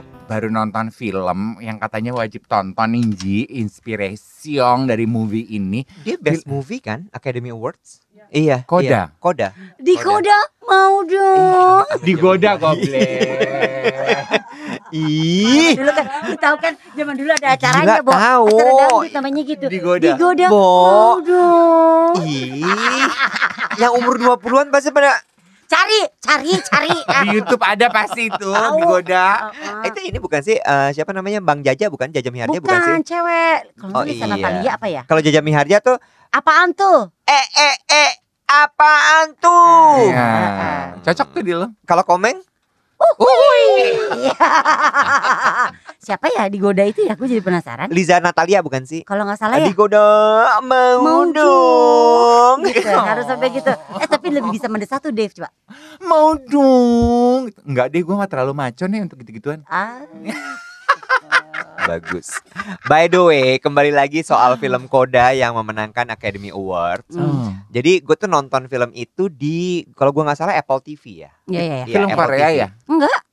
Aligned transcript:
Baru 0.00 0.48
nonton 0.48 0.88
film 0.88 1.60
yang 1.60 1.76
katanya 1.76 2.16
wajib 2.16 2.48
tonton 2.48 2.96
Ninji 2.96 3.44
Inspiration 3.52 4.88
dari 4.88 5.04
movie 5.04 5.44
ini 5.52 5.84
Dia 6.00 6.16
best 6.16 6.48
movie 6.48 6.80
kan 6.80 7.12
Academy 7.12 7.52
Awards. 7.52 8.00
Iya. 8.32 8.64
Koda. 8.64 8.86
iya, 8.86 9.02
Koda. 9.20 9.48
Di 9.76 9.94
koda 10.00 10.38
mau 10.64 11.04
dong. 11.04 11.84
Digoda 12.00 12.56
goblek 12.56 13.92
Ih. 14.92 15.72
Dulu 15.72 15.90
kan, 15.96 16.06
lu 16.28 16.36
tahu 16.36 16.56
kan 16.60 16.72
zaman 16.92 17.14
dulu 17.16 17.30
ada 17.32 17.48
acaranya, 17.56 18.04
Bo. 18.04 18.12
tahu. 18.12 18.46
Acara 18.52 18.72
dangdut 18.76 19.12
namanya 19.16 19.42
gitu. 19.48 19.66
Digoda. 19.72 20.04
Digoda 20.12 20.46
Bo. 20.52 20.60
mau 20.60 21.12
dong. 21.24 22.14
Ih. 22.28 22.60
Yang 23.80 23.92
umur 23.96 24.14
20-an 24.20 24.68
pasti 24.68 24.92
pada 24.92 25.16
Cari, 25.72 26.00
cari, 26.20 26.52
cari. 26.60 26.92
Di 27.24 27.28
Youtube 27.32 27.64
ada 27.64 27.88
pasti 27.88 28.28
itu. 28.28 28.48
Digoda 28.76 29.48
Ah, 29.48 29.88
itu 29.88 30.04
ini 30.04 30.20
bukan 30.20 30.44
sih 30.44 30.54
eh, 30.54 30.88
siapa 30.92 31.10
namanya 31.10 31.40
Bang 31.40 31.64
Jaja 31.64 31.88
bukan 31.88 32.12
Jaja 32.12 32.28
Miharja 32.28 32.60
bukan, 32.60 32.76
sih? 32.76 32.92
Bukan 32.92 33.02
cewek. 33.02 33.58
Kalau 33.80 33.92
Oh, 33.96 34.04
iya. 34.04 34.26
Natalia 34.28 34.70
apa 34.76 34.86
ya? 34.86 35.02
Kalau 35.08 35.20
Jaja 35.20 35.40
Miharja 35.40 35.80
tuh 35.80 35.96
Apaan 36.28 36.72
tuh? 36.72 37.08
eh 37.24 37.46
eh 37.54 37.76
eh 37.88 38.10
apaan 38.44 39.32
tuh? 39.36 39.96
Iya. 40.04 40.28
Cocok 41.00 41.28
tuh 41.32 41.42
di 41.42 41.52
lo 41.52 41.72
Kalau 41.82 42.04
Komeng. 42.04 42.36
Siapa 46.02 46.26
ya 46.34 46.50
digoda 46.50 46.82
itu 46.82 47.06
ya? 47.06 47.14
Aku 47.14 47.30
jadi 47.30 47.38
penasaran. 47.38 47.86
Liza 47.94 48.18
Natalia 48.18 48.58
bukan 48.58 48.82
sih? 48.82 49.06
Kalau 49.06 49.22
nggak 49.22 49.38
salah 49.38 49.62
ya. 49.62 49.70
Digoda 49.70 50.02
mau, 50.66 50.98
Mau 50.98 51.22
dong. 51.30 52.66
Gitu, 52.66 52.90
harus 52.90 53.26
sampai 53.26 53.54
gitu. 53.54 53.70
Eh 53.70 54.08
tapi 54.10 54.34
lebih 54.34 54.50
bisa 54.50 54.66
mendesak 54.66 54.98
tuh 54.98 55.14
Dave 55.14 55.30
coba. 55.30 55.54
Mau 56.02 56.34
dong 56.34 57.54
Enggak 57.62 57.94
deh 57.94 58.02
gue 58.02 58.14
gak 58.14 58.32
terlalu 58.32 58.52
maco 58.52 58.84
nih 58.84 59.00
untuk 59.06 59.16
gitu-gituan 59.22 59.62
Ah, 59.70 60.02
Bagus. 61.82 62.38
By 62.86 63.10
the 63.10 63.22
way, 63.22 63.48
kembali 63.58 63.90
lagi 63.90 64.22
soal 64.22 64.54
film 64.56 64.86
Koda 64.86 65.34
yang 65.34 65.54
memenangkan 65.54 66.08
Academy 66.08 66.50
Awards. 66.50 67.10
Hmm. 67.12 67.62
Jadi 67.68 68.00
gue 68.00 68.16
tuh 68.16 68.30
nonton 68.30 68.66
film 68.66 68.90
itu 68.94 69.26
di 69.26 69.82
kalau 69.92 70.14
gue 70.14 70.22
nggak 70.22 70.38
salah 70.38 70.54
Apple 70.54 70.80
TV 70.80 71.26
ya. 71.26 71.32
Iya 71.46 71.60
iya. 71.60 71.62
iya. 71.62 71.84
Iya, 71.84 71.94
Film 71.94 72.08
Apple 72.08 72.26
Korea 72.26 72.48
TV. 72.48 72.56
ya 72.56 72.68
Enggak. 72.86 73.18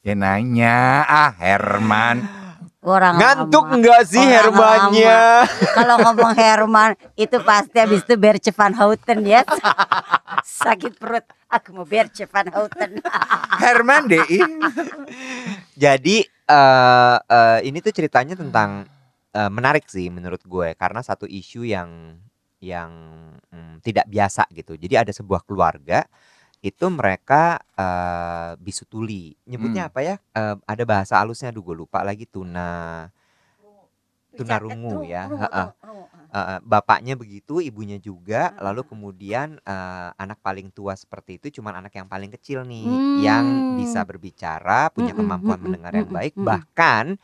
Ya 0.00 0.14
nanya 0.16 0.78
Ah 1.04 1.30
Herman 1.34 2.24
Orang 2.80 3.20
Ngantuk 3.20 3.68
lama. 3.68 3.76
nggak 3.76 4.02
sih 4.08 4.24
Orang 4.24 4.32
Hermannya? 4.32 5.20
Kalau 5.76 5.96
ngomong 6.00 6.32
Herman 6.32 6.90
itu 7.12 7.36
pasti 7.44 7.76
habis 7.76 8.00
itu 8.00 8.16
Berce 8.16 8.48
van 8.56 8.72
Houten 8.72 9.20
ya. 9.20 9.44
Sakit 10.64 10.96
perut. 10.96 11.20
Aku 11.52 11.76
mau 11.76 11.84
Berce 11.84 12.24
van 12.24 12.48
Houten. 12.48 13.04
Herman 13.60 14.08
deh. 14.08 14.24
Jadi 15.76 16.24
eh 16.50 17.16
eh, 17.30 17.58
ini 17.68 17.78
tuh 17.84 17.92
ceritanya 17.94 18.34
tentang 18.38 18.84
eh, 19.34 19.50
menarik 19.52 19.86
sih 19.88 20.08
menurut 20.12 20.42
gue 20.44 20.74
karena 20.76 21.00
satu 21.04 21.26
isu 21.30 21.62
yang 21.68 22.18
yang 22.60 22.90
mm, 23.52 23.80
tidak 23.86 24.06
biasa 24.10 24.44
gitu. 24.52 24.76
Jadi 24.76 24.94
ada 25.00 25.12
sebuah 25.14 25.42
keluarga 25.48 26.04
itu 26.62 26.86
mereka 26.92 27.60
eh, 27.78 28.52
bisu 28.60 28.84
tuli. 28.90 29.34
Nyebutnya 29.48 29.88
Hmm. 29.88 29.90
apa 29.92 30.00
ya? 30.04 30.16
Eh, 30.36 30.56
ada 30.66 30.84
bahasa 30.88 31.20
halusnya 31.22 31.50
aduh 31.54 31.64
gue 31.66 31.76
lupa 31.86 32.02
lagi 32.06 32.26
tuna 32.28 33.08
tunarungu 34.38 35.02
ya. 35.06 35.30
Heeh. 35.30 35.68
Eh, 36.30 36.58
bapaknya 36.62 37.18
begitu, 37.18 37.58
ibunya 37.58 37.98
juga, 37.98 38.54
lalu 38.62 38.86
kemudian 38.86 39.58
eh, 39.66 40.08
anak 40.14 40.38
paling 40.46 40.70
tua 40.70 40.94
seperti 40.94 41.42
itu 41.42 41.58
cuman 41.58 41.82
anak 41.82 41.92
yang 41.98 42.06
paling 42.06 42.30
kecil 42.30 42.62
nih 42.62 43.02
yang 43.14 43.66
Hmm. 43.66 43.66
bisa 43.66 44.06
berbicara, 44.06 44.94
punya 44.94 45.10
Mm-mm, 45.10 45.18
kemampuan 45.18 45.58
mm-mm, 45.62 45.64
mendengar 45.64 45.90
yang 45.94 46.10
baik, 46.14 46.38
bahkan 46.38 47.18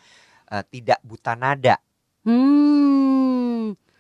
eh, 0.53 0.65
tidak 0.73 1.01
buta 1.07 1.35
nada. 1.39 1.79
Hmm. 2.25 3.16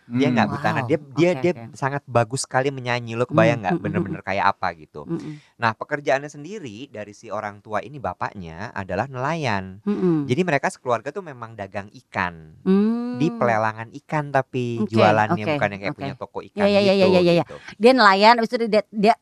Dia 0.06 0.28
nggak 0.30 0.46
Hmm. 0.46 0.54
Wow, 0.62 0.86
dia 0.86 0.98
dia 1.18 1.30
oke, 1.34 1.42
dia 1.42 1.52
oke. 1.52 1.62
sangat 1.74 2.02
bagus 2.06 2.46
sekali 2.46 2.70
menyanyi. 2.70 3.18
Lo 3.18 3.26
kebayang 3.26 3.58
nggak 3.66 3.74
mm, 3.74 3.78
mm, 3.78 3.84
bener-bener 3.84 4.20
kayak 4.22 4.54
apa 4.54 4.68
gitu. 4.78 5.02
Mm-mm, 5.02 5.42
Nah, 5.58 5.74
pekerjaannya 5.74 6.30
sendiri 6.30 6.86
dari 6.88 7.10
si 7.10 7.26
orang 7.26 7.58
tua 7.58 7.82
ini 7.82 7.98
bapaknya 7.98 8.70
adalah 8.70 9.10
nelayan. 9.10 9.82
mm-mm. 9.82 10.30
Jadi 10.30 10.40
mereka 10.46 10.70
sekeluarga 10.70 11.10
tuh 11.10 11.26
memang 11.26 11.58
dagang 11.58 11.90
ikan. 12.06 12.54
Hmm. 12.62 13.18
Di 13.18 13.32
pelelangan 13.32 13.88
ikan 14.04 14.28
tapi 14.30 14.78
Oke, 14.78 14.92
jualannya 14.92 15.42
oke, 15.42 15.52
bukan 15.56 15.68
yang 15.72 15.80
kayak 15.80 15.94
oke. 15.94 15.98
punya 15.98 16.14
toko 16.14 16.38
ikan 16.44 16.60
Ya, 16.62 16.68
ya, 16.68 16.80
ya, 16.84 16.94
gitu. 16.94 17.06
ya, 17.06 17.06
ya, 17.08 17.20
ya, 17.20 17.32
ya. 17.32 17.44
gitu. 17.48 17.56
Dia 17.80 17.92
nelayan, 17.96 18.34
habis 18.38 18.52
itu 18.52 18.66
dia, 18.68 18.82
dia 18.92 19.14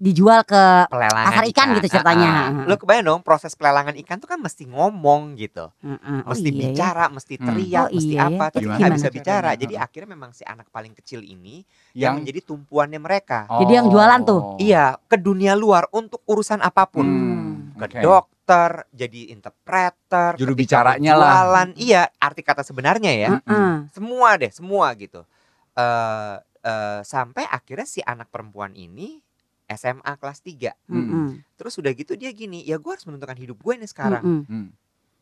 dijual 0.00 0.40
ke 0.48 0.88
pelelangan 0.88 1.28
Pasar 1.28 1.44
ikan 1.52 1.66
gitu 1.76 1.88
ceritanya. 1.92 2.30
Ah, 2.32 2.48
ah. 2.48 2.64
Lo 2.64 2.80
kebayang 2.80 3.04
dong 3.04 3.20
proses 3.20 3.52
pelelangan 3.52 3.92
ikan 4.00 4.16
tuh 4.16 4.32
kan 4.32 4.40
mesti 4.40 4.64
ngomong 4.64 5.36
gitu. 5.36 5.68
Mm-mm. 5.84 6.24
Oh, 6.24 6.32
mesti 6.32 6.48
iya 6.48 6.56
ya. 6.56 6.62
bicara, 6.72 7.04
mesti 7.12 7.34
Hmm. 7.36 7.44
teriak, 7.44 7.86
Oh, 7.86 7.94
mesti 7.94 8.14
iya 8.16 8.24
ya. 8.24 8.28
apa, 8.32 8.44
tapi 8.48 8.64
nggak 8.64 8.80
bisa 8.80 8.88
caranya? 9.04 9.12
bicara. 9.12 9.50
Jadi 9.60 9.74
akhirnya 9.76 10.08
memang 10.08 10.30
si 10.32 10.42
anak 10.48 10.72
paling 10.72 10.96
kecil 10.96 11.20
ini 11.20 11.60
yang 11.92 12.00
Yang 12.00 12.14
menjadi 12.16 12.40
tumpuannya 12.48 12.96
mereka. 12.96 13.44
Jadi 13.52 13.72
yang 13.76 13.86
jualan 13.92 14.20
tuh? 14.24 14.40
Oh. 14.40 14.56
Iya, 14.56 14.96
ke 15.04 15.16
dunia 15.20 15.52
luar 15.52 15.84
untuk 15.92 16.24
urusan 16.24 16.64
apa 16.64 16.88
pun. 16.88 17.04
Hmm, 17.04 17.76
Ke 17.76 17.84
oke. 17.84 18.00
dokter, 18.00 18.70
jadi 18.90 19.20
interpreter, 19.30 20.40
Juru 20.40 20.56
bicaranya 20.56 21.12
lah. 21.12 21.44
berjualan. 21.44 21.68
Iya, 21.76 22.02
arti 22.16 22.40
kata 22.40 22.64
sebenarnya 22.64 23.12
ya. 23.12 23.30
Heeh. 23.36 23.92
Semua 23.92 24.40
deh, 24.40 24.48
semua 24.48 24.96
gitu. 24.96 25.28
Eh 25.76 26.34
eh, 26.60 27.00
sampai 27.04 27.44
akhirnya 27.44 27.84
si 27.84 28.00
anak 28.00 28.28
perempuan 28.28 28.72
ini 28.72 29.20
SMA 29.70 30.12
kelas 30.16 30.42
3 30.42 30.74
Mm-mm. 30.88 31.28
Terus 31.54 31.74
udah 31.76 31.92
gitu 31.92 32.14
dia 32.14 32.30
gini, 32.30 32.62
ya 32.62 32.76
gue 32.76 32.90
harus 32.90 33.04
menentukan 33.04 33.36
hidup 33.36 33.58
gue 33.60 33.74
nih 33.78 33.90
sekarang. 33.90 34.24
Mm-mm. 34.24 34.44
Hmm. 34.48 34.68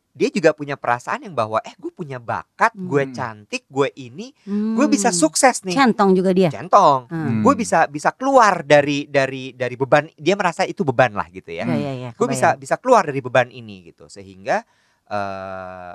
Dia 0.09 0.27
juga 0.33 0.51
punya 0.51 0.73
perasaan 0.73 1.21
yang 1.21 1.37
bahwa 1.37 1.61
eh 1.61 1.71
gue 1.77 1.93
punya 1.93 2.17
bakat, 2.17 2.73
gue 2.73 3.03
Hmm. 3.07 3.13
cantik, 3.13 3.63
gue 3.69 3.93
ini, 3.95 4.33
gue 4.49 4.87
bisa 4.89 5.13
Hmm. 5.13 5.19
sukses 5.21 5.61
nih. 5.63 5.77
Centong 5.77 6.17
juga 6.17 6.33
dia. 6.33 6.49
Centong. 6.49 7.07
Hmm. 7.07 7.45
Gue 7.45 7.53
bisa 7.53 7.85
bisa 7.85 8.09
keluar 8.11 8.65
dari 8.65 9.05
dari 9.05 9.53
dari 9.53 9.77
beban. 9.77 10.09
Dia 10.17 10.33
merasa 10.33 10.65
itu 10.65 10.81
beban 10.81 11.13
lah 11.13 11.29
gitu 11.29 11.53
ya. 11.53 11.63
Ya, 11.63 11.77
ya, 11.77 11.93
ya, 11.93 12.09
Gue 12.17 12.27
bisa 12.27 12.57
bisa 12.57 12.75
keluar 12.75 13.05
dari 13.05 13.21
beban 13.21 13.53
ini 13.53 13.93
gitu. 13.93 14.09
Sehingga 14.09 14.65
eh 15.07 15.93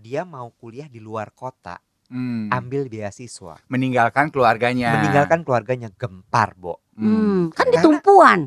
dia 0.00 0.24
mau 0.24 0.48
kuliah 0.56 0.88
di 0.88 0.96
luar 0.96 1.28
kota, 1.30 1.76
Hmm. 2.10 2.50
ambil 2.50 2.88
beasiswa, 2.88 3.60
Meninggalkan 3.68 4.32
keluarganya 4.34 4.98
meninggalkan 4.98 5.46
keluarganya 5.46 5.94
gempar, 5.94 6.56
Bo. 6.58 6.82
Hmm, 7.00 7.48
kan 7.50 7.66
dia 7.66 7.78
Karena- 7.78 7.84
tumpuan. 7.86 8.40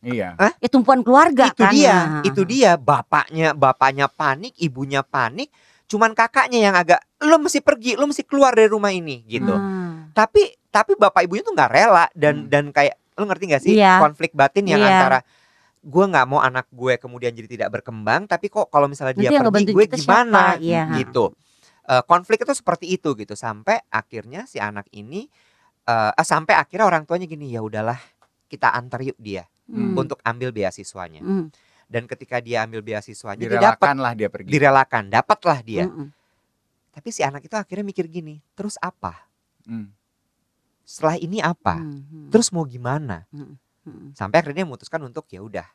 Iya 0.00 0.32
Ya 0.56 0.68
tumpuan 0.72 1.04
keluarga 1.04 1.52
itu 1.52 1.60
kan. 1.60 1.72
dia, 1.74 1.92
Nah. 1.92 2.22
itu 2.24 2.40
dia 2.42 2.72
bapaknya 2.74 3.52
bapaknya 3.52 4.08
panik, 4.08 4.56
ibunya 4.56 5.02
panik, 5.02 5.52
cuman 5.84 6.16
kakaknya 6.16 6.58
yang 6.62 6.74
agak 6.74 7.04
lo 7.20 7.36
mesti 7.36 7.60
pergi, 7.60 8.00
lo 8.00 8.08
mesti 8.08 8.24
keluar 8.24 8.56
dari 8.56 8.64
rumah 8.66 8.88
ini 8.88 9.20
gitu. 9.28 9.52
Ah. 9.52 10.08
Tapi 10.10 10.56
tapi 10.66 10.96
bapak 10.96 11.26
ibunya 11.26 11.42
tuh 11.42 11.52
nggak 11.52 11.70
rela 11.70 12.08
dan 12.14 12.34
Hmm. 12.36 12.48
dan 12.48 12.64
kayak 12.70 12.96
lo 13.12 13.28
ngerti 13.28 13.44
gak 13.50 13.60
sih 13.60 13.74
Iya. 13.76 14.00
konflik 14.00 14.32
batin 14.32 14.64
yang 14.64 14.80
Iya. 14.80 14.88
antara 14.96 15.18
gue 15.80 16.04
nggak 16.06 16.26
mau 16.26 16.40
anak 16.40 16.68
gue 16.70 16.96
kemudian 16.96 17.32
jadi 17.32 17.48
tidak 17.50 17.68
berkembang, 17.74 18.24
tapi 18.24 18.48
kok 18.48 18.68
kalau 18.68 18.84
misalnya 18.84 19.16
Nanti 19.16 19.28
dia 19.28 19.40
pergi 19.42 19.68
gue 19.68 19.84
gimana 19.90 20.56
siapa? 20.56 20.96
Gitu. 20.96 21.24
Eh, 21.82 22.02
konflik 22.04 22.38
itu 22.38 22.52
seperti 22.54 22.86
itu 22.88 23.12
gitu 23.12 23.34
sampai 23.34 23.82
akhirnya 23.88 24.46
si 24.46 24.56
anak 24.56 24.86
ini 24.92 25.26
eh 25.90 26.10
eh, 26.14 26.26
sampai 26.26 26.54
akhirnya 26.54 26.86
orang 26.86 27.02
tuanya 27.02 27.26
gini 27.26 27.50
ya 27.50 27.60
udahlah 27.60 27.98
kita 28.46 28.70
antar 28.70 29.02
yuk 29.02 29.18
dia 29.18 29.46
Hmm. 29.66 29.94
untuk 29.94 30.18
ambil 30.22 30.50
beasiswanya 30.50 31.22
Hmm. 31.22 31.46
dan 31.86 32.06
ketika 32.06 32.38
dia 32.38 32.66
ambil 32.66 32.82
beasiswanya 32.82 33.38
dia 33.38 33.50
dapat 33.54 33.78
Direlakan 33.78 33.96
lah 33.98 34.12
dia 34.14 34.26
pergi 34.26 34.50
direlakan 34.50 35.04
dapatlah 35.06 35.58
dia 35.62 35.86
Mm-mm. 35.86 36.10
tapi 36.90 37.08
si 37.10 37.22
anak 37.22 37.46
itu 37.46 37.54
akhirnya 37.54 37.82
mikir 37.82 38.06
gini 38.06 38.42
terus 38.54 38.74
apa 38.78 39.30
Hmm. 39.62 39.94
setelah 40.82 41.14
ini 41.16 41.38
apa 41.38 41.78
Hmm. 41.78 42.30
terus 42.30 42.50
mau 42.50 42.66
gimana 42.66 43.30
Hmm. 43.30 43.54
sampai 44.10 44.42
akhirnya 44.42 44.62
dia 44.62 44.66
memutuskan 44.66 45.02
untuk 45.02 45.30
ya 45.30 45.38
udah 45.38 45.66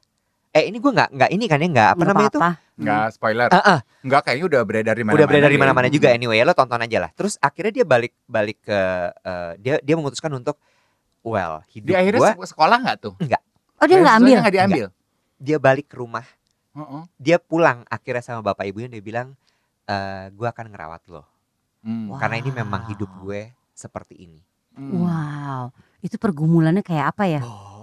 eh 0.55 0.63
ini 0.65 0.77
gue 0.77 0.87
nggak 0.89 1.09
nggak 1.11 1.29
ini 1.29 1.45
kan 1.45 1.59
ya 1.59 1.67
nggak 1.67 1.89
apa 1.89 1.97
Nggak 1.97 2.09
namanya 2.09 2.29
itu. 2.29 2.39
Nggak 2.75 3.05
spoiler 3.11 3.49
Ah, 3.49 3.63
ah, 3.65 3.79
Nggak 4.01 4.21
kayaknya 4.21 4.45
udah 4.47 4.61
beredar 4.63 4.95
di 4.95 5.03
mana 5.03 5.13
udah 5.13 5.27
beredar 5.27 5.47
di 5.47 5.59
mana-mana 5.59 5.87
juga 5.89 6.07
anyway 6.09 6.39
lo 6.39 6.51
tonton 6.51 6.79
aja 6.79 6.97
lah 6.97 7.11
terus 7.11 7.35
akhirnya 7.37 7.73
dia 7.73 7.85
balik 7.85 8.15
balik 8.25 8.57
ke 8.61 8.79
eh, 9.11 9.51
dia 9.57 9.75
dia 9.79 9.95
memutuskan 9.95 10.31
untuk 10.33 10.55
well 11.21 11.59
hidup 11.69 11.87
Di 11.87 11.95
akhirnya 11.97 12.19
gue 12.19 12.31
se- 12.37 12.51
sekolah 12.51 12.77
nggak 12.79 12.97
tuh? 13.01 13.13
Oh 13.75 13.85
dia 13.85 13.97
nggak 13.97 14.15
ambil. 14.17 14.37
Nggak 14.39 14.55
diambil. 14.55 14.87
dia 15.35 15.57
balik 15.57 15.87
ke 15.87 15.95
rumah 15.95 16.23
Heeh. 16.71 17.03
dia 17.17 17.37
pulang 17.37 17.83
akhirnya 17.85 18.23
sama 18.23 18.39
bapak 18.41 18.63
ibunya 18.65 18.87
dia 18.87 18.99
bilang 18.99 19.35
eh 19.85 20.31
gue 20.31 20.47
akan 20.47 20.71
ngerawat 20.71 21.03
lo 21.07 21.23
Hmm. 21.79 22.09
Wah. 22.09 22.17
karena 22.17 22.39
ini 22.39 22.49
memang 22.49 22.87
hidup 22.87 23.05
Wow. 23.09 23.19
gue 23.21 23.41
seperti 23.71 24.15
ini 24.17 24.39
Hmm. 24.73 24.99
Wow, 24.99 25.71
itu 26.01 26.15
pergumulannya 26.15 26.81
kayak 26.81 27.13
apa 27.13 27.23
ya? 27.25 27.39
oh 27.39 27.74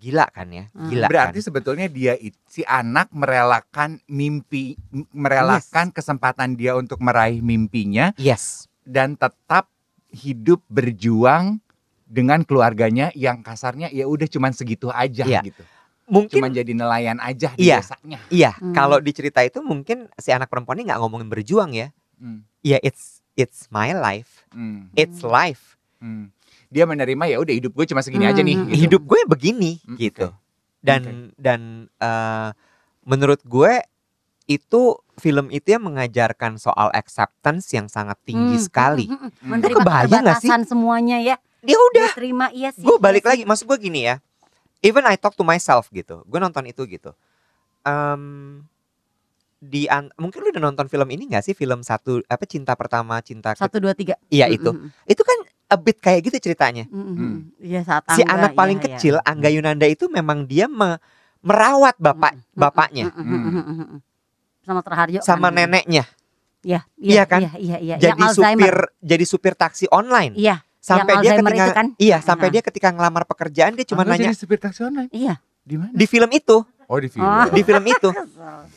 gila 0.00 0.24
kan 0.26 0.48
ya 0.48 0.64
Hmm. 0.72 0.88
gila 0.88 1.06
Berarti 1.06 1.38
kan? 1.38 1.46
sebetulnya 1.46 1.86
dia 1.86 2.16
si 2.44 2.64
anak 2.64 3.12
merelakan 3.12 4.00
mimpi, 4.06 4.74
merelakan 5.12 5.92
kesempatan 5.92 6.56
dia 6.56 6.72
untuk 6.72 6.98
meraih 6.98 7.38
mimpinya 7.38 8.16
yes 8.16 8.64
dan 8.82 9.14
tetap 9.14 9.68
hidup 10.08 10.64
berjuang 10.66 11.60
dengan 12.02 12.42
keluarganya 12.42 13.12
yang 13.14 13.38
kasarnya 13.40 13.86
ya 13.88 14.02
udah 14.04 14.26
cuman 14.26 14.50
segitu 14.50 14.88
aja 14.90 15.22
Iya. 15.22 15.44
gitu. 15.44 15.62
mungkin 16.10 16.42
Cuman 16.42 16.50
jadi 16.50 16.72
nelayan 16.74 17.22
aja 17.22 17.54
di 17.54 17.68
Iya. 17.68 17.78
desanya. 17.78 18.18
iya 18.28 18.50
Hmm. 18.52 18.72
kalau 18.72 18.98
di 18.98 19.12
cerita 19.12 19.38
itu 19.40 19.60
mungkin 19.60 20.10
si 20.16 20.32
anak 20.32 20.48
perempuan 20.48 20.74
ini 20.74 20.88
nggak 20.88 20.98
ngomongin 20.98 21.28
berjuang 21.28 21.70
ya 21.70 21.94
Hmm. 22.16 22.42
ya 22.60 22.80
it's 22.80 23.22
it's 23.36 23.68
my 23.68 23.92
life 23.92 24.42
Hmm. 24.50 24.90
it's 24.92 25.22
life 25.22 25.76
Hmm. 26.00 26.32
Dia 26.70 26.86
menerima 26.86 27.24
ya 27.26 27.36
udah 27.36 27.50
hidup 27.50 27.72
gue 27.72 27.84
cuma 27.84 28.00
segini 28.00 28.24
aja 28.24 28.40
nih. 28.40 28.54
Hmm. 28.54 28.66
gitu. 28.68 28.80
hidup 28.80 29.02
gue 29.04 29.20
begini 29.28 29.72
Hmm, 29.82 29.96
gitu 29.96 30.26
dan 30.80 31.02
dan 31.36 31.60
eh, 31.98 32.50
menurut 33.02 33.42
gue 33.42 33.82
itu 34.46 34.80
film 35.14 35.46
itu 35.48 35.68
yang 35.68 35.84
mengajarkan 35.84 36.56
soal 36.56 36.88
acceptance 36.90 37.70
yang 37.70 37.86
sangat 37.86 38.16
tinggi 38.24 38.56
Hmm, 38.56 38.64
sekali 38.64 39.06
hmm, 39.06 39.12
hmm, 39.12 39.20
hmm. 39.20 39.30
Hmm. 39.36 39.48
Menerima 39.52 39.76
Kebayang 39.76 40.22
nggak 40.24 40.40
sih? 40.40 40.50
semuanya 40.64 41.18
ya. 41.20 41.36
dia 41.60 41.76
udah 41.76 42.08
terima 42.10 42.46
iya 42.50 42.72
sih. 42.72 42.80
gue 42.80 42.96
balik 42.96 43.20
iya 43.20 43.30
lagi 43.30 43.42
maksud 43.44 43.68
gue 43.68 43.78
gini 43.78 44.06
ya 44.06 44.16
even 44.80 45.04
I 45.04 45.14
talk 45.14 45.34
to 45.34 45.44
myself 45.44 45.90
gitu 45.90 46.24
gue 46.24 46.38
nonton 46.38 46.64
itu 46.64 46.86
gitu 46.86 47.12
Em, 47.80 48.60
di 49.58 49.84
an- 49.86 50.12
mungkin 50.14 50.40
lu 50.40 50.48
udah 50.48 50.62
nonton 50.62 50.84
film 50.86 51.08
ini 51.10 51.28
gak 51.28 51.42
sih 51.42 51.52
film 51.52 51.80
satu 51.80 52.24
apa 52.26 52.44
cinta 52.44 52.72
pertama 52.72 53.20
cinta 53.20 53.52
Satu 53.52 53.76
dua 53.76 53.92
tiga. 53.92 54.16
iya 54.26 54.46
Hmm, 54.46 54.56
itu 54.56 54.70
hmm, 54.70 54.88
itu 55.06 55.20
kan 55.20 55.38
a 55.70 55.76
bit 55.76 55.96
kayak 55.96 56.26
gitu 56.26 56.36
ceritanya 56.42 56.84
hmm, 56.84 56.98
hmm, 56.98 57.06
Hmm. 57.08 57.16
hmm. 57.16 57.38
Iya 57.62 57.80
saat 57.80 58.02
si 58.10 58.20
Angga, 58.20 58.34
anak 58.36 58.50
paling 58.52 58.76
iya, 58.76 58.84
iya. 58.84 58.94
kecil 58.94 59.14
Angga 59.22 59.48
Yunanda 59.48 59.86
itu 59.86 60.04
memang 60.06 60.44
dia 60.44 60.66
me- 60.66 60.98
merawat 61.40 61.94
bapak 61.96 62.32
Hmm, 62.32 62.42
hmm, 62.42 62.58
bapaknya 62.58 63.04
hmm, 63.06 63.16
hmm, 63.16 63.40
hmm, 63.40 63.62
hmm, 63.62 63.76
hmm. 63.86 64.00
Sama 64.60 64.80
Terharjo 64.82 65.18
sama 65.20 65.48
kan. 65.48 65.56
neneknya 65.56 66.04
Iya, 66.60 66.84
Iya 66.94 67.22
kan? 67.24 67.40
Iya, 67.40 67.52
iya, 67.56 67.76
iya. 67.78 67.96
jadi 67.96 68.12
Yang 68.12 68.28
Alzheimer. 68.28 68.60
supir 68.60 68.76
jadi 69.00 69.24
supir 69.24 69.54
taksi 69.54 69.86
online 69.88 70.34
Iya, 70.34 70.60
sampai 70.76 71.08
yang 71.08 71.22
dia 71.22 71.30
Alzheimer 71.30 71.50
ketika 71.50 71.64
itu 71.64 71.72
kan? 71.72 71.86
iya 71.96 72.18
sampai 72.20 72.46
Aha. 72.46 72.52
dia 72.52 72.62
ketika 72.62 72.88
ngelamar 72.90 73.24
pekerjaan 73.24 73.72
dia 73.72 73.86
cuma 73.86 74.02
Angga 74.02 74.12
nanya 74.14 74.28
jadi 74.28 74.36
supir 74.36 74.58
taksi 74.58 74.80
online. 74.82 75.08
iya. 75.10 75.40
Di 75.60 75.76
mana? 75.76 75.88
di 75.90 76.04
film 76.04 76.28
itu 76.30 76.60
Oh 76.90 76.98
di 76.98 77.06
film. 77.06 77.22
Oh. 77.22 77.46
di 77.48 77.62
film 77.62 77.84
itu 77.86 78.10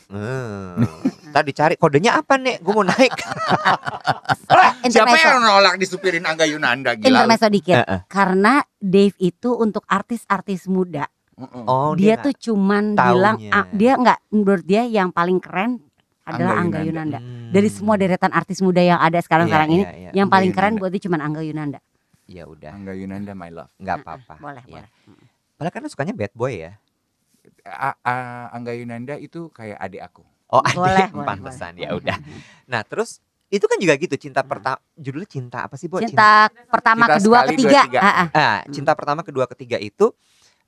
Hmm. 0.06 0.86
Tadi 1.28 1.50
cari 1.50 1.74
kodenya 1.74 2.14
apa 2.14 2.38
nek? 2.38 2.62
Gue 2.62 2.70
mau 2.72 2.86
naik. 2.86 3.10
Siapa 4.84 4.86
Intermezzo. 4.86 5.26
yang 5.26 5.42
nolak 5.42 5.74
disupirin 5.74 6.22
Angga 6.22 6.46
Yunanda 6.46 6.94
gila? 6.94 7.26
Intermezzo 7.26 7.48
dikit. 7.48 7.74
Heeh. 7.76 8.00
Karena 8.06 8.62
Dave 8.76 9.16
itu 9.18 9.50
untuk 9.52 9.82
artis-artis 9.84 10.66
muda. 10.66 11.10
Heeh. 11.34 11.64
Oh 11.64 11.92
dia, 11.92 12.14
nggak- 12.14 12.22
tuh 12.22 12.34
cuman 12.44 12.94
taunya. 12.94 13.10
bilang 13.10 13.36
ah, 13.50 13.66
dia 13.68 13.92
nggak 13.96 14.18
menurut 14.30 14.62
dia 14.62 14.82
yang 14.86 15.10
paling 15.10 15.42
keren 15.42 15.82
adalah 16.22 16.54
Angga 16.54 16.78
Angga 16.78 16.86
Yunanda. 16.86 17.18
Yunanda. 17.18 17.18
Hmm. 17.18 17.50
Dari 17.50 17.68
semua 17.68 17.94
deretan 17.96 18.30
artis 18.30 18.62
muda 18.62 18.80
yang 18.80 18.96
ada 18.96 19.18
sekarang-sekarang 19.18 19.68
Iya, 19.68 19.74
ini, 19.74 19.82
iya, 19.82 19.90
iya. 19.90 20.10
yang 20.14 20.26
Angga 20.28 20.34
paling 20.36 20.50
keren 20.52 20.64
Yunanda. 20.68 20.80
buat 20.80 20.90
dia 20.92 21.02
cuman 21.02 21.20
Angga 21.20 21.42
Yunanda. 21.42 21.78
Ya 22.24 22.44
udah, 22.46 22.70
Angga 22.70 22.92
Yunanda 22.94 23.32
my 23.32 23.50
love. 23.50 23.70
nggak 23.76 23.96
apa-apa. 23.98 24.34
Boleh, 24.38 24.62
Iya. 24.64 24.86
boleh. 24.86 25.26
Padahal 25.54 25.72
kan 25.72 25.80
lu 25.80 25.88
sukanya 25.88 26.14
bad 26.14 26.30
boy 26.32 26.54
ya. 26.56 26.78
A- 27.64 27.96
A- 28.04 28.48
Angga 28.52 28.76
Yunanda 28.76 29.16
itu 29.16 29.48
kayak 29.48 29.80
adik 29.80 30.02
aku. 30.04 30.22
Oh, 30.52 30.60
Boleh, 30.60 31.08
adik 31.08 31.16
boleh, 31.16 31.26
pantesan 31.26 31.72
boleh. 31.74 31.88
ya 31.88 31.90
udah. 31.96 32.16
Nah, 32.68 32.84
terus 32.84 33.18
itu 33.48 33.64
kan 33.64 33.80
juga 33.80 33.96
gitu 33.96 34.14
cinta 34.20 34.44
pertama 34.44 34.78
judulnya 34.94 35.28
cinta 35.28 35.58
apa 35.64 35.74
sih, 35.80 35.88
Bo? 35.88 35.98
Cinta 36.04 36.52
pertama, 36.68 37.08
Cinta 37.08 37.14
kedua, 37.18 37.38
sekali, 37.40 37.56
dua, 37.56 37.70
ketiga. 37.72 37.80
tiga. 37.88 38.00
Ah, 38.04 38.12
ah. 38.12 38.28
Ah, 38.36 38.58
cinta 38.68 38.92
pertama, 38.92 39.20
kedua, 39.24 39.44
ketiga 39.48 39.78
itu 39.80 40.12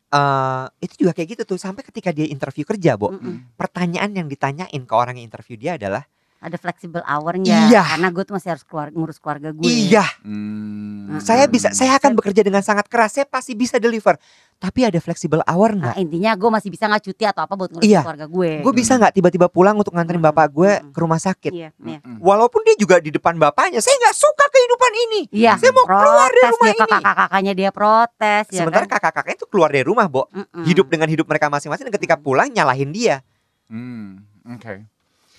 eh 0.07 0.65
itu 0.81 1.03
juga 1.03 1.13
kayak 1.19 1.29
gitu 1.35 1.43
tuh 1.45 1.59
sampai 1.59 1.83
ketika 1.83 2.15
dia 2.15 2.25
interview 2.31 2.65
kerja, 2.65 2.95
Bo. 2.97 3.13
Mm-mm. 3.13 3.59
Pertanyaan 3.59 4.11
yang 4.15 4.27
ditanyain 4.31 4.83
ke 4.87 4.95
orang 4.95 5.19
yang 5.21 5.27
interview 5.29 5.59
dia 5.59 5.75
adalah, 5.77 6.07
Ada 6.37 6.57
flexible 6.57 7.01
hournya. 7.03 7.67
Iya. 7.67 7.83
Karena 7.83 8.09
gue 8.09 8.23
tuh 8.23 8.35
masih 8.35 8.51
harus 8.51 8.63
keluar 8.63 8.89
ngurus 8.91 9.17
keluarga 9.17 9.51
gue. 9.51 9.65
"Iya, 9.65 10.05
Hmm. 10.21 11.17
saya 11.19 11.47
bisa 11.47 11.73
saya 11.73 11.97
akan 11.97 12.13
bekerja 12.13 12.41
dengan 12.41 12.61
sangat 12.61 12.87
keras, 12.87 13.13
saya 13.13 13.25
pasti 13.25 13.53
bisa 13.53 13.77
deliver. 13.77 14.21
Tapi 14.55 14.83
ada 14.83 14.97
flexible 14.99 15.41
hour 15.43 15.73
Nah, 15.73 15.93
nggak? 15.93 15.97
intinya 15.99 16.33
gue 16.33 16.49
masih 16.51 16.69
bisa 16.69 16.85
nggak 16.85 17.05
cuti 17.05 17.25
atau 17.25 17.43
apa 17.43 17.55
buat 17.55 17.69
ngurus 17.71 17.85
Iya. 17.85 18.01
keluarga 18.01 18.27
gue. 18.27 18.51
Gue 18.61 18.73
bisa 18.75 18.93
nggak 18.95 19.13
tiba-tiba 19.13 19.47
pulang 19.47 19.75
untuk 19.75 19.93
nganterin 19.93 20.17
Mm, 20.17 20.27
bapak 20.27 20.47
gue 20.51 20.71
mm, 20.73 20.91
ke 20.91 20.99
rumah 20.99 21.19
sakit? 21.19 21.53
Iya, 21.53 21.71
iya. 21.79 21.99
Mm-mm. 21.99 22.17
Walaupun 22.19 22.61
dia 22.63 22.73
juga 22.75 22.97
di 22.97 23.09
depan 23.11 23.33
bapaknya, 23.35 23.81
saya 23.81 23.97
nggak 23.99 24.17
suka 24.17 24.45
kehidupan 24.47 24.93
ini. 25.09 25.21
Iya, 25.31 25.57
Saya 25.57 25.73
mau 25.73 25.85
keluar 25.85 26.05
dari 26.27 26.37
protes 26.39 26.53
rumah 26.53 26.65
dia 26.67 26.73
ini. 26.75 26.83
kakak-kakaknya 26.87 27.53
dia 27.55 27.71
protes 27.71 28.45
ya 28.47 28.59
Sementara 28.61 28.85
kan? 28.85 28.91
kakak-kakaknya 28.97 29.37
itu 29.37 29.47
keluar 29.47 29.69
dari 29.69 29.85
rumah, 29.85 30.07
Bo. 30.07 30.25
Hidup 30.63 30.87
dengan 30.89 31.09
hidup 31.09 31.27
mereka 31.27 31.49
masing-masing 31.49 31.85
dan 31.85 31.95
ketika 31.95 32.17
pulang 32.17 32.49
nyalahin 32.49 32.91
dia. 32.91 33.21
Hmm. 33.69 34.25
Oke. 34.47 34.89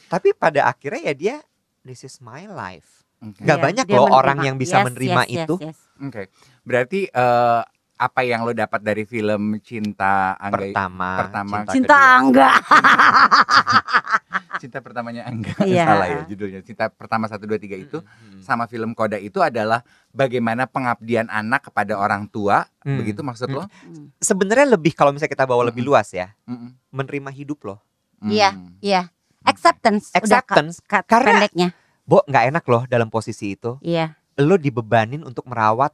Tapi 0.08 0.32
pada 0.34 0.66
akhirnya 0.66 1.02
ya 1.04 1.14
dia 1.14 1.36
this 1.82 2.02
is 2.02 2.18
my 2.18 2.46
life. 2.46 3.06
Oke. 3.18 3.42
Nggak 3.42 3.58
Iya, 3.58 3.66
banyak 3.66 3.86
loh 3.88 3.96
menerima. 4.04 4.14
orang 4.16 4.38
yang 4.42 4.56
bisa 4.56 4.76
Yes, 4.78 4.86
menerima 4.86 5.22
yes, 5.22 5.30
yes, 5.30 5.40
itu. 5.42 5.56
yes. 5.60 5.78
Oke. 6.00 6.24
Berarti 6.62 7.00
eh, 7.06 7.62
apa 7.98 8.22
yang 8.22 8.46
lo 8.46 8.54
dapat 8.54 8.78
dari 8.80 9.04
film 9.04 9.58
Cinta 9.60 10.38
Angga 10.38 10.70
Pertama, 10.70 11.10
pertama, 11.18 11.56
Cinta 11.66 11.98
kedua. 11.98 12.14
Angga. 12.14 12.50
Cinta 14.58 14.80
pertamanya 14.80 15.26
Angga 15.26 15.54
Iya. 15.64 15.86
salah 15.90 16.08
ya 16.08 16.22
judulnya. 16.26 16.60
Cinta 16.62 16.90
pertama 16.90 17.26
satu 17.26 17.46
dua 17.46 17.58
tiga 17.58 17.74
itu 17.74 17.98
Hmm. 18.02 18.38
sama 18.40 18.66
film 18.66 18.94
Koda 18.94 19.18
itu 19.18 19.40
adalah 19.40 19.82
bagaimana 20.12 20.66
pengabdian 20.66 21.26
anak 21.28 21.68
kepada 21.68 21.94
orang 21.96 22.26
tua. 22.28 22.66
Hmm. 22.82 22.98
Begitu 22.98 23.22
maksud 23.22 23.50
lo? 23.50 23.66
Hmm. 23.66 24.14
Sebenarnya 24.18 24.68
lebih 24.72 24.94
kalau 24.94 25.10
misalnya 25.10 25.34
kita 25.34 25.46
bawa 25.46 25.66
lebih 25.66 25.82
luas 25.82 26.10
ya, 26.12 26.34
Mm-mm. 26.44 26.78
menerima 26.90 27.30
hidup 27.32 27.66
loh. 27.66 27.80
Iya. 28.20 28.54
Hmm. 28.54 28.78
Iya. 28.78 29.10
Acceptance. 29.48 30.12
Udah 30.12 30.20
ka- 30.20 30.20
Acceptance. 30.20 30.76
ka- 30.84 31.04
Karena- 31.04 31.42
pendeknya. 31.42 31.70
Bo, 32.04 32.24
nggak 32.24 32.44
enak 32.52 32.64
loh 32.64 32.84
dalam 32.86 33.08
posisi 33.08 33.56
itu. 33.56 33.76
Iya. 33.80 34.16
Lo 34.38 34.56
dibebanin 34.56 35.24
untuk 35.24 35.44
merawat 35.44 35.92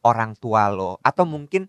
orang 0.00 0.32
tua 0.32 0.68
lo 0.68 0.96
atau 1.00 1.24
mungkin 1.24 1.68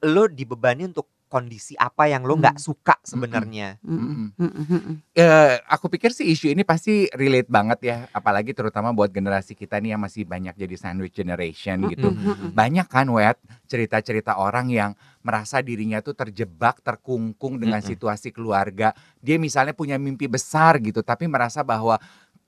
lo 0.00 0.26
dibebani 0.26 0.88
untuk 0.88 1.06
kondisi 1.34 1.74
apa 1.74 2.06
yang 2.06 2.22
lo 2.22 2.38
nggak 2.38 2.54
Hmm. 2.54 2.62
suka 2.62 2.94
sebenarnya. 3.02 3.82
Mm-mm. 3.82 4.38
Mm-mm. 4.38 5.02
Eh, 5.10 5.58
aku 5.66 5.90
pikir 5.90 6.14
sih 6.14 6.30
isu 6.30 6.54
ini 6.54 6.62
pasti 6.62 7.10
relate 7.10 7.50
banget 7.50 7.78
ya, 7.82 7.96
apalagi 8.14 8.54
terutama 8.54 8.94
buat 8.94 9.10
generasi 9.10 9.58
kita 9.58 9.82
nih 9.82 9.98
yang 9.98 10.02
masih 10.06 10.22
banyak 10.22 10.54
jadi 10.54 10.74
sandwich 10.78 11.10
generation 11.10 11.90
gitu. 11.90 12.14
Banyak 12.54 12.86
kan 12.86 13.10
wet 13.10 13.34
cerita-cerita 13.66 14.38
orang 14.38 14.70
yang 14.70 14.94
merasa 15.24 15.58
dirinya 15.58 15.98
tuh 15.98 16.14
terjebak, 16.14 16.84
terkungkung 16.84 17.58
dengan 17.58 17.80
situasi 17.82 18.30
keluarga. 18.30 18.94
Dia 19.18 19.40
misalnya 19.40 19.74
punya 19.74 19.98
mimpi 19.98 20.30
besar 20.30 20.78
gitu, 20.78 21.02
tapi 21.02 21.26
merasa 21.26 21.64
bahwa 21.64 21.98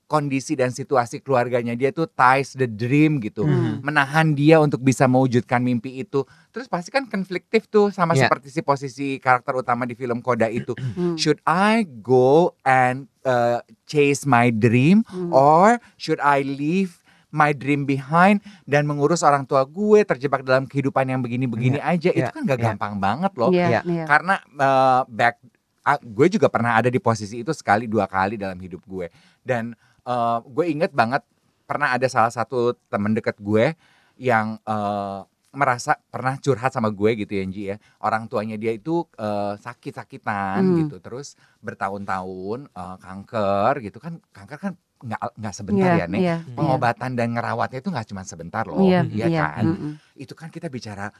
kondisi 0.07 0.55
dan 0.55 0.71
situasi 0.71 1.19
keluarganya 1.19 1.75
dia 1.75 1.91
tuh 1.91 2.07
ties 2.07 2.55
the 2.55 2.71
dream 2.71 3.19
gitu. 3.19 3.43
Hmm. 3.43 3.83
Menahan 3.83 4.33
dia 4.33 4.63
untuk 4.63 4.79
bisa 4.79 5.11
mewujudkan 5.11 5.59
mimpi 5.59 5.99
itu. 5.99 6.23
Terus 6.55 6.71
pasti 6.71 6.95
kan 6.95 7.11
konfliktif 7.11 7.67
tuh 7.67 7.91
sama 7.91 8.15
Iya. 8.15 8.31
seperti 8.31 8.55
si 8.55 8.63
posisi 8.63 9.19
karakter 9.19 9.59
utama 9.59 9.83
di 9.83 9.99
film 9.99 10.23
Koda 10.23 10.47
itu. 10.47 10.79
Hmm. 10.79 11.19
Should 11.19 11.43
I 11.43 11.83
go 12.03 12.55
and 12.63 13.11
uh, 13.27 13.61
chase 13.85 14.23
my 14.25 14.55
dream 14.55 15.03
Hmm. 15.11 15.35
or 15.35 15.83
should 15.99 16.23
I 16.23 16.47
leave 16.47 17.03
my 17.35 17.51
dream 17.51 17.85
behind 17.85 18.41
dan 18.65 18.87
mengurus 18.87 19.21
orang 19.21 19.45
tua 19.45 19.67
gue 19.67 20.07
terjebak 20.07 20.47
dalam 20.47 20.65
kehidupan 20.65 21.05
yang 21.05 21.21
begini-begini 21.21 21.83
aja 21.83 22.15
iya, 22.15 22.25
itu 22.25 22.31
kan 22.33 22.43
gak 22.49 22.59
iya. 22.63 22.67
gampang 22.73 22.95
banget 22.97 23.33
loh 23.37 23.51
Iya. 23.53 23.67
Iya, 23.69 23.81
iya. 23.85 24.05
karena 24.09 24.35
uh, 24.57 25.03
back 25.05 25.43
ah, 25.83 25.99
gue 26.01 26.27
juga 26.33 26.49
pernah 26.49 26.79
ada 26.79 26.89
di 26.89 26.97
posisi 26.97 27.43
itu 27.45 27.53
sekali 27.53 27.85
dua 27.85 28.09
kali 28.09 28.41
dalam 28.41 28.57
hidup 28.57 28.81
gue 28.89 29.13
dan 29.45 29.77
uh, 30.07 30.39
gue 30.43 30.65
inget 30.71 30.95
banget 30.95 31.23
pernah 31.67 31.93
ada 31.93 32.07
salah 32.07 32.31
satu 32.31 32.79
temen 32.87 33.13
deket 33.13 33.37
gue 33.43 33.75
yang 34.17 34.57
uh, 34.65 35.27
merasa 35.51 35.97
pernah 36.13 36.37
curhat 36.37 36.69
sama 36.71 36.93
gue 36.93 37.17
gitu 37.17 37.33
ya 37.33 37.43
Nji 37.43 37.63
ya. 37.73 37.77
Orang 37.99 38.29
tuanya 38.29 38.55
dia 38.55 38.71
itu 38.71 39.05
uh, 39.17 39.57
sakit-sakitan 39.57 40.61
Hmm. 40.63 40.77
gitu. 40.85 40.97
Terus 41.01 41.33
bertahun-tahun 41.65 42.69
uh, 42.71 42.97
kanker 43.01 43.81
gitu 43.83 43.99
kan. 43.99 44.21
Kanker 44.31 44.59
kan 44.61 44.73
nggak 44.97 45.21
nggak 45.37 45.55
sebentar 45.55 45.93
Iya, 45.93 46.01
ya 46.01 46.07
nih 46.09 46.21
iya, 46.25 46.37
pengobatan 46.57 47.11
dan 47.13 47.37
ngerawatnya 47.37 47.85
itu 47.85 47.93
nggak 47.93 48.09
cuma 48.09 48.25
sebentar 48.25 48.65
loh 48.65 48.81
Iya, 48.81 49.05
iya 49.13 49.27
iya. 49.29 49.41
kan? 49.53 49.65
Mm-mm. 49.69 49.93
itu 50.17 50.33
kan 50.33 50.49
kita 50.49 50.73
bicara 50.73 51.13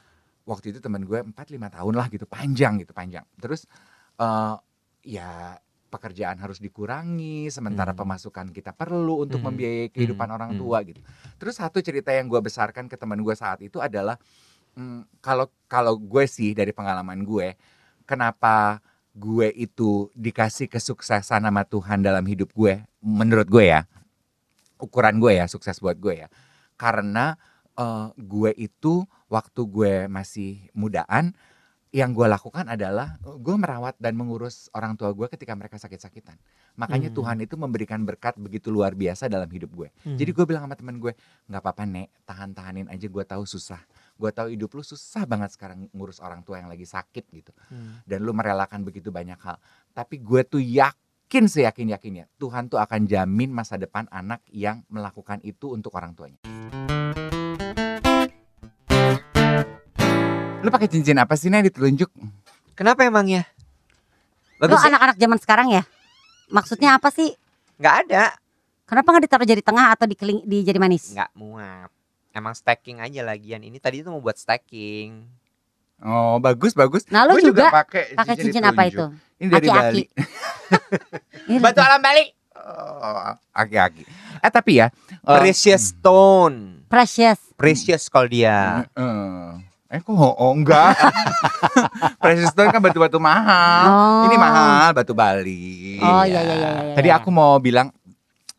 waktu 0.49 0.73
itu 0.73 0.81
teman 0.81 1.05
gue 1.05 1.21
4 1.21 1.29
5 1.37 1.61
tahun 1.77 1.93
lah 1.93 2.09
gitu 2.09 2.25
panjang 2.25 2.81
gitu 2.81 2.89
panjang. 2.97 3.21
Terus 3.37 3.69
eh 4.17 4.55
ya 5.05 5.57
pekerjaan 5.87 6.37
harus 6.37 6.59
dikurangi 6.59 7.47
sementara 7.47 7.95
Hmm. 7.95 8.03
pemasukan 8.05 8.51
kita 8.51 8.75
perlu 8.75 9.23
untuk 9.23 9.39
Hmm. 9.41 9.55
membiayai 9.55 9.89
kehidupan 9.91 10.27
Hmm. 10.27 10.35
orang 10.37 10.49
Hmm. 10.55 10.59
tua 10.61 10.77
gitu 10.83 10.99
terus 11.39 11.57
satu 11.57 11.79
cerita 11.79 12.11
yang 12.11 12.27
gue 12.27 12.39
besarkan 12.43 12.91
ke 12.91 12.95
teman 12.99 13.19
gue 13.23 13.33
saat 13.33 13.63
itu 13.63 13.79
adalah 13.79 14.19
mm, 14.77 15.23
kalau 15.25 15.49
kalau 15.65 15.97
gue 15.97 16.29
sih 16.29 16.53
dari 16.53 16.69
pengalaman 16.69 17.25
gue, 17.25 17.57
kenapa 18.05 18.77
gue 19.17 19.49
itu 19.57 20.13
dikasih 20.13 20.69
kesuksesan 20.69 21.49
sama 21.49 21.65
Tuhan 21.65 22.05
dalam 22.05 22.21
hidup 22.29 22.53
gue, 22.53 22.85
menurut 23.01 23.49
gue 23.49 23.73
ya, 23.73 23.89
ukuran 24.77 25.17
gue 25.17 25.41
ya 25.41 25.49
sukses 25.49 25.81
buat 25.81 25.97
gue 25.97 26.21
ya, 26.21 26.27
karena 26.77 27.33
eh, 27.73 28.07
gue 28.17 28.53
itu 28.53 29.05
waktu 29.33 29.61
gue 29.65 29.93
masih 30.05 30.69
mudaan, 30.77 31.33
yang 31.95 32.11
gue 32.11 32.27
lakukan 32.27 32.67
adalah 32.67 33.15
gue 33.23 33.55
merawat 33.55 33.95
dan 33.95 34.19
mengurus 34.19 34.67
orang 34.75 34.99
tua 34.99 35.15
gue 35.15 35.27
ketika 35.31 35.55
mereka 35.55 35.79
sakit-sakitan. 35.79 36.35
Makanya 36.75 37.09
Hmm. 37.09 37.17
Tuhan 37.17 37.37
itu 37.41 37.55
memberikan 37.55 38.03
berkat 38.03 38.35
begitu 38.35 38.67
luar 38.67 38.91
biasa 38.91 39.31
dalam 39.31 39.47
hidup 39.47 39.71
gue. 39.71 39.89
Jadi 40.03 40.29
gue 40.35 40.45
bilang 40.45 40.67
sama 40.67 40.75
temen 40.75 40.99
gue, 40.99 41.15
nggak 41.47 41.61
apa-apa 41.63 41.83
nek, 41.87 42.07
tahan-tahanin 42.27 42.87
aja. 42.91 43.07
Gue 43.07 43.23
tahu 43.23 43.47
susah. 43.47 43.79
Gue 44.19 44.29
tahu 44.35 44.51
hidup 44.51 44.75
lu 44.75 44.83
susah 44.83 45.23
banget 45.23 45.55
sekarang 45.55 45.87
ngurus 45.95 46.19
orang 46.19 46.43
tua 46.43 46.59
yang 46.59 46.67
lagi 46.67 46.83
sakit 46.83 47.25
gitu. 47.31 47.51
Hmm. 47.71 48.03
Dan 48.03 48.27
lu 48.27 48.35
merelakan 48.35 48.83
begitu 48.83 49.07
banyak 49.09 49.39
hal. 49.39 49.55
Tapi 49.95 50.19
gue 50.19 50.43
tuh 50.43 50.59
yakin 50.61 51.47
seyakin 51.47 51.91
yakinnya 51.95 52.25
Tuhan 52.39 52.67
tuh 52.67 52.79
akan 52.79 53.07
jamin 53.07 53.51
masa 53.51 53.79
depan 53.79 54.07
anak 54.11 54.43
yang 54.51 54.83
melakukan 54.91 55.39
itu 55.43 55.71
untuk 55.71 55.95
orang 55.95 56.11
tuanya. 56.15 56.39
Lu 60.67 60.75
pakai 60.75 60.91
cincin 60.91 61.15
apa 61.15 61.39
sih 61.39 61.47
nih 61.47 61.71
ditelunjuk? 61.71 62.11
Kenapa 62.75 63.07
emangnya? 63.07 63.47
Lo 64.59 64.67
Bagus 64.67 64.83
ya? 64.83 64.91
anak-anak 64.91 65.15
zaman 65.15 65.37
sekarang 65.39 65.67
ya? 65.71 65.83
Maksudnya 66.51 66.99
apa 66.99 67.07
sih? 67.07 67.31
Nggak 67.79 67.95
ada. 68.03 68.35
Kenapa 68.83 69.07
nggak 69.15 69.23
ditaruh 69.27 69.47
jari 69.47 69.63
tengah 69.63 69.95
atau 69.95 70.03
di, 70.03 70.15
keling- 70.19 70.43
di 70.43 70.67
jari 70.67 70.75
manis? 70.75 71.15
Nggak 71.15 71.31
muat. 71.33 71.87
Emang 72.35 72.51
stacking 72.51 72.99
aja 72.99 73.23
lagian. 73.23 73.63
Ini 73.63 73.79
tadi 73.79 74.03
tuh 74.03 74.11
mau 74.11 74.19
buat 74.19 74.35
stacking. 74.35 75.23
Oh 75.97 76.37
bagus 76.37 76.75
bagus. 76.75 77.07
Nah, 77.09 77.25
Gue 77.25 77.41
juga, 77.41 77.71
juga 77.71 77.73
pakai 77.73 78.13
Pakai 78.13 78.35
cincin 78.37 78.61
apa 78.61 78.85
itu? 78.85 79.05
Ini 79.39 79.47
dari 79.49 79.65
Aki-aki. 79.65 79.81
Bali. 79.81 80.03
Ini 81.49 81.57
Batu 81.57 81.79
alam 81.79 82.01
Bali. 82.03 82.25
Oh, 82.57 83.31
aki-aki. 83.53 84.03
Eh 84.43 84.51
tapi 84.51 84.83
ya. 84.83 84.91
Precious 85.23 85.95
stone. 85.95 86.83
precious. 86.91 87.39
Precious 87.55 88.05
kalau 88.07 88.27
dia. 88.27 88.85
Eh, 88.93 89.49
eh 89.87 90.03
kok 90.03 90.11
oh, 90.11 90.51
enggak? 90.51 90.99
Precious 92.21 92.51
stone 92.51 92.75
kan 92.75 92.83
batu-batu 92.83 93.23
mahal. 93.23 93.83
Oh. 93.87 94.23
Ini 94.27 94.35
mahal 94.35 94.91
batu 94.91 95.15
Bali. 95.15 95.95
Oh 96.03 96.27
iya 96.27 96.43
iya 96.43 96.55
iya. 96.59 96.69
iya, 96.91 96.95
Tadi 96.95 97.07
iya. 97.07 97.15
aku 97.15 97.31
mau 97.31 97.55
bilang 97.63 97.95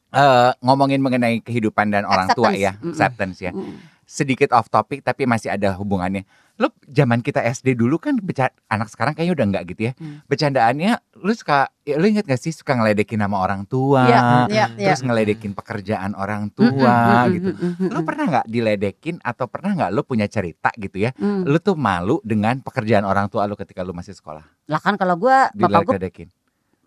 eh 0.09 0.51
ngomongin 0.65 1.05
mengenai 1.05 1.45
kehidupan 1.45 1.93
dan 1.93 2.09
orang 2.09 2.33
tua 2.33 2.49
Acceptance. 2.49 2.65
ya, 2.65 2.73
Mm-mm. 2.81 2.93
acceptance 2.97 3.39
ya. 3.45 3.53
Mm. 3.53 3.77
Sedikit 4.09 4.57
off 4.57 4.73
topic 4.73 5.05
tapi 5.05 5.29
masih 5.29 5.53
ada 5.53 5.77
hubungannya. 5.77 6.25
Lu 6.59 6.67
zaman 6.85 7.19
kita 7.19 7.39
SD 7.41 7.73
dulu 7.73 7.97
kan 7.97 8.19
beca- 8.19 8.51
anak 8.67 8.87
sekarang 8.89 9.15
kayaknya 9.15 9.35
udah 9.35 9.47
enggak 9.47 9.65
gitu 9.69 9.81
ya. 9.81 9.93
Hmm. 9.95 10.27
Bercandaannya 10.27 10.93
lu 11.17 11.31
suka 11.31 11.71
ya, 11.83 11.95
lu 11.95 12.05
inget 12.05 12.23
gak 12.25 12.37
sih 12.37 12.51
suka 12.51 12.75
ngeledekin 12.75 13.17
nama 13.17 13.39
orang 13.39 13.63
tua, 13.63 14.03
Iya, 14.05 14.19
Hmm. 14.19 14.47
iya, 14.49 14.65
iya. 14.75 14.87
terus 14.89 15.01
ngeledekin 15.01 15.53
pekerjaan 15.53 16.13
orang 16.13 16.47
Mm, 16.47 16.53
tua 16.53 16.91
mm, 16.93 17.07
mm, 17.09 17.27
gitu. 17.33 17.49
mm, 17.49 17.59
mm, 17.59 17.73
mm, 17.79 17.89
Lu 17.89 18.01
pernah 18.03 18.25
nggak 18.29 18.47
diledekin 18.47 19.17
atau 19.21 19.47
pernah 19.47 19.71
nggak 19.73 19.91
lu 19.91 20.03
punya 20.03 20.27
cerita 20.27 20.75
gitu 20.75 20.99
ya? 21.01 21.11
mm. 21.13 21.43
Lu 21.45 21.59
tuh 21.59 21.75
malu 21.75 22.19
dengan 22.21 22.59
pekerjaan 22.59 23.03
orang 23.03 23.27
tua 23.27 23.45
lu 23.45 23.55
ketika 23.55 23.81
lu 23.81 23.91
masih 23.93 24.13
sekolah. 24.13 24.43
Lah 24.67 24.79
kan 24.79 24.95
kalau 24.95 25.15
gue 25.17 25.37
bapak 25.57 25.81
gue 25.85 25.95
Diledekin. 25.95 26.29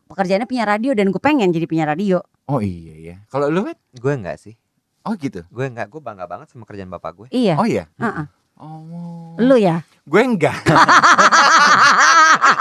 pekerjaannya 0.05 0.45
punya 0.45 0.63
radio 0.65 0.91
dan 0.91 1.07
gue 1.07 1.19
pengen 1.19 1.47
jadi 1.49 1.63
punya 1.63 1.85
radio. 1.85 2.19
Oh 2.45 2.59
iya 2.59 2.93
iya. 2.93 3.15
Kalau 3.25 3.47
lu 3.47 3.63
kan? 3.63 3.79
Gue 3.93 4.11
enggak 4.13 4.35
sih. 4.37 4.59
Oh 5.01 5.15
gitu. 5.15 5.47
Gue 5.47 5.65
enggak. 5.65 5.87
Gue 5.87 5.97
bangga 5.97 6.23
banget 6.23 6.51
sama 6.51 6.61
kerjaan 6.61 6.87
bapak 6.87 7.11
gue. 7.15 7.27
Iya. 7.31 7.55
Oh 7.55 7.63
iya. 7.63 7.87
Heeh. 7.95 8.27
Oh. 8.61 9.33
Lu 9.35 9.57
ya? 9.57 9.81
Gue 10.03 10.21
enggak. 10.21 10.53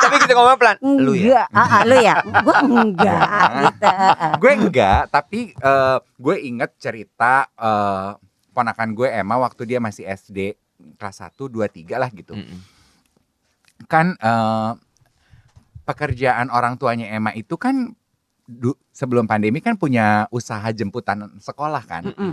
Tapi 0.01 0.15
kita 0.19 0.33
ngomong 0.33 0.57
pelan. 0.57 0.77
Lu 0.81 1.13
ya. 1.13 1.45
Enggak. 1.45 1.47
Ah, 1.53 1.61
ah, 1.61 1.83
lu 1.85 1.97
ya? 1.97 2.15
Gue 2.41 2.57
enggak 2.59 3.21
gitu. 3.61 3.87
gue 4.41 4.53
enggak, 4.57 5.01
tapi 5.09 5.39
eh, 5.53 5.97
gue 6.17 6.37
inget 6.41 6.71
cerita 6.77 7.47
eh, 7.51 8.09
ponakan 8.51 8.89
gue 8.93 9.07
Emma 9.07 9.39
waktu 9.39 9.63
dia 9.67 9.79
masih 9.79 10.05
SD 10.05 10.55
kelas 10.97 11.21
1, 11.23 11.37
2, 11.37 11.69
3 11.69 11.97
lah 11.97 12.09
gitu. 12.11 12.33
Mm-mm. 12.33 12.59
Kan 13.87 14.17
eh, 14.17 14.71
pekerjaan 15.83 16.49
orang 16.49 16.77
tuanya 16.77 17.09
Emma 17.09 17.31
itu 17.33 17.55
kan 17.55 17.93
du- 18.47 18.77
sebelum 18.91 19.25
pandemi 19.25 19.59
kan 19.59 19.75
punya 19.75 20.25
usaha 20.31 20.65
jemputan 20.71 21.29
sekolah 21.37 21.83
kan. 21.85 22.09
Mm-mm. 22.09 22.33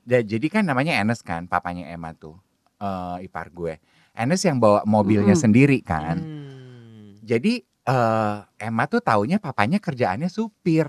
Da- 0.00 0.22
jadi 0.22 0.46
kan 0.48 0.62
namanya 0.64 0.96
Enes 0.96 1.20
kan, 1.20 1.44
papanya 1.44 1.86
Emma 1.86 2.10
tuh, 2.12 2.34
eh, 2.80 3.16
ipar 3.22 3.52
gue. 3.52 3.76
Enes 4.10 4.42
yang 4.42 4.58
bawa 4.58 4.82
mobilnya 4.82 5.36
Mm-mm. 5.36 5.44
sendiri 5.44 5.78
kan. 5.84 6.16
Hmm. 6.18 7.20
Jadi 7.22 7.60
eh, 7.62 8.36
Emma 8.58 8.84
tuh 8.84 9.00
taunya 9.00 9.36
papanya 9.36 9.78
kerjaannya 9.78 10.26
supir. 10.26 10.88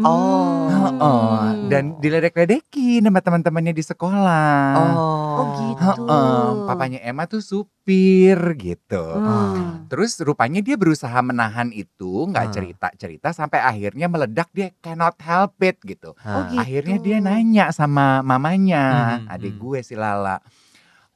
Oh. 0.00 0.70
Hmm. 0.70 0.70
Heeh, 0.70 1.38
dan 1.66 1.84
diledek-ledekin 1.98 3.02
sama 3.02 3.18
teman-temannya 3.20 3.74
di 3.74 3.82
sekolah. 3.82 4.78
Oh 4.78 5.44
gitu. 5.50 5.82
Heeh, 5.82 6.46
papanya 6.64 7.02
Emma 7.02 7.26
tuh 7.26 7.42
supir 7.42 8.38
gitu. 8.54 9.02
Hmm. 9.02 9.90
Terus 9.90 10.14
rupanya 10.22 10.62
dia 10.62 10.78
berusaha 10.78 11.18
menahan 11.20 11.74
itu, 11.74 12.30
nggak 12.30 12.46
Hmm. 12.48 12.54
cerita-cerita 12.54 13.34
sampai 13.34 13.58
akhirnya 13.58 14.06
meledak 14.06 14.46
dia 14.54 14.70
cannot 14.78 15.18
help 15.18 15.58
it 15.60 15.82
gitu. 15.82 16.14
Oh, 16.14 16.42
gitu. 16.48 16.62
Akhirnya 16.62 16.96
dia 17.02 17.18
nanya 17.18 17.74
sama 17.74 18.22
mamanya, 18.22 19.18
Hmm, 19.20 19.32
adik 19.34 19.58
hmm. 19.58 19.60
gue 19.60 19.78
si 19.82 19.98
Lala, 19.98 20.38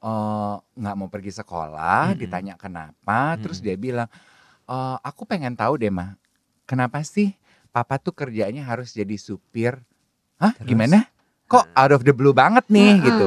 "Eh, 0.05 0.55
nggak 0.77 0.95
mau 1.01 1.09
pergi 1.09 1.33
sekolah, 1.33 2.13
Hmm. 2.13 2.19
ditanya 2.21 2.53
kenapa, 2.61 3.41
terus 3.41 3.57
Hmm. 3.57 3.65
dia 3.65 3.75
bilang, 3.75 4.09
"Eh, 4.69 4.97
aku 5.01 5.25
pengen 5.25 5.57
tahu 5.57 5.81
deh 5.81 5.89
mah, 5.89 6.13
kenapa 6.69 7.01
sih 7.01 7.33
papa 7.73 7.97
tuh 7.97 8.13
kerjanya 8.13 8.61
harus 8.61 8.93
jadi 8.93 9.17
supir? 9.17 9.81
Hah, 10.37 10.53
Terus? 10.61 10.69
gimana? 10.69 11.09
Kok 11.49 11.65
out 11.73 11.91
of 11.97 12.01
the 12.05 12.13
blue 12.13 12.33
banget 12.37 12.65
nih 12.69 13.01
Mm-mm, 13.01 13.07
gitu? 13.09 13.25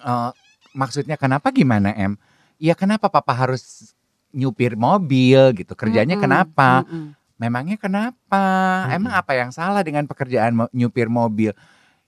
Eh, 0.00 0.30
maksudnya 0.72 1.16
kenapa 1.20 1.50
gimana 1.52 1.92
em? 1.94 2.14
Ya 2.60 2.74
kenapa 2.76 3.08
papa 3.08 3.32
harus 3.32 3.92
nyupir 4.30 4.76
mobil 4.78 5.52
gitu? 5.58 5.72
Kerjanya 5.74 6.14
Mm-mm, 6.16 6.22
kenapa? 6.24 6.84
mm-mm. 6.86 7.04
Memangnya 7.40 7.76
kenapa? 7.80 8.42
Mm-mm. 8.86 8.94
Emang 8.96 9.12
apa 9.16 9.32
yang 9.36 9.50
salah 9.50 9.80
dengan 9.84 10.04
pekerjaan 10.04 10.68
nyupir 10.72 11.08
mobil? 11.08 11.52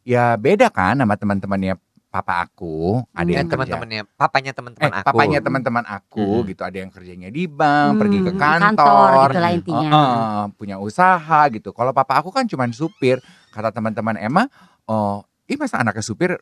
Ya 0.03 0.35
beda 0.37 0.69
kan 0.73 0.99
sama 0.99 1.15
teman-temannya 1.15 1.79
papa 2.13 2.45
aku, 2.45 3.01
ada 3.11 3.25
Hmm. 3.25 3.33
yang 3.33 3.49
Dan 3.49 3.49
kerja. 3.49 3.57
teman-temannya, 3.57 4.03
papanya 4.21 4.53
Eh, 4.53 4.57
teman-teman 4.61 4.93
aku. 4.93 5.07
papanya 5.09 5.39
teman-teman 5.41 5.85
aku 5.89 6.21
Mm-mm. 6.45 6.51
gitu, 6.53 6.63
ada 6.69 6.77
yang 6.77 6.91
kerjanya 6.93 7.29
di 7.33 7.49
bank, 7.49 7.97
pergi 7.97 8.19
ke 8.21 8.31
Hmm, 8.31 8.41
kantor, 8.41 9.09
gitu 9.33 9.39
intinya. 9.49 9.91
Heeh, 9.97 10.43
punya 10.61 10.77
usaha 10.77 11.41
gitu. 11.49 11.73
Kalau 11.73 11.93
papa 11.97 12.21
aku 12.21 12.29
kan 12.29 12.45
cuman 12.45 12.71
supir. 12.77 13.17
Kata 13.49 13.73
teman-teman 13.73 14.17
Emma, 14.21 14.45
oh, 14.85 15.25
ih 15.49 15.57
masa 15.57 15.81
anaknya 15.81 16.05
supir 16.05 16.37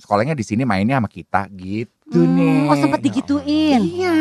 sekolahnya 0.00 0.32
di 0.32 0.44
sini 0.44 0.64
mainnya 0.64 0.96
sama 0.96 1.08
kita 1.12 1.48
gitu 1.52 2.24
Hmm, 2.24 2.36
nih. 2.36 2.68
oh, 2.72 2.76
sempet 2.80 3.00
digituin? 3.04 3.80
Iya, 3.84 4.16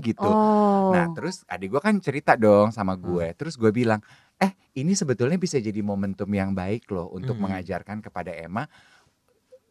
gitu. 0.00 0.32
Oh. 0.32 0.88
Nah 0.88 1.04
terus 1.12 1.44
adik 1.46 1.76
gue 1.76 1.80
kan 1.84 1.94
cerita 2.00 2.34
dong 2.34 2.72
sama 2.72 2.96
gue. 2.96 3.32
Terus 3.36 3.54
gue 3.60 3.68
bilang, 3.70 4.00
eh 4.40 4.50
ini 4.74 4.92
sebetulnya 4.96 5.36
bisa 5.36 5.60
jadi 5.60 5.80
momentum 5.80 6.28
yang 6.32 6.52
baik 6.56 6.88
loh 6.90 7.08
untuk 7.12 7.36
Hmm. 7.36 7.48
mengajarkan 7.48 8.00
kepada 8.00 8.32
Emma 8.32 8.64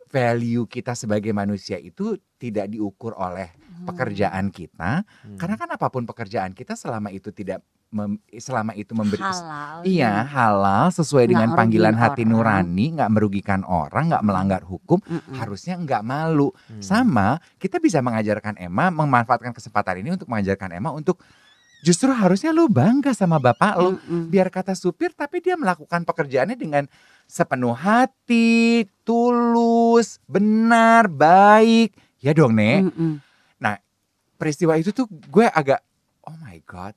value 0.08 0.66
kita 0.66 0.92
sebagai 0.92 1.32
manusia 1.32 1.78
itu 1.78 2.16
tidak 2.36 2.68
diukur 2.68 3.14
oleh 3.14 3.52
Hmm. 3.78 3.86
pekerjaan 3.86 4.50
kita. 4.50 5.06
Hmm. 5.06 5.38
Karena 5.38 5.54
kan 5.54 5.70
apa 5.70 5.88
pun 5.88 6.02
pekerjaan 6.02 6.50
kita 6.50 6.74
selama 6.74 7.14
itu 7.14 7.30
tidak 7.30 7.62
mem- 7.88 8.18
selama 8.34 8.74
itu 8.74 8.90
memberi 8.92 9.22
halal. 9.22 9.86
Iya 9.86 10.26
halal 10.26 10.90
sesuai 10.90 11.24
Nggak 11.24 11.32
dengan 11.32 11.50
panggilan 11.54 11.94
ngerugiin 11.94 12.10
hati 12.10 12.24
orang. 12.26 12.34
nurani, 12.66 12.86
nggak 12.98 13.12
merugikan 13.14 13.62
orang, 13.62 14.04
nggak 14.10 14.26
melanggar 14.26 14.62
hukum, 14.66 14.98
Mm-mm. 15.00 15.38
harusnya 15.38 15.78
nggak 15.78 16.02
malu. 16.02 16.50
Hmm. 16.66 16.82
Sama 16.82 17.38
kita 17.62 17.78
bisa 17.78 18.02
mengajarkan 18.02 18.58
Emma, 18.58 18.90
memanfaatkan 18.90 19.54
kesempatan 19.54 20.02
ini 20.02 20.18
untuk 20.18 20.26
mengajarkan 20.26 20.74
Emma 20.74 20.90
untuk 20.90 21.22
justru 21.80 22.10
harusnya 22.10 22.50
lu 22.50 22.66
bangga 22.66 23.14
sama 23.14 23.38
bapak 23.38 23.78
lu. 23.78 24.02
Mm-mm. 24.02 24.34
Biar 24.34 24.50
kata 24.50 24.74
supir 24.74 25.14
tapi 25.14 25.38
dia 25.38 25.54
melakukan 25.54 26.02
pekerjaannya 26.02 26.58
dengan 26.58 26.90
sepenuh 27.27 27.75
hati, 27.75 28.88
tulus, 29.03 30.17
benar, 30.25 31.12
baik. 31.12 31.93
Ya 32.17 32.34
dong, 32.34 32.55
Nek. 32.57 32.89
Mm-mm. 32.89 33.27
Peristiwa 34.38 34.77
itu 34.77 34.93
tuh 34.93 35.10
gue 35.10 35.50
agak 35.50 35.81
oh 36.29 36.38
my 36.38 36.62
god. 36.62 36.93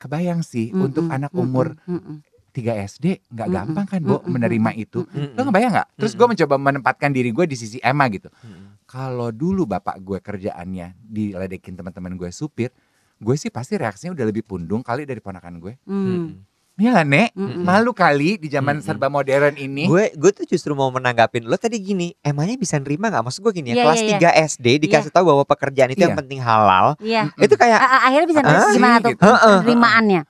Kebayang 0.00 0.40
sih 0.40 0.72
Mm-mm. 0.72 0.88
untuk 0.88 1.04
anak 1.12 1.28
umur 1.36 1.76
Mm-mm. 1.84 2.24
3 2.56 2.88
SD 2.88 3.20
nggak 3.28 3.48
Mm-mm. 3.52 3.56
gampang 3.68 3.86
kan, 3.86 4.00
Bo, 4.00 4.16
Mm-mm. 4.24 4.32
menerima 4.32 4.70
itu. 4.80 5.04
Mm-mm. 5.04 5.36
Lo 5.36 5.44
ngebayang 5.44 5.76
nggak? 5.76 5.88
Terus 6.00 6.16
gue 6.16 6.24
mencoba 6.24 6.56
menempatkan 6.56 7.12
diri 7.12 7.36
gue 7.36 7.44
di 7.44 7.52
sisi 7.52 7.76
Emma 7.84 8.08
gitu. 8.08 8.32
Mm-mm. 8.32 8.80
Kalau 8.88 9.28
dulu 9.28 9.68
bapak 9.68 10.00
gue 10.00 10.18
kerjaannya 10.24 10.96
diledekin 11.04 11.76
teman-teman 11.76 12.16
gue 12.16 12.32
supir, 12.32 12.72
gue 13.20 13.34
sih 13.36 13.52
pasti 13.52 13.76
reaksinya 13.76 14.16
udah 14.16 14.26
lebih 14.32 14.42
pundung 14.48 14.80
kali 14.80 15.04
dari 15.04 15.20
ponakan 15.20 15.60
gue. 15.60 15.76
Mm. 15.84 16.48
Iya 16.80 16.90
nggak, 16.90 17.06
Nek? 17.06 17.28
Mm-mm. 17.34 17.60
Malu 17.60 17.92
kali 17.92 18.30
di 18.34 18.48
zaman 18.48 18.74
Mm-mm. 18.74 18.86
serba 18.88 19.06
modern 19.06 19.52
ini. 19.54 19.84
Gue 19.84 20.08
gue 20.10 20.30
tuh 20.32 20.48
justru 20.48 20.72
mau 20.72 20.88
menanggapin 20.88 21.44
lo 21.44 21.52
tadi 21.54 21.76
gini, 21.76 22.16
emangnya 22.18 22.56
bisa 22.56 22.80
nerima 22.80 23.06
nggak? 23.06 23.20
Maksud 23.20 23.40
gue 23.42 23.52
gini 23.54 23.68
ya, 23.70 23.74
Iya, 23.74 23.84
kelas 23.84 24.00
iya, 24.00 24.16
3 24.32 24.48
SD 24.48 24.66
dikasih 24.80 25.12
tahu 25.12 25.28
bahwa 25.28 25.44
pekerjaan 25.44 25.90
itu 25.90 26.00
yang 26.00 26.16
Iya. 26.16 26.18
penting 26.18 26.40
halal. 26.40 26.86
Iya. 26.98 27.28
Itu 27.36 27.54
kayak 27.54 27.76
A- 27.76 28.02
akhirnya 28.06 28.26
bisa 28.26 28.40
Ah, 28.40 28.44
nerima 28.46 28.72
gimana 28.72 28.96
sih, 28.96 29.02
tuh 29.02 29.10
gitu. 29.12 29.28
Penerimaannya? 29.60 30.22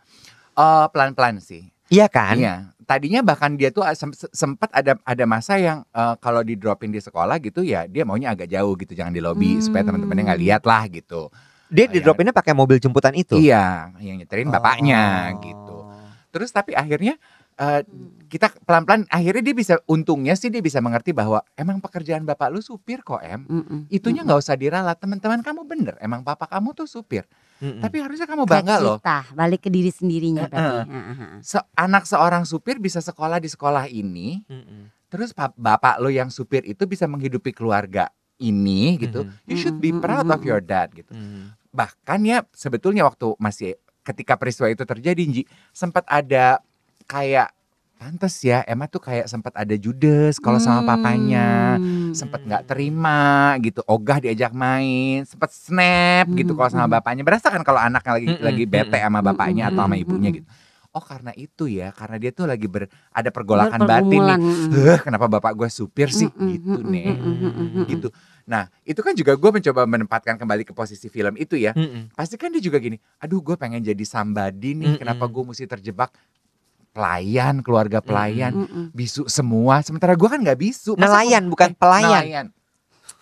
Eh, 0.53 0.87
pelan-pelan 0.91 1.37
sih. 1.39 1.63
iya 1.87 2.07
kan? 2.07 2.35
Iya. 2.35 2.55
Tadinya 2.83 3.23
bahkan 3.23 3.55
dia 3.55 3.71
tuh 3.71 3.87
sem- 3.95 4.11
sempat 4.29 4.67
ada 4.73 4.99
ada 5.01 5.25
masa 5.25 5.55
yang 5.55 5.87
eh, 5.89 6.15
kalau 6.19 6.43
di 6.43 6.55
dropin 6.55 6.91
di 6.91 6.99
sekolah 6.99 7.39
gitu 7.39 7.63
ya 7.63 7.87
dia 7.87 8.03
maunya 8.03 8.35
agak 8.35 8.47
jauh 8.47 8.75
gitu, 8.75 8.91
jangan 8.93 9.15
di 9.15 9.19
lobi 9.19 9.59
supaya 9.59 9.81
Hmm. 9.81 9.95
teman-temannya 9.95 10.25
nggak 10.27 10.43
lihat 10.43 10.63
lah 10.65 10.83
gitu. 10.87 11.31
Dia 11.67 11.87
di 11.87 11.99
dropinnya 11.99 12.31
pakai 12.33 12.51
mobil 12.51 12.77
jemputan 12.77 13.15
itu. 13.15 13.39
Iya, 13.39 13.95
yang 13.97 14.19
nyeterin 14.19 14.51
bapaknya 14.51 15.31
Oh. 15.31 15.39
gitu. 15.41 15.77
Terus 16.31 16.51
tapi 16.51 16.73
akhirnya 16.73 17.19
eh, 17.59 17.83
kita 18.31 18.55
pelan-pelan 18.63 19.05
akhirnya 19.11 19.43
dia 19.43 19.57
bisa 19.57 19.75
untungnya 19.85 20.39
sih 20.39 20.49
dia 20.49 20.63
bisa 20.63 20.79
mengerti 20.79 21.11
bahwa 21.11 21.43
emang 21.59 21.83
pekerjaan 21.83 22.23
bapak 22.23 22.55
lu 22.55 22.63
supir 22.63 23.03
kok 23.03 23.19
em. 23.21 23.43
Mm-mm. 23.45 23.91
Itunya 23.91 24.23
nggak 24.23 24.39
usah 24.39 24.55
diralat 24.55 24.97
teman-teman 24.97 25.43
kamu 25.43 25.67
bener 25.67 25.95
emang 25.99 26.23
papa 26.23 26.47
kamu 26.47 26.73
tuh 26.73 26.87
supir. 26.87 27.27
Mm-mm. 27.61 27.83
Tapi 27.83 27.97
harusnya 28.01 28.25
kamu 28.25 28.49
bangga 28.49 28.81
loh. 28.81 28.97
kita, 29.03 29.37
balik 29.37 29.61
ke 29.67 29.71
diri 29.71 29.91
sendirinya 29.93 30.47
Heeh. 30.47 30.55
berarti. 30.55 30.89
Heeh. 30.89 31.31
Se- 31.45 31.69
anak 31.77 32.09
seorang 32.09 32.49
supir 32.49 32.81
bisa 32.81 33.03
sekolah 33.05 33.37
di 33.37 33.51
sekolah 33.53 33.85
ini, 33.91 34.41
Mm-mm. 34.49 35.11
terus 35.13 35.37
pa- 35.37 35.53
bapak 35.53 36.01
lo 36.01 36.09
yang 36.09 36.33
supir 36.33 36.65
itu 36.65 36.89
bisa 36.89 37.05
menghidupi 37.05 37.53
keluarga 37.53 38.09
ini 38.41 38.97
gitu. 38.97 39.29
Mhm. 39.29 39.45
You 39.45 39.57
should 39.61 39.77
be 39.77 39.93
proud 39.93 40.25
of 40.25 40.41
your 40.41 40.65
dad 40.65 40.89
gitu. 40.97 41.13
Mm. 41.13 41.53
Bahkan 41.71 42.19
ya 42.25 42.41
sebetulnya 42.57 43.05
waktu 43.05 43.37
masih 43.37 43.77
ketika 44.03 44.35
peristiwa 44.35 44.67
itu 44.67 44.83
terjadi 44.83 45.21
Nji, 45.21 45.43
sempat 45.71 46.05
ada 46.07 46.61
kayak 47.05 47.53
pantes 47.95 48.41
ya 48.41 48.65
Emma 48.65 48.89
tuh 48.89 48.97
kayak 48.99 49.29
sempat 49.29 49.53
ada 49.53 49.77
judes 49.77 50.41
kalau 50.41 50.57
sama 50.57 50.81
papanya. 50.83 51.77
Hmm. 51.77 52.17
Sempat 52.17 52.41
nggak 52.43 52.65
terima 52.65 53.21
gitu, 53.61 53.85
ogah 53.85 54.19
diajak 54.19 54.51
main, 54.51 55.23
sempat 55.23 55.53
snap 55.53 56.33
gitu 56.33 56.57
kalau 56.57 56.69
sama 56.69 56.89
Mhm. 56.89 56.95
bapaknya. 56.97 57.23
Berasa 57.23 57.53
kan 57.53 57.61
kalau 57.61 57.77
anaknya 57.77 58.13
lagi 58.17 58.27
Mhm, 58.33 58.41
lagi 58.41 58.65
bete 58.65 58.97
mhm. 58.97 59.05
sama 59.05 59.21
bapaknya 59.21 59.69
atau 59.69 59.85
sama 59.85 59.97
ibunya 59.97 60.33
gitu. 60.33 60.49
Oh 60.91 60.99
karena 60.99 61.31
itu 61.39 61.71
ya, 61.71 61.95
karena 61.95 62.19
dia 62.19 62.35
tuh 62.35 62.51
lagi 62.51 62.67
ber, 62.67 62.91
ada 63.15 63.31
pergolakan 63.31 63.79
batin 63.87 64.27
nih. 64.27 64.39
Kenapa 64.99 65.31
bapak 65.31 65.55
gue 65.55 65.71
supir 65.71 66.11
sih 66.11 66.27
Mm-mm, 66.27 66.49
gitu 66.51 66.79
mm-mm, 66.83 66.91
nih 66.91 67.05
mm-mm, 67.15 67.37
mm-mm. 67.47 67.85
gitu. 67.87 68.09
Nah 68.45 68.69
itu 68.83 68.99
kan 68.99 69.13
juga 69.13 69.33
gue 69.33 69.51
mencoba 69.51 69.85
menempatkan 69.85 70.37
kembali 70.37 70.63
ke 70.63 70.73
posisi 70.73 71.07
film 71.07 71.35
itu 71.35 71.55
ya. 71.55 71.73
Mm-mm. 71.73 72.13
Pasti 72.13 72.35
kan 72.35 72.49
dia 72.49 72.61
juga 72.61 72.77
gini, 72.77 72.97
aduh 73.17 73.41
gue 73.41 73.55
pengen 73.55 73.81
jadi 73.81 74.01
somebody 74.03 74.73
nih, 74.73 74.87
Mm-mm. 74.89 74.99
kenapa 74.99 75.25
gue 75.25 75.43
mesti 75.43 75.65
terjebak 75.65 76.11
pelayan, 76.91 77.63
keluarga 77.63 77.99
pelayan, 78.01 78.53
Mm-mm. 78.57 78.85
bisu 78.91 79.27
semua. 79.27 79.79
Sementara 79.81 80.15
gue 80.15 80.27
kan 80.27 80.39
nggak 80.39 80.59
bisu. 80.59 80.95
Masa 80.95 81.07
gua- 81.07 81.23
Nelayan 81.23 81.45
bukan 81.47 81.69
eh, 81.69 81.77
pelayan. 81.77 82.09
Nelayan. 82.11 82.47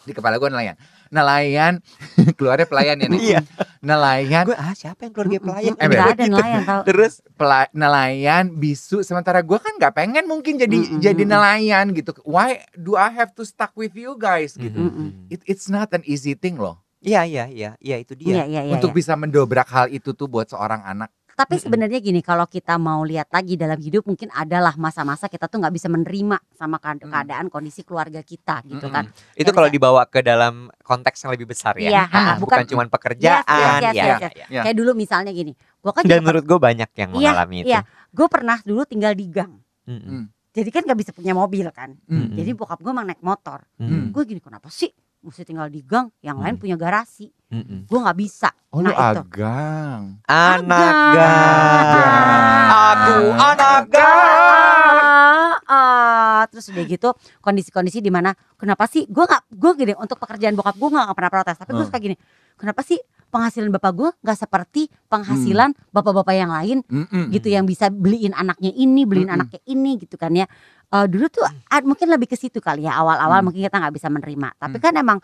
Di 0.02 0.12
kepala 0.12 0.36
gue 0.36 0.48
nelayan. 0.48 0.76
Nelayan, 1.08 1.80
keluarnya 2.38 2.64
pelayan 2.64 2.96
ya 2.98 3.08
nih. 3.08 3.20
Iya. 3.20 3.40
Nelayan, 3.78 4.44
Gue 4.44 4.54
ah 4.54 4.72
siapa 4.72 5.04
yang 5.04 5.12
keluarga 5.12 5.38
pelayan? 5.38 5.74
Ember. 5.74 5.96
Nggak 5.96 6.08
ada 6.10 6.24
nelayan 6.26 6.60
tau. 6.62 6.82
terus 6.84 7.12
pela- 7.34 7.72
nelayan, 7.72 8.44
bisu. 8.52 9.00
Sementara 9.00 9.40
gue 9.40 9.56
kan 9.56 9.72
nggak 9.74 9.94
pengen 9.94 10.24
mungkin 10.24 10.56
jadi 10.56 10.76
Mm-mm, 10.78 11.00
jadi 11.00 11.22
mm-mm. 11.22 11.32
nelayan 11.32 11.86
gitu. 11.92 12.10
Why 12.22 12.60
do 12.72 12.94
I 12.94 13.08
have 13.10 13.32
to 13.34 13.42
stuck 13.42 13.72
with 13.74 13.92
you 13.92 14.14
guys 14.14 14.54
gitu? 14.54 14.76
Mm-mm. 14.78 15.28
It, 15.28 15.40
it's 15.44 15.66
not 15.66 15.90
an 15.90 16.02
easy 16.04 16.32
thing 16.32 16.56
loh. 16.56 16.78
Iya 16.98 17.22
iya 17.22 17.44
iya 17.46 17.70
iya 17.78 17.96
itu 17.96 18.18
Iya, 18.18 18.42
dia. 18.42 18.58
iya, 18.58 18.60
iya. 18.66 18.72
untuk 18.74 18.90
iya. 18.90 18.98
bisa 18.98 19.14
mendobrak 19.14 19.70
hal 19.70 19.86
itu 19.86 20.10
tuh 20.12 20.26
buat 20.26 20.50
seorang 20.50 20.82
anak. 20.82 21.14
Tapi 21.38 21.54
Mm-mm. 21.54 21.64
sebenarnya 21.64 22.02
gini, 22.02 22.18
kalau 22.18 22.44
kita 22.44 22.74
mau 22.76 23.06
lihat 23.06 23.30
lagi 23.30 23.54
dalam 23.54 23.78
hidup 23.78 24.02
mungkin 24.04 24.26
adalah 24.28 24.74
masa-masa 24.74 25.30
kita 25.30 25.46
tuh 25.46 25.62
nggak 25.62 25.70
bisa 25.70 25.86
menerima 25.86 26.34
sama 26.50 26.82
Mm. 26.82 27.06
keadaan 27.06 27.46
kondisi 27.46 27.86
keluarga 27.86 28.18
kita 28.20 28.66
gitu 28.66 28.90
kan. 28.90 29.06
Itu 29.32 29.46
Nggak 29.46 29.54
kalau 29.54 29.68
bisa. 29.70 29.76
dibawa 29.78 30.02
ke 30.04 30.18
dalam 30.18 30.66
konteks 30.82 31.22
yang 31.22 31.30
lebih 31.30 31.46
besar 31.46 31.78
ya. 31.78 31.90
Iya, 31.94 32.04
Ah, 32.04 32.34
bukan- 32.34 32.38
bukan 32.42 32.64
cuma 32.66 32.82
pekerjaan. 32.90 33.46
Yes, 33.46 33.46
yes, 33.46 33.62
yes, 33.62 33.94
ya, 33.94 34.02
yes, 34.02 34.18
ya, 34.18 34.30
ya. 34.34 34.46
Ya. 34.50 34.62
Kayak 34.66 34.76
dulu 34.76 34.90
misalnya 34.92 35.30
gini, 35.30 35.52
gua 35.78 35.92
kan 35.92 36.02
Dan 36.02 36.20
menurut 36.20 36.42
gue 36.42 36.58
banyak 36.58 36.90
yang 36.92 37.10
Iya, 37.14 37.18
mengalami 37.30 37.56
itu. 37.62 37.70
iya. 37.70 37.80
gue 38.08 38.26
pernah 38.26 38.58
dulu 38.58 38.82
tinggal 38.82 39.14
di 39.14 39.26
gang. 39.28 39.52
Mm-mm. 39.86 40.22
Jadi 40.50 40.68
kan 40.72 40.82
nggak 40.82 40.98
bisa 40.98 41.10
punya 41.12 41.32
mobil 41.32 41.70
kan. 41.70 41.94
Mm. 42.08 42.34
Jadi 42.34 42.50
bokap 42.50 42.82
gue 42.82 42.88
emang 42.88 43.06
naik 43.06 43.22
motor. 43.22 43.62
Mm-mm. 43.78 44.10
Gue 44.10 44.26
gini 44.26 44.40
kenapa 44.40 44.66
sih 44.68 44.90
mesti 45.20 45.42
tinggal 45.42 45.66
di 45.66 45.80
gang? 45.80 46.08
Yang 46.18 46.38
lain 46.38 46.54
Hmm. 46.54 46.62
punya 46.62 46.76
garasi. 46.76 47.26
Mm-mm. 47.48 47.84
Gue 47.84 47.98
nggak 47.98 48.18
bisa. 48.18 48.52
Oh 48.68 48.78
lu 48.78 48.86
nah 48.86 48.92
itu. 48.92 49.24
agang. 49.24 50.02
Anak 50.22 50.92
Agang. 50.92 51.14
gang. 51.14 52.66
Aku 52.68 53.16
anak 53.34 53.82
gang. 53.88 55.52
Ah. 55.66 56.46
terus 56.48 56.70
udah 56.70 56.80
gitu 56.80 57.08
kondisi-kondisi 57.40 57.98
di 57.98 58.08
mana 58.08 58.30
kenapa 58.54 58.86
sih 58.86 59.04
gue 59.04 59.20
nggak 59.20 59.42
gue 59.50 59.70
gini 59.76 59.92
untuk 59.96 60.16
pekerjaan 60.16 60.54
bokap 60.54 60.72
gue 60.72 60.88
nggak 60.88 61.12
pernah 61.12 61.30
protes 61.30 61.56
tapi 61.56 61.70
gue 61.72 61.78
Hmm. 61.78 61.88
suka 61.88 61.98
gini 61.98 62.16
kenapa 62.54 62.80
sih 62.80 62.96
penghasilan 63.28 63.68
bapak 63.68 63.92
gue 63.92 64.08
nggak 64.16 64.38
seperti 64.38 64.82
penghasilan 65.04 65.76
bapak-bapak 65.90 66.32
yang 66.32 66.48
lain 66.48 66.78
Mm-mm. 66.86 67.28
gitu 67.28 67.50
yang 67.50 67.66
bisa 67.66 67.90
beliin 67.90 68.32
anaknya 68.32 68.70
ini 68.70 69.02
beliin 69.04 69.26
Mm-mm. 69.26 69.36
anaknya 69.36 69.60
ini 69.66 69.98
gitu 69.98 70.14
kan 70.14 70.32
ya 70.32 70.46
Eh, 70.88 71.04
dulu 71.04 71.28
tuh 71.28 71.44
ah, 71.44 71.84
mungkin 71.84 72.08
lebih 72.08 72.24
ke 72.24 72.32
situ 72.32 72.58
kali 72.58 72.88
ya 72.88 72.96
awal-awal 72.96 73.38
Hmm. 73.38 73.44
mungkin 73.44 73.60
kita 73.60 73.76
nggak 73.76 73.92
bisa 73.92 74.08
menerima 74.08 74.48
tapi 74.56 74.76
Hmm. 74.76 74.84
kan 74.84 74.92
emang 74.96 75.18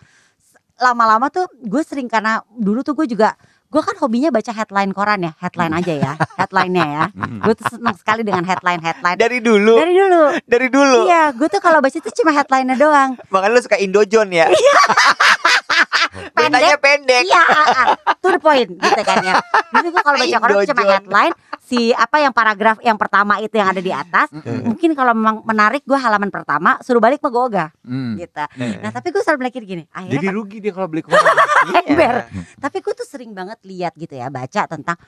lama-lama 0.76 1.32
tuh 1.32 1.48
gue 1.56 1.80
sering 1.80 2.04
karena 2.04 2.44
dulu 2.50 2.84
tuh 2.84 2.92
gue 2.92 3.08
juga 3.08 3.32
gue 3.66 3.80
kan 3.80 3.96
hobinya 3.96 4.28
baca 4.28 4.50
headline 4.50 4.92
koran 4.92 5.24
ya 5.24 5.32
headline 5.36 5.72
aja 5.72 5.94
ya 5.94 6.12
headline-nya 6.36 6.84
ya 6.84 7.04
Mm-mm. 7.10 7.40
gue 7.46 7.54
tuh 7.54 7.66
seneng 7.70 7.96
sekali 7.96 8.22
dengan 8.22 8.44
headline 8.44 8.78
headline 8.78 9.16
Dari 9.16 9.40
dulu, 9.40 9.74
dari 9.74 9.94
dulu 9.94 10.22
dari 10.44 10.68
dulu. 10.68 10.98
iya 11.06 11.30
gue 11.30 11.48
tuh 11.48 11.58
kalau 11.58 11.78
baca 11.78 11.94
itu 11.94 12.10
cuma 12.12 12.30
headline-nya 12.30 12.76
doang 12.76 13.16
Makanya 13.30 13.50
lu 13.50 13.60
suka 13.62 13.78
Indojon 13.78 14.28
ya. 14.30 14.46
Beritanya 16.34 16.76
pendek. 16.76 17.22
iya 17.24 17.40
ah, 17.40 17.66
ah. 17.66 17.86
to 18.16 18.28
the 18.28 18.38
point 18.38 18.68
gitu 18.68 19.02
kan 19.02 19.18
ya 19.22 19.34
jadi 19.72 19.88
gue 19.88 20.02
kalau 20.02 20.18
baca 20.18 20.38
koran 20.38 20.54
tuh 20.54 20.68
cuma 20.70 20.84
headline 20.92 21.32
si 21.64 21.90
apa 21.90 22.20
yang 22.20 22.30
paragraf 22.30 22.76
yang 22.78 22.94
pertama 22.94 23.40
itu 23.40 23.56
yang 23.56 23.66
ada 23.66 23.80
di 23.80 23.88
atas 23.88 24.28
Mm-mm. 24.28 24.68
mungkin 24.68 24.92
kalau 24.92 25.12
memang 25.12 25.40
menarik 25.42 25.80
gue 25.82 25.96
halaman 25.96 26.28
pertama 26.28 26.76
suruh 26.78 27.00
balik 27.00 27.18
mah 27.18 27.30
gue 27.30 27.42
ogah 27.42 27.68
Mm. 27.80 28.12
gitu 28.18 28.44
nah 28.78 28.90
tapi 28.90 29.08
gue 29.08 29.18
selalu 29.18 29.40
mikir 29.44 29.62
gini 29.62 29.84
akhirnya 29.88 30.20
Jadi 30.20 30.28
rugi 30.30 30.58
dia 30.58 30.70
kalau 30.70 30.86
beli 30.86 31.00
koran. 31.00 31.20
Iya. 31.64 31.80
ember 31.82 32.14
tapi 32.58 32.76
gue 32.78 32.92
tuh 32.92 33.04
sering 33.04 33.32
banget 33.32 33.56
lihat 33.62 33.92
gitu 33.94 34.12
ya 34.12 34.28
baca 34.28 34.62
tentang 34.66 35.00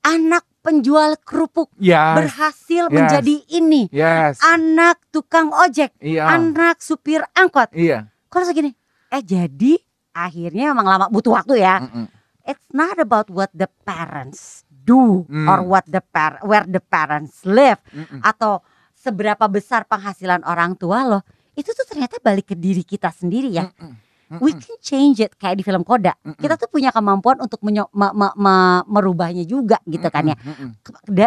anak 0.00 0.44
penjual 0.60 1.16
kerupuk 1.18 1.72
Yes. 1.76 2.14
berhasil 2.14 2.84
Yes. 2.84 2.92
menjadi 2.92 3.34
ini 3.52 3.82
Yes. 3.88 4.38
anak 4.40 5.02
tukang 5.08 5.50
ojek 5.50 5.90
Iya. 5.98 6.30
anak 6.30 6.78
supir 6.78 7.26
angkot 7.32 7.70
Iya. 7.70 8.06
kalau 8.26 8.44
segini 8.44 8.70
eh 9.08 9.20
jadi 9.20 9.78
akhirnya 10.12 10.70
emang 10.70 10.86
lama 10.86 11.06
butuh 11.06 11.34
waktu 11.34 11.58
ya 11.58 11.80
Mm-mm. 11.80 12.06
it's 12.44 12.66
not 12.70 12.94
about 12.96 13.26
what 13.28 13.50
the 13.50 13.66
parents 13.84 14.62
do 14.84 15.24
Hmm. 15.24 15.48
or 15.48 15.58
what 15.62 15.84
the 15.86 16.00
par 16.00 16.38
where 16.42 16.62
the 16.62 16.78
parents 16.78 17.40
live 17.42 17.80
Mm-mm. 17.88 18.20
atau 18.20 18.60
seberapa 18.94 19.44
besar 19.46 19.84
penghasilan 19.84 20.44
orang 20.44 20.74
tua 20.74 21.02
lo 21.02 21.20
itu 21.54 21.70
tuh 21.70 21.84
ternyata 21.84 22.16
balik 22.18 22.46
ke 22.46 22.54
diri 22.54 22.82
kita 22.82 23.08
sendiri 23.08 23.48
ya 23.50 23.64
Mm-mm. 23.70 23.96
we 24.40 24.50
can 24.52 24.74
change 24.78 25.20
it 25.20 25.32
kayak 25.34 25.54
di 25.54 25.62
film 25.62 25.80
Koda 25.80 26.12
Mm-mm. 26.18 26.36
kita 26.36 26.56
tuh 26.56 26.66
punya 26.66 26.90
kemampuan 26.90 27.38
untuk 27.38 27.60
menyo- 27.60 27.88
me- 27.90 28.12
me- 28.12 28.34
me- 28.34 28.84
merubahnya 28.86 29.44
juga 29.44 29.80
gitu 29.84 30.04
kan 30.06 30.24
ya 30.26 30.36
Mm-mm. 30.36 30.76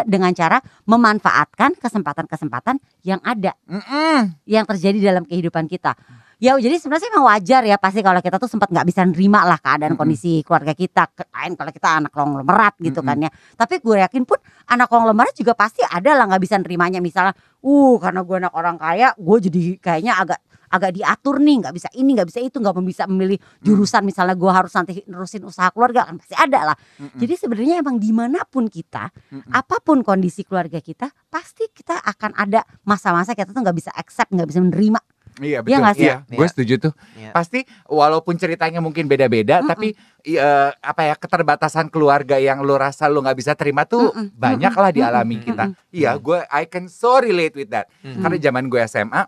Dengan 0.03 0.31
cara 0.31 0.57
memanfaatkan 0.83 1.77
kesempatan-kesempatan 1.77 2.77
yang 3.01 3.21
ada 3.21 3.53
Mm-mm. 3.63 4.35
yang 4.43 4.65
terjadi 4.65 4.99
dalam 5.03 5.23
kehidupan 5.23 5.65
kita. 5.65 5.93
Ya 6.37 6.53
jadi 6.53 6.77
sebenarnya 6.77 7.09
memang 7.09 7.33
wajar 7.33 7.65
ya 7.65 7.81
pasti 7.81 8.05
kalau 8.05 8.21
kita 8.21 8.37
tuh 8.37 8.45
sempat 8.45 8.69
nggak 8.69 8.85
bisa 8.85 9.01
nerima 9.01 9.41
lah 9.41 9.57
keadaan 9.57 9.97
Mm-mm. 9.97 10.01
kondisi 10.05 10.45
keluarga 10.45 10.77
kita, 10.77 11.09
lain 11.33 11.57
kalau 11.57 11.71
kita 11.73 11.89
anak 11.97 12.13
konglomerat 12.13 12.77
gitu 12.77 13.01
Mm-mm. 13.01 13.09
kan 13.09 13.25
ya. 13.25 13.31
Tapi 13.57 13.81
gue 13.81 13.97
yakin 14.05 14.21
pun 14.21 14.37
anak 14.69 14.85
konglomerat 14.85 15.33
juga 15.33 15.57
pasti 15.57 15.81
ada 15.81 16.13
lah 16.13 16.29
nggak 16.29 16.41
bisa 16.45 16.61
nerimanya 16.61 17.01
misalnya, 17.01 17.33
uh 17.65 17.95
karena 17.97 18.21
gue 18.21 18.37
anak 18.37 18.53
orang 18.53 18.77
kaya, 18.77 19.17
gue 19.17 19.37
jadi 19.49 19.61
kayaknya 19.81 20.13
agak 20.13 20.39
agak 20.67 20.91
diatur 20.99 21.41
nih, 21.41 21.55
nggak 21.63 21.73
bisa 21.73 21.89
ini, 21.97 22.09
nggak 22.13 22.27
bisa 22.29 22.39
itu, 22.43 22.57
nggak 22.61 22.75
bisa 22.85 23.03
memilih 23.09 23.39
jurusan 23.65 24.05
misalnya 24.05 24.37
gue 24.37 24.51
harus 24.53 24.69
nanti 24.77 25.01
nerusin 25.09 25.41
usaha 25.41 25.73
keluarga 25.73 26.05
kan 26.05 26.21
pasti 26.21 26.37
ada 26.37 26.69
lah. 26.69 26.77
Mm-mm. 27.01 27.17
Jadi 27.17 27.33
sebenarnya 27.33 27.81
emang 27.81 27.97
di 27.97 28.13
mana 28.13 28.45
pun 28.45 28.69
kita, 28.69 29.09
Mm-mm. 29.09 29.57
apa 29.57 29.81
pun 29.81 30.05
kondisi 30.05 30.45
keluarga 30.45 30.77
kita, 30.85 31.09
pasti 31.33 31.65
kita 31.73 31.97
akan 31.97 32.37
ada 32.37 32.61
masa-masa 32.85 33.33
kita 33.33 33.49
tuh 33.49 33.65
nggak 33.65 33.73
bisa 33.73 33.89
accept, 33.89 34.29
nggak 34.29 34.53
bisa 34.53 34.61
menerima. 34.61 35.01
Iya 35.37 35.45
Iya 35.47 35.59
betul. 35.61 35.79
nggak 35.79 35.95
sih? 35.95 36.03
Iya, 36.03 36.15
gue 36.23 36.37
Iya. 36.39 36.49
setuju 36.49 36.73
tuh. 36.79 36.93
Iya. 37.13 37.31
Pasti 37.31 37.59
walaupun 37.85 38.35
ceritanya 38.35 38.79
mungkin 38.79 39.05
beda-beda, 39.05 39.59
Mm-mm. 39.59 39.69
tapi 39.69 39.87
iya, 40.23 40.49
apa 40.75 41.01
ya 41.03 41.13
keterbatasan 41.13 41.87
keluarga 41.87 42.35
yang 42.35 42.59
lo 42.59 42.75
rasa 42.75 43.05
lo 43.05 43.19
nggak 43.19 43.37
bisa 43.37 43.53
terima 43.53 43.83
tuh 43.83 44.09
Mm-mm. 44.09 44.33
banyak 44.33 44.73
lah 44.73 44.89
dialami 44.89 45.35
Mm-mm. 45.35 45.47
kita. 45.47 45.63
Iya, 45.89 46.11
gue 46.15 46.39
I 46.47 46.65
can 46.65 46.85
so 46.85 47.17
relate 47.17 47.53
with 47.53 47.69
that. 47.69 47.85
Mm. 48.01 48.19
Karena 48.19 48.37
zaman 48.39 48.65
gue 48.65 48.81
SMA 48.83 49.23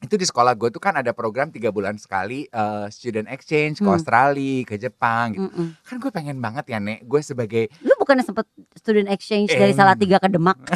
itu 0.00 0.14
di 0.14 0.22
sekolah 0.22 0.52
gue 0.52 0.68
tuh 0.68 0.78
kan 0.78 0.92
ada 0.92 1.10
program 1.10 1.48
tiga 1.48 1.68
bulan 1.68 1.96
sekali 1.96 2.44
eh, 2.44 2.86
student 2.88 3.24
exchange 3.26 3.80
ke 3.80 3.82
Hmm. 3.82 3.96
Australia, 3.96 4.60
ke 4.62 4.76
Jepang 4.76 5.32
gitu. 5.32 5.48
Mm-mm. 5.48 5.68
Kan 5.80 5.96
gue 5.96 6.10
pengen 6.10 6.36
banget 6.38 6.68
ya 6.68 6.78
Nek, 6.78 7.02
gue 7.02 7.20
sebagai 7.20 7.72
Lu 7.80 7.96
bukannya 7.96 8.20
sempet 8.20 8.44
student 8.74 9.08
exchange 9.08 9.48
dari 9.48 9.72
Em. 9.72 9.74
Salatiga 9.74 10.20
ke 10.20 10.28
Demak? 10.28 10.60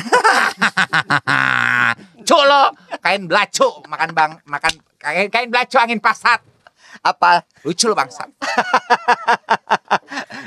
Cuk 2.23 2.43
lo, 2.45 2.63
kain 2.99 3.25
belacu, 3.25 3.69
makan 3.87 4.11
bang, 4.13 4.31
makan 4.45 4.73
kain 4.99 5.29
kain 5.31 5.49
belacu 5.49 5.79
angin 5.79 5.99
pasat. 5.99 6.43
Apa? 6.99 7.47
Lucu 7.63 7.87
lo 7.87 7.95
bangsa. 7.95 8.27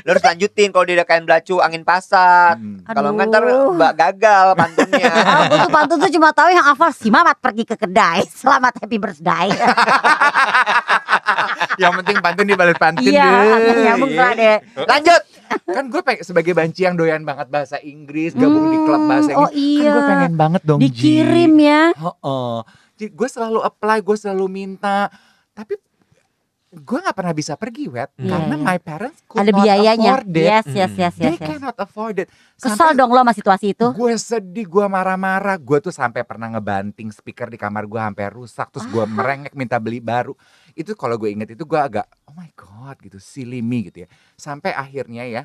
Lo 0.04 0.10
harus 0.12 0.26
lanjutin 0.26 0.74
kalau 0.74 0.84
dia 0.84 1.06
kain 1.06 1.24
belacu 1.24 1.62
angin 1.62 1.86
pasat. 1.86 2.58
Hmm. 2.60 2.82
Kalau 2.84 3.14
nggak 3.16 3.28
ntar 3.30 3.42
mbak 3.46 3.94
gagal 3.96 4.46
pantunnya. 4.58 5.12
Gue 5.52 5.58
tuh 5.62 5.72
pantun 5.72 5.98
tuh 6.02 6.12
cuma 6.12 6.30
tahu 6.34 6.50
yang 6.52 6.66
hafal 6.66 6.92
si 6.92 7.08
Mamat 7.08 7.38
pergi 7.40 7.64
ke 7.64 7.76
kedai. 7.78 8.26
Selamat 8.28 8.74
happy 8.82 8.98
birthday. 8.98 9.48
Yang 11.80 12.04
penting 12.04 12.18
pantun 12.20 12.46
dibalut 12.46 12.78
pantun 12.78 13.10
Iya, 13.10 13.26
deh. 13.58 13.76
nyambung 13.88 14.12
deh. 14.12 14.58
Lanjut. 14.86 15.22
Kan 15.66 15.88
gue 15.88 16.02
pengen 16.02 16.24
sebagai 16.24 16.52
banci 16.52 16.82
yang 16.82 16.94
doyan 16.94 17.22
banget 17.22 17.48
bahasa 17.48 17.78
Inggris, 17.78 18.32
gabung 18.34 18.68
di 18.68 18.80
klub 18.80 19.02
bahasa 19.04 19.30
Hmm, 19.30 19.38
Inggris. 19.38 19.46
Oh 19.46 19.50
iya. 19.52 19.82
Kan 19.82 19.92
gue 19.92 20.04
pengen 20.08 20.34
banget 20.36 20.62
dong 20.62 20.80
Ji. 20.80 20.86
Dikirim 20.86 21.54
ya. 21.58 21.84
Heeh. 21.92 22.56
Jadi 22.94 23.10
gue 23.10 23.28
selalu 23.28 23.60
apply, 23.62 23.98
gue 24.00 24.16
selalu 24.16 24.46
minta. 24.48 25.10
Tapi 25.52 25.74
gue 26.72 26.98
nggak 26.98 27.12
pernah 27.12 27.36
bisa 27.36 27.54
pergi, 27.54 27.84
wet, 27.86 28.16
Iya, 28.16 28.32
karena 28.32 28.56
my 28.56 28.80
parents 28.80 29.20
could 29.28 29.44
Ada 29.44 29.52
not 29.52 29.60
biayanya. 29.60 30.12
afford 30.16 30.32
it. 30.32 30.40
Yes, 30.40 30.66
yes, 30.66 30.92
yes, 30.96 31.14
They 31.14 31.28
yes. 31.28 31.36
yes. 31.36 31.50
cannot 31.52 31.76
afford 31.76 32.16
it. 32.16 32.28
Kesel 32.56 32.96
dong 32.96 33.12
lo 33.12 33.20
sama 33.20 33.36
situasi 33.36 33.76
itu. 33.76 33.92
Gue 33.92 34.16
sedih, 34.16 34.64
gue 34.64 34.86
marah-marah. 34.88 35.60
Gue 35.60 35.84
tuh 35.84 35.92
sampai 35.92 36.24
pernah 36.24 36.48
ngebanting 36.48 37.12
speaker 37.12 37.52
di 37.52 37.60
kamar 37.60 37.84
gue 37.84 38.00
sampai 38.00 38.26
rusak. 38.30 38.72
Terus 38.72 38.88
Ah. 38.88 38.92
gue 38.94 39.04
merengek 39.06 39.52
minta 39.52 39.76
beli 39.78 40.00
baru. 40.00 40.32
Itu 40.74 40.96
kalau 40.96 41.16
gue 41.16 41.30
inget 41.30 41.54
itu 41.54 41.64
gue 41.64 41.80
agak, 41.80 42.06
oh 42.26 42.36
my 42.36 42.50
god 42.54 42.98
gitu, 43.00 43.18
silly 43.18 43.60
me 43.60 43.88
gitu 43.88 44.04
ya. 44.04 44.10
Sampai 44.36 44.72
akhirnya 44.72 45.24
ya, 45.24 45.44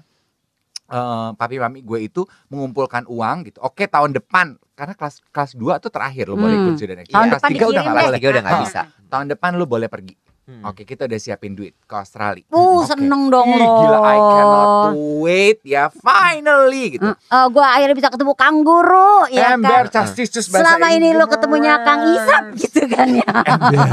eh, 0.87 1.29
papi 1.35 1.57
mami 1.59 1.83
gue 1.83 1.99
itu 2.03 2.23
mengumpulkan 2.49 3.05
uang 3.07 3.51
gitu. 3.51 3.59
Oke 3.63 3.87
tahun 3.87 4.15
depan, 4.15 4.55
karena 4.75 4.95
kelas 4.95 5.25
kelas 5.33 5.53
2 5.57 5.83
tuh 5.83 5.91
terakhir 5.91 6.29
lo 6.29 6.37
boleh 6.37 6.55
Hmm. 6.55 6.65
ikut 6.69 6.75
student 6.77 6.99
exchange. 7.03 7.17
Tahun 7.17 7.29
Kelas 7.29 7.41
depan 7.43 7.51
tiga 7.51 7.65
udah 7.65 7.67
dikirim 7.67 7.83
nggak 7.83 7.95
deh. 7.95 7.97
Kelas 7.97 8.07
boleh. 8.21 8.31
udah 8.31 8.43
nggak 8.43 8.55
Hah. 8.55 8.65
bisa. 8.65 8.81
Tahun 9.07 9.27
depan 9.33 9.51
lo 9.57 9.65
boleh 9.65 9.89
pergi. 9.89 10.15
Hmm. 10.47 10.63
Oke 10.63 10.87
kita 10.87 11.11
udah 11.11 11.19
siapin 11.19 11.59
duit 11.59 11.75
ke 11.75 11.95
Australia. 11.99 12.47
Uh, 12.55 12.79
Oke. 12.79 12.95
seneng 12.95 13.35
dong 13.35 13.51
Ih, 13.51 13.59
lo. 13.59 13.83
gila 13.83 13.99
I 13.99 14.19
cannot 14.23 14.95
wait 15.19 15.59
ya 15.67 15.91
finally 15.91 16.95
gitu. 16.95 17.11
Eh, 17.11 17.47
gue 17.51 17.65
akhirnya 17.67 17.97
bisa 17.99 18.15
ketemu 18.15 18.31
kangguru 18.39 19.27
ya 19.35 19.59
Ember 19.59 19.91
kan. 19.91 20.07
Bahasa 20.07 20.39
Selama 20.39 20.87
ini 20.95 21.19
lo 21.19 21.27
ketemunya 21.27 21.83
Kang 21.83 21.99
Isap 22.15 22.45
gitu 22.63 22.87
kan 22.87 23.11
ya. 23.11 23.27
Ember. 23.27 23.91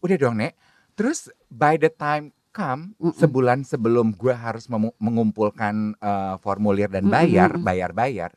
Udah 0.00 0.16
dong, 0.16 0.40
Nek. 0.40 0.56
Terus 0.96 1.28
by 1.52 1.76
the 1.76 1.92
time 1.92 2.32
come 2.48 2.96
Mm-mm. 2.96 3.12
sebulan 3.12 3.68
sebelum 3.68 4.16
gue 4.16 4.32
harus 4.32 4.64
mengumpulkan 4.96 5.92
eh, 6.00 6.34
formulir 6.40 6.88
dan 6.88 7.04
bayar, 7.12 7.52
mm-mm. 7.52 7.68
bayar-bayar. 7.68 8.32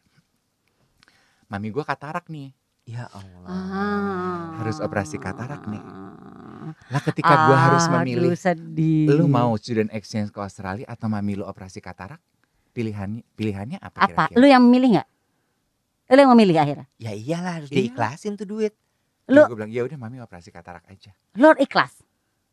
Mami 1.47 1.71
gue 1.71 1.87
katarak 1.87 2.27
nih. 2.27 2.51
Ya 2.83 3.07
Allah. 3.15 3.47
Ah. 3.47 4.43
Harus 4.59 4.83
operasi 4.83 5.15
katarak 5.15 5.63
nih. 5.71 5.79
Lah 6.87 7.01
ketika 7.01 7.33
gue 7.45 7.57
harus 7.57 7.85
memilih, 7.89 8.31
sedih. 8.33 9.07
lu 9.11 9.25
mau 9.25 9.53
student 9.55 9.91
exchange 9.91 10.31
ke 10.31 10.39
Australia 10.39 10.85
atau 10.85 11.05
mami 11.05 11.35
lu 11.35 11.43
operasi 11.43 11.77
katarak? 11.77 12.19
Pilihannya 12.71 13.25
pilihannya 13.33 13.77
apa, 13.77 13.97
apa? 13.99 14.07
kira-kira? 14.29 14.37
Lu 14.37 14.45
yang 14.45 14.61
memilih 14.61 14.89
nggak? 14.95 15.07
Lu 16.07 16.19
yang 16.19 16.31
memilih 16.31 16.55
akhirnya? 16.57 16.87
Ya 16.95 17.11
iyalah 17.11 17.53
harus 17.57 17.69
Iya. 17.69 17.77
diikhlasin 17.83 18.33
tuh 18.35 18.45
duit. 18.45 18.73
Lu- 19.27 19.43
gue 19.43 19.57
bilang 19.57 19.69
ya 19.69 19.83
udah 19.83 19.97
mami 19.97 20.17
operasi 20.17 20.49
katarak 20.49 20.87
aja. 20.87 21.11
Lu 21.35 21.51
ikhlas. 21.57 21.99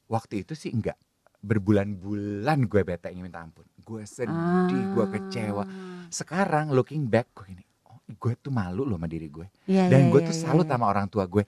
Waktu 0.06 0.42
itu 0.42 0.52
sih 0.52 0.74
enggak. 0.74 0.98
Berbulan-bulan 1.40 2.66
gue 2.66 2.82
bete 2.82 3.08
minta 3.14 3.40
ampun. 3.40 3.64
Gue 3.78 4.02
sedih, 4.04 4.84
gue 4.92 5.06
kecewa. 5.08 5.62
Ah. 5.62 5.68
Sekarang 6.08 6.72
looking 6.72 7.04
back 7.04 7.32
gue 7.32 7.52
ini, 7.52 7.64
oh, 7.84 8.00
gue 8.04 8.32
tuh 8.36 8.48
malu 8.48 8.82
loh 8.82 8.96
sama 8.96 9.06
diri 9.06 9.28
gue. 9.28 9.46
Iya, 9.64 9.88
Dan 9.88 10.08
iya, 10.08 10.10
gue 10.10 10.20
iya, 10.20 10.28
tuh 10.28 10.36
iya, 10.36 10.42
salut 10.42 10.66
iya. 10.66 10.72
sama 10.72 10.84
orang 10.88 11.06
tua 11.06 11.24
gue. 11.24 11.44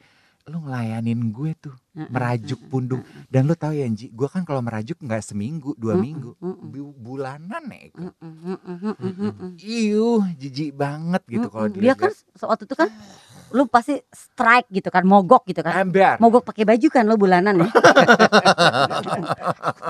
Lu 0.46 0.62
ngelayanin 0.62 1.34
gue 1.34 1.58
tuh, 1.58 1.74
Heeh, 1.98 2.06
merajuk 2.06 2.70
pundung. 2.70 3.02
heeh. 3.02 3.26
Dan 3.26 3.50
lu 3.50 3.58
tahu 3.58 3.74
ya 3.74 3.82
Ji, 3.90 4.14
gue 4.14 4.30
kan 4.30 4.46
kalau 4.46 4.62
merajuk 4.62 4.94
nggak 5.02 5.18
seminggu, 5.18 5.74
dua 5.74 5.98
minggu, 5.98 6.38
bulanan 7.02 7.66
mm-mm, 7.66 8.54
mm-mm. 8.94 9.58
Iuh, 9.58 10.22
jijik 10.38 10.70
banget 10.78 11.18
gitu 11.26 11.50
kalau. 11.50 11.66
Dia 11.66 11.98
kan 11.98 12.14
waktu 12.46 12.62
itu 12.62 12.78
kan 12.78 12.86
lu 13.50 13.66
pasti 13.66 13.98
strike 14.14 14.70
gitu 14.70 14.86
kan, 14.86 15.02
mogok 15.02 15.50
gitu 15.50 15.66
kan. 15.66 15.82
Ember. 15.82 16.14
Mogok 16.22 16.46
pakai 16.46 16.62
baju 16.62 16.86
kan 16.94 17.10
lo 17.10 17.18
bulanan 17.18 17.66
ya. 17.66 17.66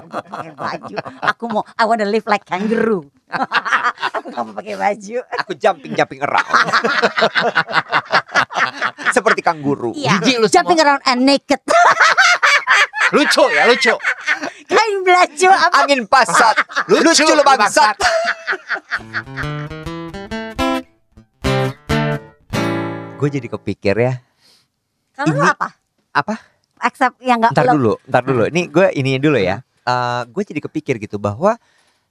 pakai 0.08 0.52
baju. 0.56 0.94
Aku 1.20 1.44
mau 1.52 1.68
I 1.76 1.84
wanna 1.84 2.08
live 2.08 2.24
like 2.24 2.48
kangaroo. 2.48 3.04
Mau 4.26 4.52
pakai 4.52 4.74
baju. 4.74 5.18
Aku 5.38 5.52
jumping 5.54 5.92
jumping 5.92 6.20
around. 6.20 6.46
Seperti 9.14 9.40
kangguru. 9.40 9.94
Iya. 9.94 10.18
Jijik 10.18 10.36
lu 10.38 10.46
Jumping 10.46 10.76
semua. 10.76 10.98
around 10.98 11.02
and 11.04 11.20
naked. 11.22 11.60
Lucu 13.14 13.44
ya, 13.48 13.70
lucu. 13.70 13.94
Kain 14.66 14.96
belacu 15.00 15.46
apa? 15.46 15.74
Angin 15.78 16.02
pasat. 16.04 16.58
Lucu 16.90 17.22
lu 17.24 17.42
bangsat. 17.42 17.94
Gue 23.16 23.28
jadi 23.30 23.46
kepikir 23.48 23.94
ya. 23.96 24.12
Kalau 25.14 25.32
lu 25.32 25.40
Ini- 25.40 25.48
apa? 25.48 25.68
Apa? 26.12 26.34
Accept 26.76 27.16
yang 27.24 27.40
gak 27.40 27.56
Ntar 27.56 27.64
lo- 27.64 27.74
dulu, 27.74 27.94
ntar 28.04 28.22
dulu. 28.22 28.42
Ini 28.50 28.62
gue 28.68 28.86
ini 28.92 29.16
dulu 29.16 29.38
ya. 29.38 29.62
gue 30.26 30.42
jadi 30.42 30.58
kepikir 30.58 30.98
gitu 30.98 31.16
bahwa 31.16 31.54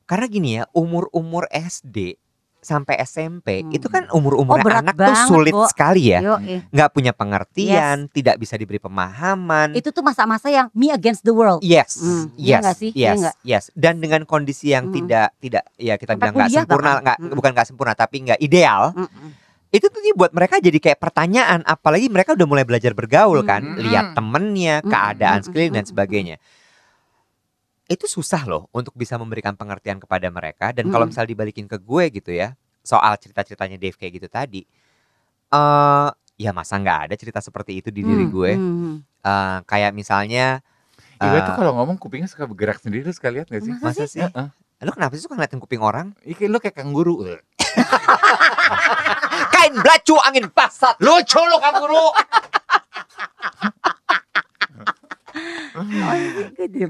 karena 0.06 0.26
gini 0.30 0.50
ya 0.58 0.64
umur-umur 0.72 1.50
SD 1.50 2.18
sampai 2.66 2.98
SMP 3.06 3.62
Hmm. 3.62 3.78
itu 3.78 3.86
kan 3.86 4.10
umur-umur 4.10 4.58
Oh, 4.58 4.66
anak 4.66 4.98
tuh 4.98 5.14
sulit 5.30 5.54
Bo. 5.54 5.70
sekali 5.70 6.10
ya. 6.10 6.26
Yoi. 6.26 6.66
nggak 6.74 6.90
punya 6.90 7.14
pengertian, 7.14 8.10
tidak 8.10 8.42
bisa 8.42 8.58
diberi 8.58 8.82
pemahaman. 8.82 9.78
Itu 9.78 9.94
tuh 9.94 10.02
masa-masa 10.02 10.50
yang 10.50 10.74
me 10.74 10.90
against 10.90 11.22
the 11.22 11.30
world. 11.30 11.62
Yes, 11.62 12.02
Hmm, 12.02 12.34
iya 12.34 12.66
yes, 12.66 12.74
sih? 12.82 12.90
Iya 12.98 13.14
yes, 13.14 13.22
yes. 13.46 13.64
Dan 13.78 14.02
dengan 14.02 14.26
kondisi 14.26 14.74
yang 14.74 14.90
Hmm. 14.90 14.98
tidak 14.98 15.38
tidak 15.38 15.64
ya 15.78 15.94
kita 15.94 16.18
Sampai 16.18 16.26
bilang 16.26 16.34
nggak 16.42 16.50
sempurna, 16.58 16.92
nggak 17.06 17.18
Hmm. 17.22 17.34
bukan 17.38 17.52
nggak 17.54 17.68
sempurna 17.70 17.94
tapi 17.94 18.16
nggak 18.26 18.40
ideal. 18.42 18.98
Mm-mm. 18.98 19.30
Itu 19.70 19.92
tuh 19.92 20.02
buat 20.16 20.32
mereka 20.32 20.58
jadi 20.58 20.80
kayak 20.80 21.00
pertanyaan, 21.04 21.60
apalagi 21.68 22.08
mereka 22.08 22.32
udah 22.34 22.48
mulai 22.48 22.64
belajar 22.64 22.96
bergaul 22.98 23.44
kan, 23.44 23.62
Hmm. 23.62 23.78
lihat 23.78 24.18
temennya, 24.18 24.80
Hmm, 24.82 24.90
keadaan 24.90 25.40
hmm, 25.44 25.46
sekeliling 25.46 25.74
dan 25.76 25.84
hmm, 25.86 25.92
sebagainya. 25.92 26.36
Itu 27.86 28.06
susah 28.06 28.46
loh 28.46 28.68
untuk 28.74 28.94
bisa 28.94 29.16
memberikan 29.16 29.54
pengertian 29.54 29.98
kepada 29.98 30.28
mereka. 30.28 30.74
Dan 30.74 30.90
kalau 30.90 31.06
misal 31.06 31.24
dibalikin 31.24 31.66
ke 31.66 31.78
gue 31.78 32.04
gitu 32.10 32.34
ya, 32.34 32.54
soal 32.82 33.14
cerita-ceritanya 33.16 33.78
Dave 33.78 33.94
kayak 33.94 34.12
gitu 34.18 34.28
tadi, 34.28 34.62
eh 35.50 36.10
ya 36.36 36.52
masa 36.52 36.76
nggak 36.76 37.00
ada 37.08 37.16
cerita 37.16 37.40
seperti 37.40 37.80
itu 37.80 37.88
di 37.94 38.02
diri 38.02 38.26
Hmm, 38.26 38.34
gue? 38.34 38.52
hmm. 38.58 38.96
Eh, 39.22 39.58
kayak 39.66 39.94
misalnya, 39.94 40.60
Iwa 41.18 41.38
eh, 41.40 41.42
tuh 41.48 41.54
kalau 41.56 41.72
ngomong 41.78 41.96
kupingnya 41.96 42.28
suka 42.28 42.44
bergerak 42.46 42.78
sendiri, 42.78 43.02
lu 43.02 43.10
suka 43.10 43.32
lihat 43.32 43.48
gak 43.48 43.64
sih? 43.64 43.72
Masa 43.72 43.86
masa 43.88 44.04
sih? 44.06 44.22
Heeh. 44.22 44.48
Lu 44.84 44.92
kenapa 44.92 45.16
sih 45.16 45.24
suka 45.24 45.34
ngeliatin 45.34 45.58
kuping 45.58 45.80
orang? 45.80 46.12
Iki 46.22 46.46
lu 46.46 46.60
kayak 46.60 46.76
kanguru. 46.76 47.24
Kain 49.54 49.74
belacu 49.74 50.14
angin 50.22 50.46
pasat. 50.52 51.00
Lucu 51.00 51.40
lu 51.40 51.58
kanguru. 51.58 52.06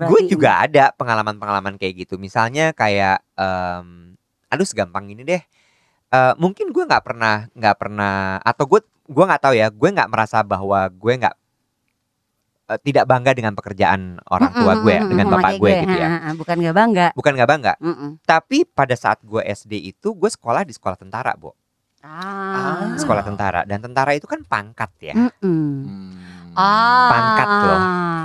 Gue 0.09 0.21
juga 0.29 0.63
ada 0.65 0.91
pengalaman-pengalaman 0.95 1.75
kayak 1.75 2.07
gitu. 2.07 2.15
Misalnya 2.21 2.71
kayak, 2.71 3.21
em, 3.35 4.15
aduh 4.49 4.67
segampang 4.67 5.09
ini 5.11 5.21
deh. 5.25 5.41
Eh, 6.15 6.33
mungkin 6.39 6.71
gue 6.71 6.83
nggak 6.85 7.03
pernah 7.03 7.49
nggak 7.51 7.75
pernah 7.75 8.39
atau 8.39 8.63
gue 8.69 8.79
gue 9.09 9.23
nggak 9.25 9.41
tahu 9.41 9.53
ya. 9.57 9.67
Gue 9.73 9.89
nggak 9.91 10.09
merasa 10.09 10.39
bahwa 10.45 10.87
gue 10.87 11.13
nggak 11.17 11.35
eh, 12.71 12.79
tidak 12.85 13.05
bangga 13.09 13.31
dengan 13.35 13.53
pekerjaan 13.57 14.21
orang 14.31 14.51
tua 14.55 14.73
gue 14.79 14.93
ya, 14.95 15.01
Mm-mm, 15.03 15.11
dengan 15.11 15.25
mm-mm, 15.27 15.41
bapak 15.43 15.51
gue 15.59 15.71
gitu 15.83 15.95
ya. 15.97 16.07
Ha, 16.07 16.29
Bukan 16.37 16.55
gak 16.61 16.75
bangga. 16.77 17.07
Bukan 17.17 17.31
nggak 17.35 17.49
bangga. 17.49 17.73
Mm-mm. 17.81 18.09
Tapi 18.23 18.57
pada 18.63 18.95
saat 18.95 19.19
gue 19.25 19.41
SD 19.43 19.91
itu 19.91 20.15
gue 20.15 20.29
sekolah 20.29 20.63
di 20.63 20.71
sekolah 20.71 20.95
tentara, 20.95 21.35
Bo. 21.35 21.57
Ah. 22.05 22.93
Sekolah 23.01 23.25
tentara 23.25 23.65
dan 23.65 23.81
tentara 23.81 24.13
itu 24.13 24.29
kan 24.29 24.45
pangkat 24.45 24.91
ya. 25.01 25.15
Mm-mm. 25.17 25.65
Hmm. 25.89 26.34
Ah. 26.55 27.09
Pangkat 27.11 27.47
loh. 27.47 27.81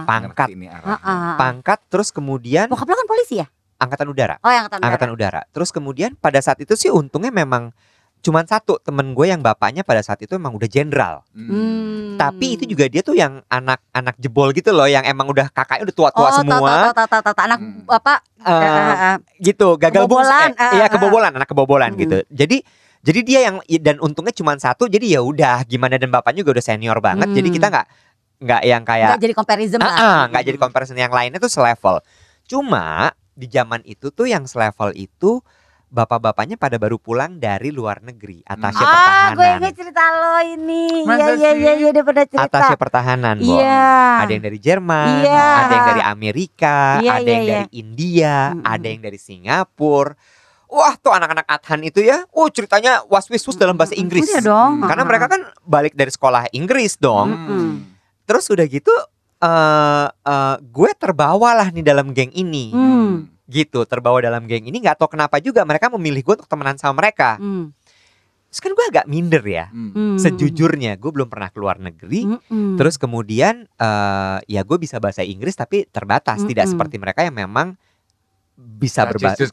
Pangkat, 0.07 0.49
nih 0.57 0.69
Ah, 0.71 0.99
ah. 0.99 1.35
pangkat 1.39 1.79
terus 1.87 2.11
kemudian 2.11 2.67
Bokap 2.67 2.89
lo 2.89 2.97
kan 2.99 3.07
polisi 3.07 3.39
ya? 3.39 3.47
angkatan 3.81 4.07
udara. 4.11 4.37
Oh 4.43 4.51
angkatan 4.51 4.79
angkatan 4.83 5.09
udara. 5.13 5.41
Terus 5.51 5.71
kemudian 5.71 6.13
pada 6.15 6.39
saat 6.39 6.61
itu 6.61 6.75
sih 6.77 6.93
untungnya 6.93 7.33
memang 7.33 7.73
cuman 8.21 8.45
satu 8.45 8.77
temen 8.85 9.17
gue 9.17 9.33
yang 9.33 9.41
bapaknya 9.41 9.81
pada 9.81 10.05
saat 10.05 10.21
itu 10.21 10.37
emang 10.37 10.53
udah 10.53 10.69
jenderal. 10.69 11.25
Hmm. 11.33 12.21
Tapi 12.21 12.61
itu 12.61 12.69
juga 12.69 12.85
dia 12.85 13.01
tuh 13.01 13.17
yang 13.17 13.41
anak-anak 13.49 14.21
jebol 14.21 14.53
gitu 14.53 14.77
loh, 14.77 14.85
yang 14.85 15.09
emang 15.09 15.25
udah 15.33 15.49
kakaknya 15.49 15.89
udah 15.89 15.97
tua-tua 15.97 16.29
oh, 16.29 16.33
semua, 16.37 16.93
Tata, 16.93 17.09
tata, 17.09 17.19
tata, 17.25 17.41
anak 17.49 17.59
Hmm. 17.65 17.89
apa? 17.89 18.15
Eh, 18.45 18.93
eh, 18.93 19.17
gitu, 19.41 19.81
gagal 19.81 20.05
Kebobolan, 20.05 20.53
eh, 20.53 20.61
ah, 20.61 20.73
iya 20.77 20.87
kebobolan, 20.93 21.33
anak 21.33 21.49
kebobolan 21.49 21.97
Hmm. 21.97 22.01
gitu. 22.05 22.19
Jadi 22.29 22.61
jadi 23.01 23.21
dia 23.25 23.41
yang 23.49 23.57
dan 23.81 23.97
untungnya 24.05 24.37
cuman 24.37 24.61
satu, 24.61 24.85
jadi 24.85 25.17
ya 25.17 25.21
udah 25.25 25.65
gimana 25.65 25.97
dan 25.97 26.13
bapaknya 26.13 26.45
juga 26.45 26.61
udah 26.61 26.67
senior 26.69 27.01
banget, 27.01 27.33
jadi 27.33 27.49
Hmm. 27.49 27.57
kita 27.57 27.67
nggak 27.73 27.87
nggak 28.41 28.63
yang 28.65 28.83
kayak 28.83 29.09
Nggak 29.13 29.23
jadi 29.23 29.35
comparison 29.37 29.79
Ah, 29.79 29.87
lah. 29.87 29.97
ah, 29.97 30.23
nggak 30.29 30.45
jadi 30.45 30.59
comparison 30.59 30.97
yang 30.97 31.13
lainnya 31.13 31.37
tuh 31.37 31.53
selevel. 31.53 32.01
Cuma 32.45 33.13
di 33.31 33.47
zaman 33.47 33.85
itu 33.85 34.09
tuh 34.09 34.27
yang 34.27 34.45
selevel 34.45 34.91
itu 34.95 35.45
bapak-bapaknya 35.87 36.55
pada 36.55 36.79
baru 36.79 36.97
pulang 36.97 37.37
dari 37.37 37.69
luar 37.69 37.99
negeri, 37.99 38.41
atasnya 38.43 38.79
Ah, 38.81 38.95
gue 39.35 39.43
pertahanan. 39.43 39.59
inget 39.59 39.73
cerita 39.75 40.03
lo 40.15 40.35
ini. 40.41 40.85
Iya 41.03 41.27
iya 41.35 41.51
iya 41.53 41.73
iya 41.77 41.87
udah 41.91 42.03
pernah 42.03 42.25
cerita. 42.25 42.47
Atasnya 42.47 42.79
pertahanan, 42.79 43.37
Bo. 43.43 43.59
Iya. 43.59 43.91
Ada 44.23 44.31
yang 44.31 44.45
dari 44.47 44.59
Jerman, 44.59 45.09
Iya. 45.21 45.47
ada 45.59 45.73
yang 45.75 45.87
dari 45.89 46.03
Amerika, 46.07 46.77
Iya, 47.03 47.11
ada 47.11 47.21
iya, 47.21 47.33
yang 47.35 47.43
iya. 47.43 47.53
dari 47.57 47.69
India, 47.75 48.35
Mm-mm. 48.55 48.65
ada 48.65 48.87
yang 48.87 49.03
dari 49.03 49.19
Singapura. 49.19 50.15
Wah, 50.71 50.95
tuh 50.95 51.11
anak-anak 51.11 51.51
Athan 51.51 51.83
itu 51.83 51.99
ya, 51.99 52.23
oh 52.31 52.47
ceritanya 52.47 53.03
was-was 53.11 53.43
dalam 53.59 53.75
bahasa 53.75 53.99
Inggris. 53.99 54.31
Iya 54.31 54.47
dong. 54.47 54.87
Karena 54.87 55.03
mereka 55.03 55.27
kan 55.27 55.43
balik 55.61 55.99
dari 55.99 56.15
sekolah 56.15 56.47
Inggris 56.55 56.95
dong. 56.97 57.35
Mm-mm. 57.35 57.69
Terus 58.31 58.47
udah 58.47 58.63
gitu 58.65 58.95
eh 59.41 60.07
eh, 60.07 60.57
gue 60.63 60.91
terbawa 60.95 61.57
lah 61.57 61.69
nih 61.69 61.83
dalam 61.83 62.15
geng 62.15 62.31
ini. 62.31 62.71
Hmm. 62.71 63.27
gitu 63.51 63.83
terbawa 63.83 64.23
dalam 64.23 64.47
geng 64.47 64.63
ini 64.63 64.79
nggak 64.79 64.95
tahu 64.95 65.11
kenapa 65.11 65.43
juga 65.43 65.67
mereka 65.67 65.91
memilih 65.91 66.23
gue 66.23 66.35
untuk 66.39 66.47
temenan 66.47 66.79
sama 66.79 67.03
mereka 67.03 67.35
Hmm. 67.35 67.75
terus 68.47 68.61
kan 68.61 68.71
gue 68.71 68.87
agak 68.87 69.07
minder 69.07 69.43
ya 69.43 69.67
Hmm. 69.67 69.91
Hmm. 69.91 70.17
sejujurnya 70.17 70.95
gue 70.95 71.11
belum 71.11 71.27
pernah 71.27 71.51
keluar 71.51 71.83
negeri 71.83 72.31
Mm-mm. 72.31 72.79
terus 72.79 72.95
kemudian 72.95 73.67
eh, 73.67 74.39
ya 74.47 74.63
gue 74.63 74.79
bisa 74.79 75.03
bahasa 75.03 75.27
Inggris 75.27 75.59
tapi 75.59 75.83
terbatas 75.85 76.47
tidak 76.47 76.63
Mm-mm. 76.63 76.79
seperti 76.79 76.97
mereka 77.03 77.27
yang 77.27 77.35
memang 77.35 77.75
bisa 78.55 79.03
berbahasa 79.03 79.51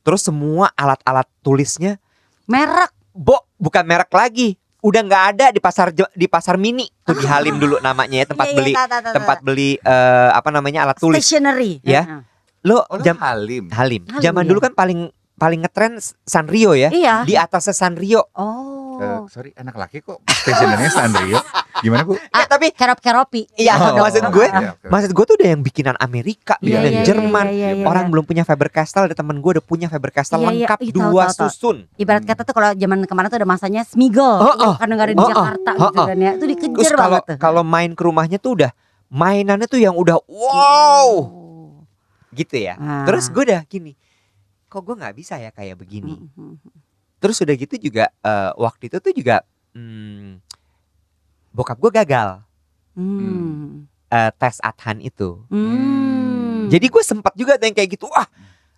terus 0.00 0.22
semua 0.22 0.70
alat-alat 0.72 1.26
tulisnya 1.42 1.98
merek. 2.46 2.94
bo 3.10 3.50
bukan 3.58 3.82
merek 3.82 4.14
lagi 4.14 4.54
udah 4.80 5.00
nggak 5.04 5.24
ada 5.36 5.46
di 5.52 5.60
pasar 5.60 5.92
di 5.92 6.26
pasar 6.26 6.56
mini 6.56 6.88
tuh 7.04 7.16
di 7.16 7.28
Halim 7.28 7.60
dulu 7.60 7.76
namanya 7.80 8.24
ya 8.24 8.26
tempat 8.28 8.46
Iya, 8.48 8.52
iya, 8.52 8.58
beli 8.58 8.72
tempat 9.12 9.38
beli 9.44 9.70
eh, 9.76 10.30
apa 10.32 10.48
namanya 10.48 10.88
alat 10.88 10.96
tulis 10.96 11.20
stationery. 11.20 11.84
Ya. 11.84 12.24
Lo 12.64 12.84
Oh, 12.88 12.96
lu 12.96 13.04
jam 13.04 13.16
Halim. 13.20 13.68
Halim. 13.72 14.02
Halim, 14.08 14.20
Zaman 14.20 14.44
ya. 14.44 14.48
dulu 14.52 14.58
kan 14.60 14.72
paling 14.72 15.08
paling 15.36 15.60
ngetren 15.64 15.96
Sanrio 16.24 16.76
ya. 16.76 16.92
Iya. 16.92 17.24
Di 17.24 17.36
atasnya 17.36 17.72
Sanrio. 17.72 18.28
Oh. 18.36 18.79
Eh, 19.00 19.20
sorry, 19.26 19.50
anak 19.54 19.74
laki 19.74 19.98
kok 19.98 20.20
stationernya 20.26 20.90
Sandrio. 20.90 21.40
Gimana 21.80 22.04
bu? 22.04 22.12
Eh, 22.12 22.44
tapi 22.44 22.68
Kerop-keropi. 22.70 23.48
Iya, 23.56 23.72
Oh, 23.74 23.96
maksud 23.96 24.28
gue, 24.28 24.44
iya, 24.44 24.76
maksud 24.82 25.10
gue 25.10 25.24
tuh 25.24 25.34
udah 25.34 25.48
yang 25.48 25.62
bikinan 25.62 25.96
Amerika, 25.96 26.54
Iya, 26.56 26.64
bikinan 26.76 26.92
iya, 26.92 27.02
Jerman. 27.02 27.44
iya, 27.46 27.56
iya, 27.56 27.68
iya, 27.74 27.84
Orang 27.84 28.08
belum 28.08 28.22
punya 28.22 28.42
Faber 28.42 28.68
Castell, 28.68 29.06
ada 29.06 29.14
temen 29.14 29.38
gue 29.38 29.50
udah 29.50 29.64
punya 29.64 29.88
Faber 29.88 30.10
Castell 30.10 30.42
lengkap 30.42 30.78
Ih, 30.78 30.90
tahu, 30.90 31.00
dua 31.08 31.24
tahu, 31.26 31.32
tahu. 31.34 31.48
susun. 31.48 31.76
Ibarat 31.96 32.22
kata 32.22 32.42
tuh 32.42 32.52
kalau 32.52 32.68
zaman 32.70 33.00
kemarin 33.02 33.28
tuh 33.28 33.38
ada 33.38 33.48
masanya 33.48 33.80
Smiggle. 33.82 34.36
Oh, 34.38 34.52
oh. 34.52 34.74
Kan 34.76 34.86
negara 34.86 35.08
di 35.08 35.16
Oh, 35.16 35.24
oh. 35.24 35.30
Jakarta 35.30 35.70
Oh, 35.72 35.88
gitu 35.88 35.96
oh. 35.96 36.06
kan 36.06 36.18
ya. 36.18 36.30
Itu 36.30 36.44
Terus 36.44 36.52
dikejar 36.52 36.92
kalau 36.92 37.00
banget 37.00 37.22
tuh. 37.24 37.36
kalau 37.38 37.62
main 37.62 37.90
ke 37.90 38.02
rumahnya 38.02 38.36
tuh 38.36 38.52
udah 38.54 38.70
mainannya 39.08 39.64
tuh 39.64 39.80
yang 39.80 39.94
udah 39.94 40.20
wow 40.22 41.08
Oh. 41.10 41.82
gitu 42.30 42.54
ya. 42.56 42.76
Ah. 42.76 43.02
Terus 43.02 43.26
gue 43.26 43.42
udah 43.42 43.64
gini, 43.64 43.96
kok 44.66 44.80
gue 44.80 44.94
nggak 44.94 45.14
bisa 45.14 45.34
ya 45.34 45.48
kayak 45.48 45.74
begini. 45.74 46.14
Terus 47.20 47.36
udah 47.38 47.54
gitu 47.54 47.74
juga 47.78 48.08
eh, 48.18 48.50
waktu 48.54 48.88
itu 48.88 48.96
tuh 48.96 49.12
juga 49.12 49.44
hmm, 49.70 50.40
bokap 51.50 51.76
gue 51.78 51.92
gagal 51.94 52.40
Hmm. 52.90 53.86
eh, 54.06 54.30
tes 54.34 54.58
Athan 54.58 54.98
itu. 54.98 55.38
Hmm. 55.46 56.66
Jadi 56.66 56.86
gue 56.86 57.00
sempat 57.00 57.32
juga 57.32 57.54
yang 57.56 57.70
kayak 57.70 57.90
gitu. 57.92 58.06
Wah, 58.06 58.26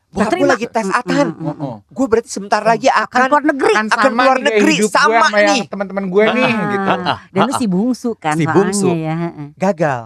bokap 0.08 0.30
gue 0.30 0.44
lagi 0.46 0.66
tes 0.66 0.84
Mm, 0.84 0.94
Athan. 0.94 1.26
mm, 1.30 1.40
mm, 1.40 1.56
mm. 1.56 1.76
Gue 1.88 2.06
berarti 2.06 2.28
sebentar 2.28 2.60
lagi 2.60 2.86
Kan 2.86 3.02
akan 3.02 3.20
keluar 3.26 3.42
negeri. 3.42 3.72
Kan 3.72 3.86
akan 3.86 3.96
sama 4.04 4.12
keluar 4.20 4.36
nih 4.36 4.42
kayak 4.42 4.52
negeri, 4.52 4.72
hidup 4.74 4.84
gue 4.84 4.92
sama 4.92 5.26
nih. 5.32 5.60
teman-teman 5.66 6.04
gue 6.06 6.24
nih 6.30 6.44
Ah. 6.44 6.68
gitu. 6.68 6.90
Dan 7.30 7.40
lu 7.42 7.52
Ah, 7.52 7.58
si 7.58 7.66
bungsu 7.66 8.10
kan 8.14 8.36
Si 8.36 8.44
bungsu. 8.44 8.88
ya. 8.92 9.14
heeh. 9.18 9.48
gagal. 9.56 10.02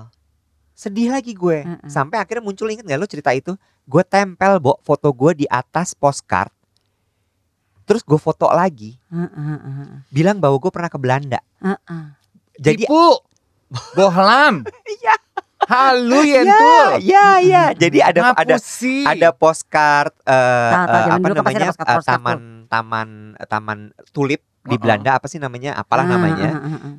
Sedih 0.73 1.09
lagi 1.09 1.33
gue. 1.33 1.59
Sampai 1.87 2.17
akhirnya 2.17 2.43
muncul 2.43 2.69
inget 2.69 2.85
gak 2.85 2.97
lo 2.97 3.07
cerita 3.07 3.33
itu? 3.33 3.53
Gue 3.83 4.03
tempel 4.03 4.57
bo 4.57 4.79
foto 4.81 5.11
gue 5.11 5.33
di 5.35 5.47
atas 5.47 5.93
postcard. 5.93 6.55
Terus 7.87 8.03
gue 8.03 8.19
foto 8.19 8.51
lagi, 8.51 8.99
Heeh, 9.09 9.31
heeh, 9.31 9.89
bilang 10.11 10.37
bahwa 10.37 10.59
gue 10.59 10.69
pernah 10.69 10.91
ke 10.91 10.99
Belanda. 10.99 11.39
heeh. 11.59 12.05
Jadi 12.57 12.85
Tipu. 12.85 13.23
Bohlam. 13.93 14.67
Iya. 14.97 15.15
Halu 15.67 16.21
ya, 16.21 16.43
yentul. 16.43 16.91
ya, 17.03 17.29
ya. 17.39 17.65
Jadi 17.73 17.99
ada 17.99 18.31
ada 18.31 18.55
Ngapusi. 18.55 19.03
ada 19.03 19.29
postcard 19.31 20.15
eh, 20.23 20.35
Tahu, 20.69 20.85
tahu, 20.85 20.95
eh, 20.95 21.05
zaman 21.05 21.17
apa 21.17 21.27
ada 21.27 21.35
namanya 21.37 21.59
postcard- 21.65 21.89
eh, 21.89 21.97
postcard 21.97 22.07
taman 22.07 22.39
taman 22.67 23.09
taman 23.43 23.79
tulip 24.11 24.43
di. 24.63 24.77
Belanda 24.77 25.11
apa 25.15 25.27
sih 25.27 25.39
namanya 25.39 25.75
apalah 25.75 26.03
Ah, 26.03 26.11
namanya. 26.13 26.49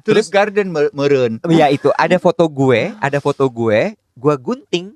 Tulip 0.02 0.28
Garden 0.28 0.68
mer- 0.68 0.92
meren. 0.92 1.40
ya 1.48 1.68
itu 1.68 1.92
ada 1.94 2.16
foto 2.18 2.44
gue 2.46 2.92
ada 2.98 3.20
foto 3.20 3.44
gue 3.46 3.80
gue 3.96 4.34
gunting 4.38 4.96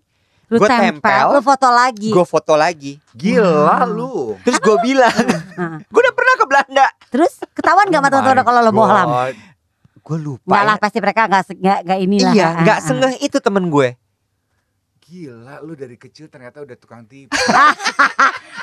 Lu 0.52 0.58
Gua 0.58 0.68
tempel, 0.68 1.00
tempel, 1.00 1.26
lu 1.30 1.40
foto 1.40 1.68
lagi. 1.68 2.10
gue 2.10 2.26
foto 2.26 2.54
lagi 2.54 2.94
Gila 3.14 3.48
Wow. 3.80 3.88
lu. 3.88 4.14
terus 4.44 4.60
gue 4.60 4.78
bilang 4.82 5.16
gue 5.92 6.02
udah 6.02 6.12
pernah 6.12 6.36
ke 6.36 6.46
Belanda 6.46 6.88
Terus 7.08 7.34
ketahuan 7.50 7.88
gak 7.88 7.98
sama 7.98 8.06
Oh 8.06 8.12
teman-teman 8.14 8.36
my 8.36 8.44
kalau 8.44 8.60
lo 8.62 8.72
bohlam? 8.72 9.08
Gue 9.98 10.18
lupa 10.18 10.44
Enggak 10.46 10.64
lah 10.66 10.76
ya. 10.76 10.82
pasti 10.82 10.98
mereka 11.00 11.22
enggak 11.24 11.44
enggak 11.54 11.80
enggak 11.82 12.00
inilah. 12.02 12.34
iya 12.34 12.48
Ah, 12.50 12.62
nggak 12.62 12.78
ah. 12.78 12.84
sengeh 12.84 13.14
itu 13.22 13.38
temen 13.38 13.64
gue 13.66 13.90
Gila 15.02 15.56
lu 15.60 15.74
dari 15.74 15.96
kecil 15.96 16.28
ternyata 16.28 16.60
udah 16.60 16.76
tukang 16.76 17.04
tipu. 17.04 17.32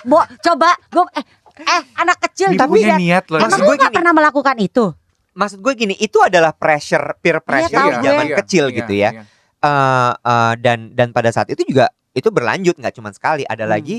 Bo, 0.05 0.21
coba 0.39 0.71
gue 0.87 1.05
eh, 1.15 1.25
eh 1.59 1.83
anak 1.95 2.17
kecil 2.23 2.53
Tapi 2.55 2.69
punya 2.71 2.97
niat 2.97 3.25
loh. 3.27 3.39
Emang 3.39 3.53
lu 3.55 3.65
gue 3.65 3.77
gak 3.77 3.81
gini. 3.83 3.97
pernah 3.97 4.13
melakukan 4.13 4.57
itu? 4.59 4.87
maksud 5.31 5.59
gue 5.59 5.71
gini 5.73 5.95
itu 5.95 6.19
adalah 6.19 6.51
pressure 6.51 7.15
peer 7.17 7.39
pressure 7.39 7.71
di 7.71 7.95
gue. 7.95 8.03
zaman 8.03 8.27
Iya, 8.27 8.37
kecil 8.37 8.65
iya, 8.67 8.77
gitu 8.77 8.93
ya 8.93 9.11
iya. 9.13 9.23
Eh, 9.61 10.13
eh, 10.15 10.55
dan 10.57 10.93
dan 10.93 11.11
pada 11.11 11.29
saat 11.29 11.49
itu 11.49 11.63
juga 11.65 11.87
itu 12.13 12.29
berlanjut 12.29 12.75
nggak 12.75 12.95
cuma 12.95 13.11
sekali 13.11 13.43
ada 13.43 13.63
Hmm. 13.63 13.73
lagi 13.73 13.97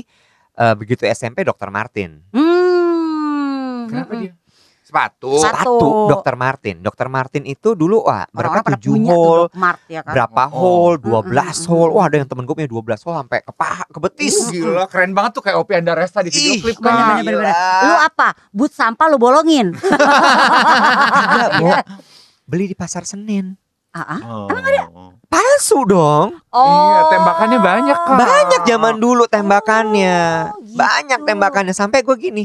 eh, 0.52 0.74
begitu 0.74 1.04
SMP 1.04 1.42
Dr. 1.42 1.68
Martin 1.68 2.24
Hmm. 2.30 3.84
Kenapa 3.86 4.10
Mm-mm. 4.10 4.22
dia? 4.22 4.32
Sepatu. 4.80 5.38
Satu. 5.38 5.54
Satu, 5.78 5.88
Dokter 6.08 6.34
Martin. 6.34 6.76
Dokter 6.80 7.06
Martin 7.06 7.44
itu 7.44 7.72
dulu 7.72 8.02
wah 8.02 8.26
berapa 8.26 8.58
pada 8.58 8.74
tujuh 8.74 8.98
hole, 9.04 9.46
Mart 9.52 9.78
ya 9.86 10.02
kan. 10.02 10.12
berapa 10.12 10.42
Oh. 10.48 10.90
hole, 10.90 10.98
Mm, 10.98 11.30
12 11.30 11.30
mm, 11.56 11.68
hole. 11.68 11.90
Wah, 11.92 12.04
ada 12.04 12.16
yang 12.16 12.26
temen 12.26 12.42
gue 12.42 12.54
punya 12.54 12.66
12 12.66 12.98
hole 13.00 13.16
sampai 13.16 13.38
ke 13.38 13.52
paha, 13.52 13.86
ke 13.86 13.98
betis. 14.00 14.34
Uh, 14.40 14.50
gila 14.50 14.84
keren 14.86 15.12
banget 15.12 15.30
tuh 15.32 15.42
kayak 15.44 15.56
Opi 15.56 15.72
Andaresta 15.76 16.18
di 16.20 16.30
video 16.30 16.52
Ih, 16.52 16.60
klip 16.60 16.78
kan. 16.78 16.90
bener, 16.90 17.04
bener, 17.22 17.22
bener. 17.22 17.34
Gila. 17.46 17.82
Lu 17.84 17.94
apa? 18.02 18.28
But 18.50 18.72
sampah 18.72 19.06
lu 19.06 19.16
bolongin. 19.16 19.66
Bo. 21.60 21.70
Beli 22.50 22.64
di 22.66 22.74
pasar 22.74 23.04
Senin. 23.04 23.54
Ah, 23.90 24.18
ah. 24.18 24.20
Oh. 24.24 25.14
Palsu 25.30 25.86
dong. 25.86 26.42
Iya, 26.50 27.00
tembakannya 27.08 27.58
banyak 27.58 27.98
kan. 28.02 28.16
Banyak 28.18 28.60
zaman 28.64 28.94
dulu 28.98 29.24
tembakannya. 29.24 30.50
Oh, 30.50 30.58
gitu. 30.60 30.74
Banyak 30.74 31.20
tembakannya 31.22 31.70
sampai 31.70 32.02
gue 32.02 32.16
gini. 32.18 32.44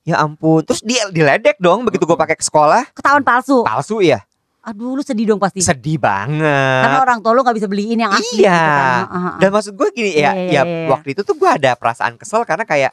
Ya 0.00 0.16
ampun, 0.18 0.60
terus 0.62 0.80
dia 0.80 1.08
diledek 1.08 1.56
dong 1.56 1.84
begitu 1.84 2.04
gue 2.04 2.14
pakai 2.14 2.36
ke 2.36 2.42
sekolah. 2.42 2.88
Ketahuan 2.92 3.20
palsu. 3.20 3.64
Palsu 3.64 4.00
ya. 4.00 4.20
Aduh 4.60 4.92
lu 4.92 5.00
sedih 5.00 5.24
dong 5.26 5.40
pasti. 5.40 5.64
Sedih 5.64 5.96
Karena 5.96 6.36
banget. 6.84 7.00
orang 7.00 7.18
tua 7.18 7.32
lu 7.32 7.40
gak 7.40 7.56
bisa 7.56 7.64
beliin 7.64 7.96
yang 7.98 8.12
asli 8.12 8.44
Iya. 8.44 8.52
gitu 8.52 8.72
kan. 8.76 9.00
Dan 9.40 9.48
maksud 9.50 9.72
gue 9.72 9.88
gini 9.90 10.10
ya, 10.12 10.20
Iya, 10.20 10.20
iya, 10.20 10.36
ya 10.36 10.44
iya, 10.44 10.62
iya. 10.62 10.88
waktu 10.88 11.08
itu 11.10 11.20
tuh 11.22 11.32
gue 11.34 11.48
ada 11.48 11.72
perasaan 11.72 12.16
kesel 12.16 12.44
karena 12.44 12.64
kayak 12.64 12.92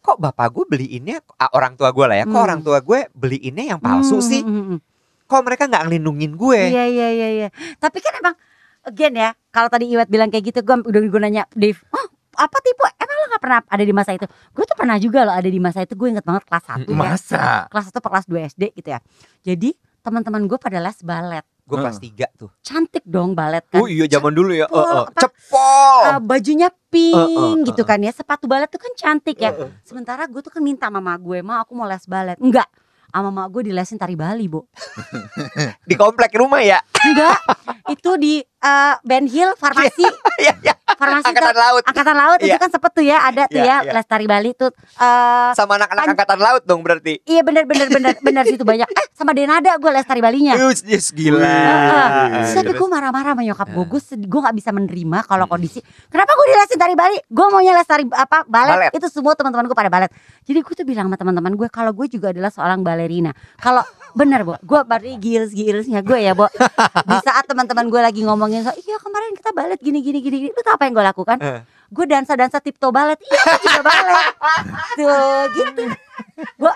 kok 0.00 0.16
bapak 0.16 0.48
gue 0.50 0.64
beliinnya 0.66 1.20
orang 1.52 1.76
tua 1.76 1.92
gue 1.92 2.02
lah 2.02 2.16
ya, 2.18 2.24
kok 2.24 2.32
Hmm. 2.32 2.46
orang 2.48 2.60
tua 2.60 2.80
gue 2.80 3.04
beliinnya 3.12 3.64
yang 3.68 3.78
palsu 3.78 4.16
Hmm, 4.16 4.24
sih? 4.24 4.40
hmm, 4.40 4.48
hmm, 4.50 4.64
hmm. 4.66 4.78
Kok 5.32 5.42
mereka 5.42 5.64
nggak 5.64 5.82
ngelindungin 5.82 6.32
gue? 6.34 6.60
Iya 6.68 6.84
iya 6.86 7.08
iya 7.10 7.28
iya. 7.34 7.48
Tapi 7.76 7.98
kan 7.98 8.12
emang 8.14 8.34
again 8.82 9.14
ya, 9.14 9.30
kalau 9.48 9.66
tadi 9.66 9.88
Iwet 9.88 10.06
bilang 10.06 10.28
kayak 10.28 10.44
gitu, 10.46 10.60
gue 10.60 10.76
udah 10.82 11.00
gue 11.00 11.20
nanya 11.22 11.48
Dave, 11.50 11.80
oh 11.88 12.04
apa 12.34 12.56
tipe? 12.60 12.84
Emang 12.96 13.16
lo 13.18 13.26
gak 13.30 13.42
pernah 13.42 13.58
ada 13.62 13.80
di 13.80 13.92
masa 13.92 14.10
itu? 14.10 14.24
Gue 14.50 14.64
tuh 14.64 14.72
pernah 14.74 14.96
juga 14.96 15.20
loh 15.22 15.32
ada 15.32 15.46
di 15.46 15.56
masa 15.56 15.80
itu. 15.80 15.92
Gue 15.94 16.08
inget 16.08 16.20
banget 16.22 16.44
kelas 16.44 16.64
1 16.66 16.84
ya. 16.84 16.94
Masa? 16.94 17.44
Kelas 17.68 17.84
1 17.88 17.96
per 17.96 18.10
kelas 18.10 18.26
2 18.26 18.48
SD 18.50 18.62
gitu 18.74 18.88
ya. 18.88 19.00
Jadi 19.42 19.70
teman-teman 20.00 20.42
gue 20.42 20.56
pada 20.56 20.76
les 20.78 20.98
balet. 20.98 21.44
Gue 21.62 21.76
kelas 21.78 21.96
Hmm. 21.96 22.04
tiga 22.04 22.26
tuh. 22.34 22.50
Cantik 22.58 23.04
dong 23.04 23.32
balet 23.32 23.62
kan. 23.64 23.78
Oh 23.78 23.86
iya 23.86 24.04
zaman 24.06 24.32
dulu 24.32 24.50
ya. 24.50 24.66
Cepol, 24.66 24.80
Oh, 24.80 24.82
oh. 24.82 25.04
apa- 25.06 25.20
Cepol. 25.20 26.00
Uh, 26.02 26.20
bajunya 26.20 26.68
pink 26.90 27.14
Uh, 27.14 27.28
uh, 27.30 27.52
uh, 27.52 27.62
gitu 27.62 27.82
kan 27.82 27.98
ya. 27.98 28.10
Sepatu 28.10 28.44
balet 28.46 28.66
tuh 28.66 28.80
kan 28.80 28.92
cantik 28.92 29.36
ya. 29.38 29.52
Sementara 29.82 30.24
gue 30.24 30.40
tuh 30.40 30.50
kan 30.50 30.58
minta 30.58 30.88
mama 30.88 31.14
gue, 31.14 31.38
"Ma, 31.38 31.60
aku 31.60 31.72
mau 31.72 31.86
les 31.86 32.02
balet." 32.04 32.34
Enggak. 32.36 32.66
Sama 33.12 33.28
mama 33.28 33.44
gue 33.52 33.68
dilesin 33.68 34.00
tari 34.00 34.16
Bali, 34.16 34.48
Bo. 34.48 34.72
Di 35.88 35.94
komplek 36.00 36.32
rumah 36.32 36.64
ya. 36.64 36.80
Enggak. 37.04 37.36
itu 37.92 38.16
di 38.16 38.40
eh, 38.62 38.94
Ben 39.02 39.26
Hill 39.26 39.50
farmasi 39.54 40.06
Iya, 40.42 40.54
iya. 40.60 40.74
farmasi 40.92 41.26
Angkatan 41.28 41.50
tuh, 41.50 41.60
laut. 41.60 41.82
angkatan 41.84 42.16
laut 42.16 42.38
itu 42.38 42.48
Iya. 42.48 42.58
kan 42.58 42.70
sempet 42.70 42.90
tuh 42.92 43.04
ya 43.04 43.18
ada 43.20 43.42
tuh 43.44 43.58
Iya, 43.58 43.64
ya 43.64 43.76
iya. 43.80 43.92
Lestari 43.92 44.26
Bali 44.26 44.50
tuh 44.52 44.70
eh 44.96 45.50
Sama 45.52 45.76
anak-anak 45.76 46.00
Pan- 46.00 46.12
angkatan 46.12 46.38
laut 46.40 46.62
dong 46.62 46.80
berarti. 46.80 47.18
iya 47.24 47.40
bener 47.40 47.64
bener 47.64 47.88
bener 47.88 48.14
bener 48.18 48.44
situ 48.44 48.62
banyak 48.62 48.86
eh 48.86 49.06
sama 49.12 49.32
Denada 49.32 49.74
gue 49.74 49.90
Lestari 49.90 50.18
Balinya 50.18 50.54
Yes, 50.54 50.82
yes, 50.82 51.06
gila. 51.10 51.42
Heeh. 51.42 52.26
Terus 52.40 52.54
tapi 52.56 52.72
gue 52.72 52.88
marah-marah 52.88 53.32
sama 53.32 53.42
nyokap 53.42 53.68
gue, 53.68 53.84
gue 53.88 54.00
gue 54.22 54.40
gak 54.40 54.56
bisa 54.56 54.70
menerima 54.70 55.18
kalau 55.22 55.44
Hmm. 55.44 55.52
kondisi. 55.52 55.78
Kenapa 56.06 56.30
gue 56.32 56.46
dilesin 56.48 56.76
tari 56.76 56.94
Bali? 56.94 57.18
Gue 57.24 57.46
maunya 57.48 57.72
les 57.72 57.84
tari 57.84 58.04
apa 58.06 58.44
balet. 58.44 58.74
Balet. 58.78 58.90
Itu 58.92 59.06
semua 59.08 59.32
teman-teman 59.32 59.64
gue 59.64 59.74
pada 59.74 59.88
balet. 59.88 60.10
Jadi 60.42 60.58
gue 60.58 60.74
tuh 60.74 60.84
bilang 60.84 61.06
sama 61.06 61.16
teman-teman 61.16 61.52
gue 61.52 61.68
kalau 61.68 61.90
gue 61.90 62.06
juga 62.08 62.30
adalah 62.30 62.48
seorang 62.48 62.80
balerina. 62.80 63.30
Kalau 63.56 63.82
bener 64.12 64.42
bu, 64.42 64.54
gue 64.56 64.80
berarti 64.82 65.16
gils 65.16 65.50
gilsnya 65.50 66.00
gue 66.00 66.18
ya 66.18 66.32
bu. 66.32 66.46
Di 67.02 67.16
saat 67.20 67.44
teman-teman 67.44 67.86
gue 67.86 68.00
lagi 68.00 68.20
ngomongin 68.52 68.62
so, 68.62 68.72
iya 68.78 68.96
kemarin 68.98 69.32
kita 69.32 69.50
balet 69.50 69.80
gini 69.80 69.98
gini 69.98 70.18
gini. 70.20 70.36
Lu 70.48 70.60
tau 70.60 70.76
apa 70.76 70.84
yang 70.84 70.92
gue 70.92 71.06
lakukan? 71.06 71.38
Eh. 71.38 71.60
Gue 71.88 72.04
dansa 72.04 72.36
dansa 72.36 72.58
tipto 72.58 72.88
balet. 72.88 73.16
Iya 73.18 73.40
gue 73.40 73.58
juga 73.62 73.82
balet. 73.82 74.26
Tuh 74.98 75.12
gitu. 75.50 75.82
Gue 76.58 76.72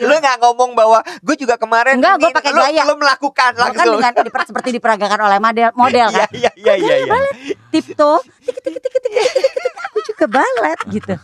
Lu 0.00 0.14
nggak 0.14 0.36
ngomong 0.40 0.74
bahwa 0.74 0.98
gue 1.20 1.36
juga 1.36 1.54
kemarin 1.54 2.00
Enggak, 2.00 2.18
ini- 2.18 2.32
pakai 2.32 2.52
gaya. 2.52 2.82
Lu 2.84 2.96
melakukan 2.96 3.52
kan 3.52 3.60
langsung. 3.70 3.96
dengan 3.96 4.12
diper- 4.18 4.48
seperti 4.48 4.68
diperagakan 4.72 5.20
oleh 5.22 5.38
model 5.38 5.68
model 5.82 6.08
kan. 6.10 6.28
Iya, 6.32 6.50
iya, 6.56 6.74
iya, 6.74 6.94
iya. 6.98 7.14
iya. 7.14 7.54
tipto 7.68 8.18
tik 8.40 8.56
tik 8.56 8.72
tik 8.72 8.82
tik 8.82 8.90
tik 8.90 9.02
tik, 9.04 9.12
tik, 9.30 9.72
aku 9.86 9.98
juga 10.02 10.24
balet 10.26 10.78
gitu 10.90 11.14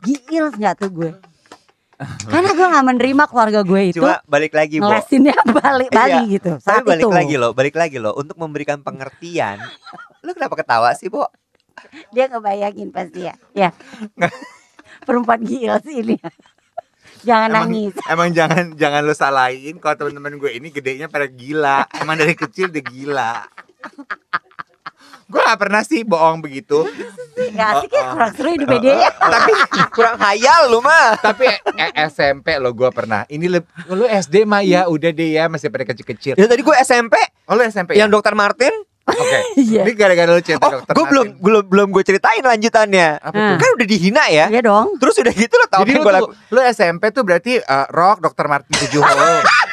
gil 0.00 0.46
nggak 0.50 0.74
tuh 0.78 0.88
gue 0.88 1.10
karena 2.26 2.50
gue 2.50 2.66
nggak 2.66 2.86
menerima 2.86 3.24
keluarga 3.28 3.60
gue 3.60 3.82
itu 3.92 4.00
Cuma 4.00 4.24
balik 4.24 4.52
lagi, 4.52 4.80
Bo. 4.80 4.88
ngelesinnya 4.88 5.36
balik 5.60 5.90
Bali 5.90 6.10
Iya. 6.10 6.32
gitu 6.32 6.50
Tapi 6.56 6.64
saat 6.64 6.82
balik 6.82 7.04
itu 7.04 7.08
lagi 7.12 7.34
loh, 7.36 7.50
balik 7.52 7.76
lagi 7.76 7.96
loh 8.00 8.16
untuk 8.16 8.36
memberikan 8.36 8.80
pengertian. 8.80 9.60
Lu 10.20 10.32
kenapa 10.32 10.56
ketawa 10.56 10.92
sih, 10.92 11.08
Bo? 11.08 11.28
dia 12.12 12.28
ngebayangin 12.28 12.92
pasti 12.92 13.24
ya 13.24 13.32
ya 13.56 13.72
perempuan 15.02 15.40
gil 15.40 15.72
sih 15.80 16.04
ini 16.04 16.20
jangan 17.24 17.48
Emang, 17.48 17.72
nangis 17.72 17.94
emang 18.04 18.28
jangan 18.36 18.64
jangan 18.76 19.00
lu 19.00 19.16
salahin 19.16 19.80
kalau 19.80 19.96
teman-teman 19.96 20.36
gue 20.36 20.50
ini 20.52 20.68
gedenya 20.68 21.08
pada 21.08 21.24
gila. 21.24 21.88
Emang 21.96 22.16
dari 22.16 22.36
kecil 22.36 22.68
dia 22.68 22.84
gila. 22.84 23.48
Gue 25.30 25.40
gak 25.40 25.60
pernah 25.60 25.80
sih 25.80 26.02
bohong 26.02 26.38
begitu. 26.40 26.82
nggak 27.40 27.68
asik 27.72 27.90
ya 27.90 28.02
kurang 28.10 28.32
seru 28.32 28.48
hidup 28.50 28.68
dia 28.76 28.94
ya 29.00 29.10
Tapi 29.34 29.52
kurang 29.88 30.16
hayal 30.18 30.68
lu 30.68 30.78
mah. 30.80 31.16
Tapi 31.16 31.46
eh, 31.48 31.90
SMP 32.04 32.52
lo 32.56 32.70
gue 32.70 32.90
pernah. 32.90 33.22
Ini 33.24 33.46
lu 33.88 34.04
SD 34.04 34.42
mah 34.42 34.60
ya 34.60 34.84
udah 34.84 35.10
deh 35.10 35.30
ya 35.32 35.46
masih 35.46 35.68
pada 35.68 35.86
kecil-kecil. 35.86 36.34
Ya 36.34 36.44
tadi 36.44 36.60
gue 36.60 36.76
SMP 36.76 37.14
Oh 37.46 37.54
lu 37.54 37.62
SMP 37.62 37.94
yang 37.94 38.06
ya? 38.06 38.12
dokter 38.12 38.34
Martin. 38.34 38.74
Oke. 39.02 39.38
Iya. 39.60 39.82
Ini 39.82 39.92
gara-gara 39.92 40.30
lu 40.30 40.38
cerita 40.40 40.62
Oh, 40.62 40.70
dokter 40.76 40.92
gue 40.92 41.04
belum 41.08 41.26
belum 41.38 41.62
belum 41.66 41.86
gue 41.90 42.04
ceritain 42.04 42.38
lanjutannya. 42.40 43.18
Apa 43.18 43.32
Hmm. 43.32 43.48
tuh? 43.48 43.56
Kan 43.58 43.70
udah 43.72 43.86
dihina 43.88 44.24
ya. 44.28 44.46
iya 44.46 44.60
dong 44.60 44.94
Terus 44.96 45.14
udah 45.16 45.32
gitu 45.32 45.54
lo 45.54 45.66
tau 45.66 45.82
Jadi 45.82 45.92
kan 45.92 46.00
lu, 46.00 46.10
laku. 46.10 46.28
SMP 46.68 47.02
tuh 47.08 47.22
berarti 47.22 47.52
eh, 47.56 47.86
rock 47.88 48.18
dokter 48.20 48.46
Martin 48.46 48.74
tujuh 48.76 49.00
hole. 49.00 49.40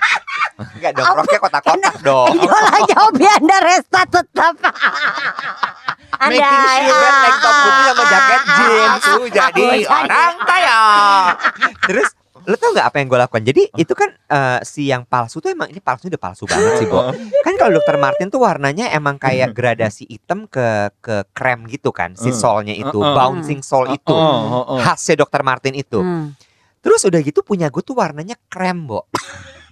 Enggak 0.58 0.92
dong, 0.98 1.06
roknya 1.14 1.40
kotak-kotak 1.40 1.96
dong. 2.02 2.34
Idola 2.34 2.78
jawabnya 2.90 3.32
anda 3.38 3.58
resta 3.62 4.02
tetap 4.10 4.54
anda 6.18 6.34
Making 6.34 6.66
sure 6.90 6.98
kan 6.98 7.14
tank 7.22 7.38
top 7.46 7.56
putih 7.62 7.84
sama 7.86 8.04
jaket 8.10 8.42
jeans. 8.58 9.04
Aku 9.06 9.24
jadi 9.30 9.68
orang 9.86 10.34
kaya. 10.42 10.82
Terus 11.86 12.10
lo 12.48 12.56
tau 12.56 12.72
nggak 12.72 12.88
apa 12.88 12.96
yang 13.04 13.08
gue 13.12 13.20
lakukan? 13.20 13.44
Jadi 13.44 13.64
itu 13.76 13.94
kan 13.94 14.10
eh, 14.16 14.60
si 14.64 14.88
yang 14.88 15.04
palsu 15.04 15.44
tuh 15.44 15.52
emang 15.52 15.68
ini 15.68 15.84
palsu 15.84 16.08
udah 16.08 16.22
palsu 16.22 16.48
banget 16.48 16.80
sih, 16.80 16.88
Bo. 16.88 17.12
Kan 17.46 17.54
kalau 17.60 17.76
dokter 17.76 18.00
Martin 18.00 18.32
tuh 18.32 18.40
warnanya 18.40 18.88
emang 18.96 19.20
kayak 19.20 19.52
gradasi 19.52 20.08
hitam 20.08 20.48
ke 20.48 20.90
ke 21.04 21.28
krem 21.36 21.68
gitu 21.68 21.92
kan, 21.92 22.16
si 22.16 22.32
Uh. 22.32 22.36
solnya 22.36 22.72
itu, 22.72 22.96
Uh-uh. 22.96 23.14
bouncing 23.14 23.60
sol 23.60 23.92
itu. 23.92 24.16
Oh, 24.16 24.64
oh, 24.64 24.64
oh. 24.64 24.80
Khasnya 24.80 25.28
dokter 25.28 25.44
Martin 25.44 25.76
itu. 25.76 26.00
Hmm. 26.00 26.40
Terus 26.80 27.04
udah 27.04 27.20
gitu 27.20 27.44
punya 27.44 27.68
gue 27.68 27.84
tuh 27.84 28.00
warnanya 28.00 28.40
krem, 28.48 28.88
Bo. 28.88 29.12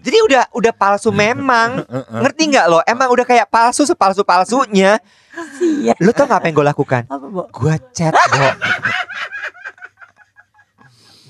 Jadi 0.06 0.18
udah 0.22 0.44
udah 0.54 0.74
palsu 0.78 1.10
memang. 1.10 1.82
Ngerti 2.22 2.44
nggak 2.54 2.66
lo? 2.70 2.80
Emang 2.86 3.10
udah 3.10 3.26
kayak 3.26 3.50
palsu 3.50 3.90
sepalsu 3.90 4.22
palsunya. 4.22 5.02
Iya. 5.60 5.98
Lo 5.98 6.14
tau 6.14 6.30
nggak 6.30 6.40
apa 6.40 6.46
yang 6.48 6.56
gue 6.62 6.68
lakukan? 6.70 7.02
apa 7.10 7.26
bu 7.26 7.42
Gua 7.50 7.76
chat, 7.92 8.14
Bo. 8.14 8.48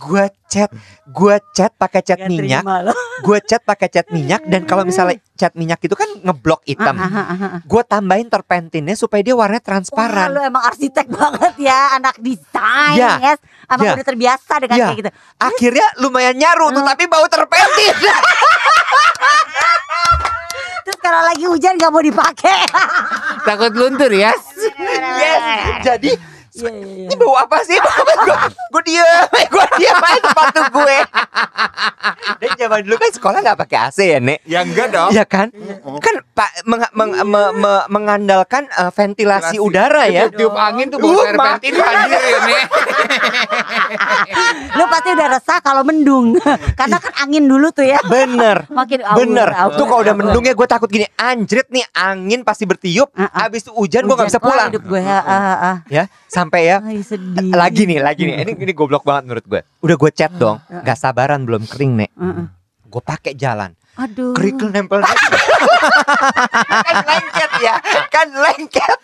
Gua 0.06 0.26
chat, 0.46 0.70
gua 1.08 1.36
chat 1.52 1.74
pakai 1.74 2.00
cat 2.00 2.16
Nggak 2.16 2.30
minyak, 2.30 2.62
terima 2.62 2.78
lo. 2.80 2.94
gua 3.20 3.42
chat 3.42 3.58
pakai 3.60 3.90
cat 3.90 4.06
minyak 4.08 4.46
dan 4.46 4.62
kalau 4.62 4.86
misalnya 4.90 5.18
cat 5.34 5.52
minyak 5.52 5.82
itu 5.82 5.92
kan 5.92 6.06
ngeblok 6.22 6.62
hitam. 6.64 6.94
Ah, 6.96 7.10
ah, 7.10 7.26
ah. 7.34 7.60
Gua 7.66 7.82
tambahin 7.82 8.30
terpentinnya 8.30 8.94
supaya 8.94 9.20
dia 9.20 9.34
warnanya 9.34 9.60
Wah, 9.60 9.68
transparan. 9.68 10.30
lu 10.30 10.40
emang 10.40 10.62
arsitek 10.64 11.10
banget 11.10 11.54
ya, 11.60 11.98
anak 11.98 12.16
desain, 12.20 12.96
Ya. 12.96 13.18
yes. 13.20 13.40
Emang 13.66 13.82
Ya. 13.84 13.94
udah 13.94 14.06
terbiasa 14.06 14.54
dengan 14.60 14.78
Ya. 14.78 14.86
kayak 14.88 15.00
gitu. 15.00 15.12
Akhirnya 15.36 15.86
lumayan 15.98 16.36
nyaru 16.36 16.70
tuh 16.72 16.84
tapi 16.84 17.04
bau 17.06 17.26
terpentin. 17.26 17.96
Terus 20.86 21.00
kalau 21.02 21.18
lagi 21.20 21.44
hujan 21.44 21.74
gak 21.76 21.90
mau 21.90 21.98
dipakai. 22.00 22.62
Takut 23.42 23.74
luntur 23.74 24.12
ya. 24.12 24.30
yes. 25.22 25.42
Jadi 25.84 26.12
Iya, 26.56 26.72
iya, 26.72 26.88
iya. 26.88 27.08
ini 27.08 27.16
bau 27.16 27.36
apa 27.36 27.60
sih? 27.62 27.76
gue 27.76 28.36
gue 28.74 28.82
diem, 28.86 29.04
gue 29.54 29.66
diem 29.76 29.98
aja 29.98 30.20
sepatu 30.24 30.62
gue. 30.72 30.98
Dan 32.36 32.50
zaman 32.56 32.80
dulu 32.82 32.96
kan 32.96 33.12
sekolah 33.12 33.38
nggak 33.40 33.60
pakai 33.60 33.78
AC 33.82 34.00
ya, 34.00 34.20
Nek. 34.20 34.40
Ya 34.44 34.60
enggak 34.62 34.88
dong. 34.90 35.12
Iya 35.12 35.24
kan? 35.24 35.52
Kan 36.00 36.16
Pak 36.32 36.50
meng- 36.64 36.92
meng- 36.92 37.18
me- 37.24 37.54
me- 37.54 37.86
mengandalkan 37.90 38.68
eh, 38.68 38.88
ventilasi 38.90 39.56
Ventilasi. 39.56 39.58
udara 39.60 40.04
ya. 40.08 40.28
Tiup 40.28 40.52
angin 40.54 40.88
tuh 40.88 40.98
bau 40.98 41.12
Uh, 41.12 41.24
serpentin 41.26 41.72
makanya. 41.74 42.08
hadir 42.08 42.22
ya 42.22 42.40
nih. 42.42 42.64
Lu 44.76 44.84
pasti 44.88 45.10
udah 45.12 45.28
resah 45.30 45.60
kalau 45.60 45.84
mendung. 45.84 46.36
Karena 46.80 46.98
kan 46.98 47.14
angin 47.20 47.46
dulu 47.46 47.72
tuh 47.72 47.84
ya. 47.84 48.00
Bener. 48.02 48.68
Makin 48.70 49.00
awur, 49.02 49.18
Bener. 49.18 49.50
awur, 49.52 49.76
Tuh 49.76 49.86
kalau 49.86 50.02
udah 50.02 50.16
mendung 50.16 50.44
ya 50.44 50.54
gue 50.54 50.68
takut 50.68 50.88
gini 50.88 51.08
anjrit 51.16 51.68
nih 51.70 51.84
angin 51.92 52.44
pasti 52.44 52.64
bertiup. 52.64 53.12
Ah. 53.14 53.48
Abis 53.48 53.64
itu 53.64 53.72
hujan 53.72 54.04
gue 54.04 54.16
gak 54.16 54.28
bisa 54.30 54.40
Hujan, 54.40 54.48
pulang. 54.48 54.70
Hidup 54.72 54.84
gue 54.86 55.02
ya. 55.02 55.18
ah, 55.18 55.24
ah, 55.26 55.58
ah. 55.62 55.76
Ya 55.88 56.04
sampai 56.46 56.62
ya. 56.70 56.78
Ay, 56.86 57.02
sedih. 57.02 57.50
Lagi 57.50 57.90
nih, 57.90 58.00
lagi 58.00 58.22
nih. 58.30 58.36
Ini 58.46 58.52
ini 58.54 58.74
goblok 58.78 59.02
banget 59.02 59.26
menurut 59.26 59.46
gue. 59.50 59.62
Udah 59.82 59.96
gue 59.98 60.12
chat 60.14 60.32
dong. 60.38 60.62
Gak 60.70 60.98
sabaran 61.02 61.42
belum 61.42 61.66
kering 61.66 62.06
nek. 62.06 62.12
Heeh. 62.14 62.46
Gue 62.86 63.02
pakai 63.02 63.34
jalan. 63.34 63.74
Aduh. 63.98 64.36
Kerikil 64.38 64.70
nempel. 64.76 65.02
kan 66.88 66.98
lengket 67.08 67.52
ya. 67.64 67.76
Kan 68.14 68.28
lengket. 68.30 69.00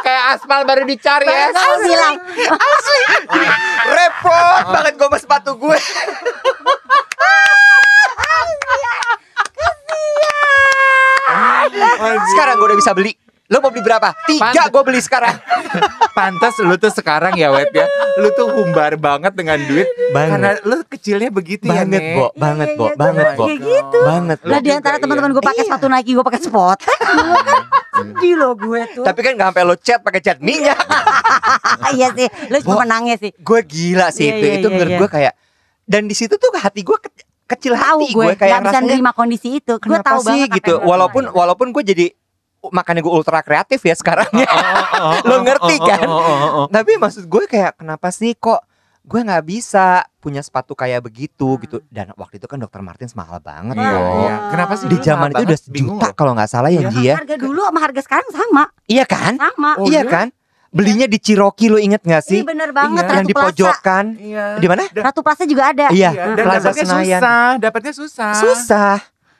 Kayak 0.00 0.24
aspal 0.38 0.64
baru 0.64 0.88
dicari 0.88 1.26
ya. 1.28 1.50
Kalau 1.52 1.76
bilang 1.82 2.16
Repot 3.86 4.64
banget 4.72 4.92
gue 4.96 5.06
sama 5.10 5.18
sepatu 5.20 5.52
gue. 5.58 5.78
Sekarang 12.32 12.54
gue 12.56 12.66
udah 12.72 12.78
bisa 12.78 12.94
beli. 12.96 13.25
Lo 13.46 13.62
mau 13.62 13.70
beli 13.70 13.78
berapa? 13.80 14.10
Tiga 14.26 14.66
gue 14.66 14.82
beli 14.82 14.98
sekarang. 14.98 15.38
Pantas 16.18 16.58
lu 16.58 16.74
tuh 16.74 16.90
sekarang 16.90 17.34
ya 17.34 17.54
Web 17.54 17.70
ya. 17.70 17.86
Lu 18.18 18.34
tuh 18.34 18.50
humbar 18.50 18.98
banget 18.98 19.32
dengan 19.32 19.54
duit 19.60 19.86
Banget. 20.10 20.30
karena 20.32 20.50
lu 20.64 20.76
kecilnya 20.82 21.30
begitu 21.30 21.68
ya 21.68 21.86
banget, 21.86 22.02
Nek. 22.02 22.16
Bo. 22.16 22.26
Banget, 22.34 22.68
Bo. 22.74 22.84
Iya, 22.84 22.90
iya, 22.90 22.98
Banget, 22.98 23.26
gue 23.26 23.36
Bo. 23.36 23.44
kayak 23.46 23.60
gitu. 23.62 23.98
Banget. 24.02 24.38
Lah 24.42 24.58
di 24.58 24.70
antara 24.70 24.96
teman-teman 24.98 25.30
gue 25.30 25.44
pakai 25.44 25.62
Iya. 25.62 25.68
sepatu 25.68 25.86
Nike, 25.86 26.10
gue 26.10 26.24
pakai 26.24 26.40
kan 26.42 26.50
sedih 27.96 28.34
loh 28.36 28.52
gue 28.52 28.80
tuh. 28.92 29.04
Tapi 29.06 29.20
kan 29.22 29.32
gak 29.34 29.48
sampai 29.48 29.62
lo 29.62 29.74
chat 29.78 29.98
pakai 30.02 30.20
cat 30.20 30.38
minyak. 30.42 30.76
iya 31.96 32.08
sih, 32.12 32.26
lu 32.50 32.56
Bo. 32.60 32.74
cuma 32.74 32.82
menangnya 32.82 33.14
sih. 33.16 33.30
gue 33.30 33.60
gila 33.62 34.10
sih 34.10 34.26
Iya, 34.26 34.34
itu. 34.34 34.44
iya, 34.44 34.54
itu 34.54 34.66
iya, 34.66 34.74
menurut 34.74 34.90
iya. 34.90 35.00
gue 35.00 35.10
kayak 35.12 35.32
dan 35.86 36.02
di 36.04 36.14
situ 36.18 36.34
tuh 36.34 36.50
hati 36.52 36.82
gue 36.82 36.98
ke- 36.98 37.24
kecil 37.46 37.78
hati 37.78 38.10
gue, 38.10 38.26
gue 38.26 38.34
kayak 38.34 38.58
gak 38.58 38.62
bisa 38.64 38.74
rasanya 38.74 38.90
nerima 38.90 39.12
kondisi 39.14 39.48
itu. 39.54 39.78
Gue 39.78 39.96
kenapa 39.96 40.18
tahu 40.18 40.20
sih 40.26 40.40
banget 40.42 40.56
gitu. 40.58 40.74
Walaupun 40.82 41.24
walaupun 41.30 41.70
gue 41.70 41.82
jadi 41.86 42.06
makanya 42.70 43.00
gue 43.00 43.10
ultra 43.10 43.40
kreatif 43.40 43.80
ya 43.80 43.92
sekarang 43.92 44.28
ya. 44.32 44.48
Lo 45.28 45.40
ngerti 45.40 45.76
kan? 45.78 46.06
Tapi 46.68 46.92
maksud 46.96 47.24
gue 47.24 47.42
kayak 47.44 47.76
kenapa 47.76 48.08
sih 48.08 48.32
kok 48.32 48.62
gue 49.00 49.20
nggak 49.20 49.44
bisa 49.44 50.02
punya 50.18 50.40
sepatu 50.40 50.72
kayak 50.72 50.98
begitu 51.00 51.46
Hmm. 51.46 51.62
gitu 51.62 51.76
dan 51.88 52.10
waktu 52.12 52.36
itu 52.36 52.44
kan 52.44 52.58
dokter 52.58 52.80
Martins 52.80 53.14
mahal 53.14 53.38
banget 53.38 53.74
Iya, 53.74 53.90
loh. 53.92 54.18
iya. 54.20 54.34
Kenapa 54.50 54.72
sih 54.74 54.86
Di 54.86 54.98
zaman 54.98 55.30
itu 55.30 55.42
udah 55.44 55.58
sejuta 55.60 56.06
loh. 56.06 56.12
kalau 56.12 56.32
nggak 56.34 56.50
salah 56.50 56.68
ya 56.68 56.80
Iya. 56.80 56.90
Ji 56.90 57.00
ya. 57.04 57.14
Harga 57.14 57.36
dulu 57.36 57.60
sama 57.62 57.80
harga 57.80 58.00
sekarang 58.02 58.28
sama, 58.28 58.64
Iya 58.84 59.04
kan? 59.04 59.32
sama. 59.36 59.70
Oh, 59.78 59.86
iya 59.86 60.00
iya? 60.00 60.10
kan? 60.10 60.28
Belinya 60.68 61.06
di 61.06 61.16
Ciroki 61.16 61.70
lo 61.70 61.78
inget 61.78 62.02
gak 62.02 62.20
sih? 62.20 62.42
Iya 62.42 62.50
bener 62.50 62.70
banget 62.70 63.00
Iya. 63.00 63.14
Yang 63.14 63.24
di 63.24 63.34
pojokan. 63.38 64.04
Iya. 64.18 64.44
Di 64.58 64.66
mana? 64.66 64.82
Ratu 64.90 65.20
Plaza 65.22 65.44
juga 65.46 65.70
ada. 65.70 65.86
Iya, 65.88 66.10
Iya, 66.10 66.22
dan 66.34 66.44
Plaza 66.44 66.58
dapatnya 66.60 66.84
Senayan. 66.84 67.20
susah, 67.22 67.46
dapatnya 67.56 67.92
susah. 67.94 68.32
Susah. 68.34 68.96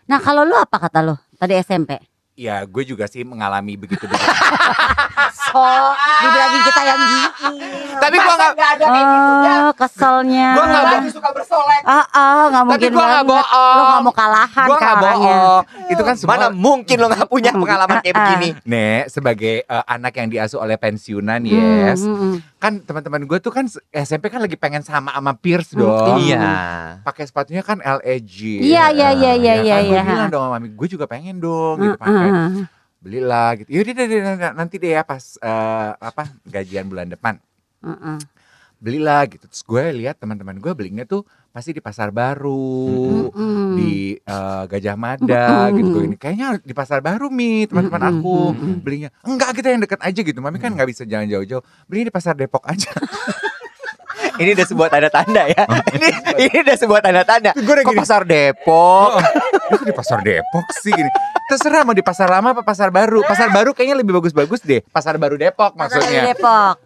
Nah 0.07 0.19
kalau 0.23 0.47
lu 0.47 0.55
apa 0.55 0.79
kata 0.79 1.03
lu 1.03 1.19
tadi 1.35 1.59
SMP? 1.59 1.99
Ya 2.37 2.63
gue 2.63 2.85
juga 2.85 3.09
sih 3.09 3.25
mengalami 3.25 3.75
begitu 3.75 4.05
begitu. 4.07 4.33
So, 5.47 5.63
dibilangin 6.21 6.61
kita 6.63 6.81
yang 6.83 6.99
gini. 6.99 7.23
Tapi 7.97 8.17
gua 8.19 8.35
nggak 8.37 8.71
ada 8.77 8.87
Oh, 9.57 9.71
keselnya. 9.73 10.49
Gua 10.53 10.65
nggak 10.67 10.85
Lagi 10.87 11.11
suka 11.11 11.29
bersolek. 11.33 11.81
Ah, 11.83 12.05
ah, 12.07 12.43
nggak 12.47 12.63
Tapi 12.63 12.69
mungkin 12.69 12.91
gua 12.93 13.05
nggak 13.07 13.25
banget. 13.25 13.33
bohong. 13.33 13.73
Lu 13.73 13.83
nggak 13.83 14.03
mau 14.03 14.15
kalahan 14.15 14.67
gue 14.67 14.77
nggak 14.77 14.97
bohong. 14.99 15.61
Itu 15.89 16.03
kan 16.03 16.15
semua 16.15 16.31
Mana 16.31 16.47
mungkin 16.51 16.97
lo 16.99 17.07
nggak 17.09 17.27
punya 17.27 17.51
pengalaman 17.55 17.97
kayak 17.99 18.13
Ah, 18.13 18.19
ah. 18.19 18.25
begini? 18.29 18.49
Nek, 18.65 19.03
sebagai 19.09 19.55
eh, 19.63 19.85
anak 19.87 20.13
yang 20.15 20.29
diasuh 20.29 20.59
oleh 20.59 20.77
pensiunan, 20.77 21.41
Hmm, 21.41 21.49
yes. 21.49 22.01
hmm, 22.03 22.17
hmm. 22.17 22.35
Kan 22.67 22.83
teman-teman 22.83 23.23
gue 23.23 23.39
tuh 23.39 23.55
kan 23.55 23.63
s- 23.65 23.79
SMP 23.89 24.27
kan 24.27 24.43
lagi 24.43 24.59
pengen 24.59 24.83
sama 24.83 25.15
sama 25.15 25.39
Pierce 25.39 25.71
dong. 25.73 26.19
Iya. 26.19 26.99
Pakai 27.01 27.23
sepatunya 27.23 27.63
kan 27.63 27.79
LEG. 27.79 28.59
Iya, 28.59 28.91
iya, 28.91 29.15
iya, 29.15 29.33
iya, 29.33 29.55
kan? 29.55 29.63
iya, 29.63 29.77
Gue 29.81 29.95
iya. 29.95 30.03
bilang 30.03 30.29
dong 30.29 30.43
sama 30.43 30.59
mami, 30.59 30.75
gue 30.75 30.89
juga 30.91 31.07
pengen 31.07 31.39
dong 31.39 31.79
gitu 31.79 31.95
Hmm, 31.95 32.03
pakai. 32.03 32.29
hmm. 32.29 32.63
Belilah 32.99 33.49
gitu. 33.55 33.69
Yaudah 33.71 33.93
deh, 33.95 34.05
deh, 34.05 34.19
deh, 34.19 34.35
nanti 34.51 34.75
deh 34.77 34.91
ya 34.91 35.07
pas 35.07 35.39
eh, 35.39 35.91
apa 35.95 36.23
gajian 36.43 36.91
bulan 36.91 37.07
depan. 37.07 37.39
Hmm, 37.79 37.95
hmm. 37.95 38.19
Belilah 38.77 39.23
gitu. 39.25 39.47
Terus 39.47 39.63
gue 39.63 39.85
lihat 39.97 40.19
teman-teman 40.19 40.59
gue 40.59 40.73
belinya 40.75 41.07
tuh 41.07 41.23
pasti 41.57 41.73
di 41.73 41.81
pasar 41.81 42.13
baru. 42.13 43.33
Hmm, 43.33 43.33
hmm. 43.33 43.73
di 43.81 44.13
eh, 44.21 44.63
Gajah 44.69 44.97
Mada 45.01 45.73
Mm-mm. 45.73 45.77
gitu 45.81 45.99
ini 46.05 46.17
kayaknya 46.21 46.61
di 46.61 46.77
pasar 46.77 47.01
baru 47.01 47.33
mi 47.33 47.65
teman-teman 47.65 48.13
Mm-mm, 48.13 48.21
aku 48.21 48.37
belinya 48.85 49.09
enggak 49.25 49.57
kita 49.57 49.73
yang 49.73 49.81
dekat 49.81 50.01
aja 50.05 50.21
gitu 50.21 50.37
mami 50.45 50.61
kan 50.61 50.77
nggak 50.77 50.89
bisa 50.93 51.09
jalan 51.09 51.25
jauh-jauh 51.33 51.65
belinya 51.89 52.13
di 52.13 52.15
pasar 52.15 52.37
Depok 52.37 52.61
aja 52.69 52.93
Ini 54.37 54.53
udah 54.53 54.69
sebuah 54.69 54.89
tanda-tanda 54.93 55.49
ya. 55.49 55.65
ini 55.97 56.09
ini 56.45 56.57
udah 56.61 56.77
sebuah 56.77 57.01
tanda-tanda. 57.01 57.57
Gue 57.57 57.73
Kok 57.81 57.89
gini. 57.89 58.01
pasar 58.05 58.21
Depok? 58.29 59.17
oh, 59.17 59.23
itu 59.81 59.85
di 59.89 59.95
pasar 59.97 60.21
Depok 60.21 60.67
sih 60.77 60.93
gini 60.93 61.09
terserah 61.47 61.87
mau 61.87 61.95
di 61.95 62.03
pasar 62.03 62.27
lama 62.27 62.53
apa 62.53 62.67
pasar 62.67 62.91
baru 62.91 63.23
pasar 63.23 63.55
baru 63.55 63.71
kayaknya 63.71 64.03
lebih 64.03 64.19
bagus-bagus 64.19 64.61
deh 64.67 64.83
pasar 64.91 65.15
baru 65.15 65.39
Depok 65.39 65.79
Pasar 65.79 66.03
maksudnya 66.03 66.35
Depok. 66.35 66.77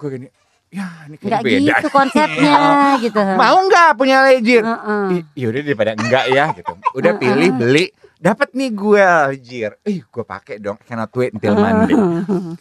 gue 0.00 0.08
gini 0.08 0.26
ya 0.70 0.86
ini 1.04 1.16
kayaknya 1.16 1.42
beda 1.42 1.74
gitu 1.76 1.88
konsepnya 1.90 2.54
gitu. 3.04 3.18
mau 3.34 3.58
nggak 3.60 3.90
punya 3.94 4.22
lejir 4.24 4.62
Heeh. 4.62 5.06
Ih, 5.12 5.22
yaudah 5.36 5.60
daripada 5.60 5.90
enggak 5.92 6.24
ya 6.30 6.44
gitu 6.54 6.72
udah 6.94 7.12
Heeh. 7.12 7.20
pilih 7.20 7.50
beli 7.52 7.86
dapat 8.16 8.52
nih 8.52 8.70
gue 8.70 9.06
lejir 9.32 9.70
ih 9.82 9.98
gue 10.00 10.24
pakai 10.24 10.56
dong 10.56 10.78
cannot 10.80 11.10
wait 11.12 11.32
until 11.32 11.56
Monday 11.56 11.96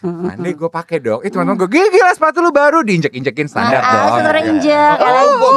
Monday 0.01 0.53
gue 0.53 0.69
pakai 0.69 0.97
dong. 0.97 1.19
Itu 1.19 1.35
teman-teman 1.35 1.59
gue 1.59 1.69
gila, 1.69 1.87
gila 1.91 2.11
sepatu 2.15 2.39
lu 2.39 2.49
baru 2.49 2.79
diinjek-injekin 2.81 3.45
standar 3.45 3.81
Ah, 3.81 3.91
dong. 3.91 4.09
saudara 4.17 4.39
injek, 4.41 4.95
Oh, 4.97 5.27
gue 5.35 5.51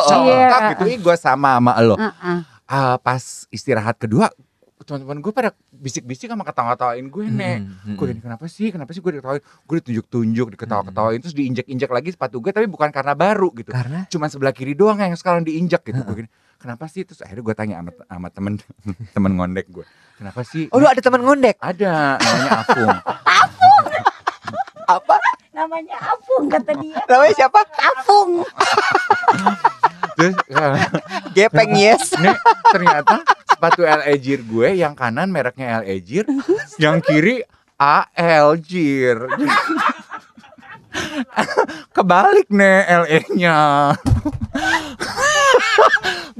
cakep 0.00 0.70
gitu. 0.70 0.84
Ih, 0.88 0.98
gue 1.00 1.16
sama 1.16 1.58
sama 1.58 1.72
lo. 1.82 1.98
Heeh. 1.98 2.38
Ah, 2.64 2.96
pas 2.96 3.20
istirahat 3.50 3.98
kedua, 3.98 4.30
teman-teman 4.82 5.18
gue 5.18 5.32
pada 5.32 5.50
bisik-bisik 5.70 6.26
sama 6.26 6.42
ketawa-ketawain 6.42 7.06
gue 7.06 7.24
nek. 7.26 7.58
Hmm, 7.62 7.94
Gue 7.94 8.10
gini 8.10 8.20
kenapa 8.20 8.44
sih? 8.46 8.68
Kenapa 8.68 8.90
sih 8.90 8.98
gue 8.98 9.12
diketawain? 9.14 9.42
Gue 9.42 9.76
ditunjuk-tunjuk, 9.78 10.46
diketawa-ketawain, 10.54 11.18
terus 11.18 11.32
diinjek-injek 11.32 11.88
lagi 11.88 12.10
sepatu 12.10 12.38
gue, 12.38 12.50
tapi 12.50 12.66
bukan 12.66 12.90
karena 12.90 13.12
baru 13.12 13.50
gitu. 13.52 13.70
Karena 13.70 14.04
Cuman 14.06 14.28
sebelah 14.28 14.50
kiri 14.50 14.72
doang 14.72 14.96
yang 14.96 15.14
sekarang 15.14 15.42
diinjek 15.42 15.82
gitu. 15.82 16.02
Gue 16.02 16.16
gini, 16.20 16.30
kenapa 16.56 16.86
sih? 16.86 17.02
Terus 17.02 17.22
akhirnya 17.22 17.42
gue 17.42 17.54
tanya 17.54 17.74
sama, 17.80 17.92
sama 18.02 18.28
temen 18.28 18.52
temen 19.16 19.32
ngondek 19.34 19.66
gue, 19.68 19.84
kenapa 20.16 20.40
sih? 20.42 20.66
Oh 20.70 20.78
lu 20.78 20.86
ada 20.86 21.00
teman 21.00 21.22
ngondek? 21.22 21.56
Ada, 21.58 22.18
namanya 22.18 22.50
Afung. 22.62 22.96
Apa? 24.92 25.16
Namanya 25.52 25.96
Apung 25.96 26.48
kata 26.48 26.72
dia. 26.76 27.00
Namanya 27.06 27.34
siapa? 27.36 27.60
Apung. 27.64 28.42
Terus 30.12 30.34
Gepeng 31.36 31.72
yes. 31.72 32.12
Nih, 32.18 32.36
ternyata 32.68 33.24
sepatu 33.62 33.86
L 33.86 34.02
Ejir 34.10 34.42
gue 34.42 34.74
yang 34.74 34.90
kanan 34.90 35.30
mereknya 35.30 35.78
L 35.78 35.86
Ejir, 35.86 36.26
yang 36.82 36.98
kiri 36.98 37.46
AL 37.78 38.58
Jir. 38.58 39.30
Kebalik 41.94 42.50
nih 42.50 42.82
LE-nya. 43.06 43.94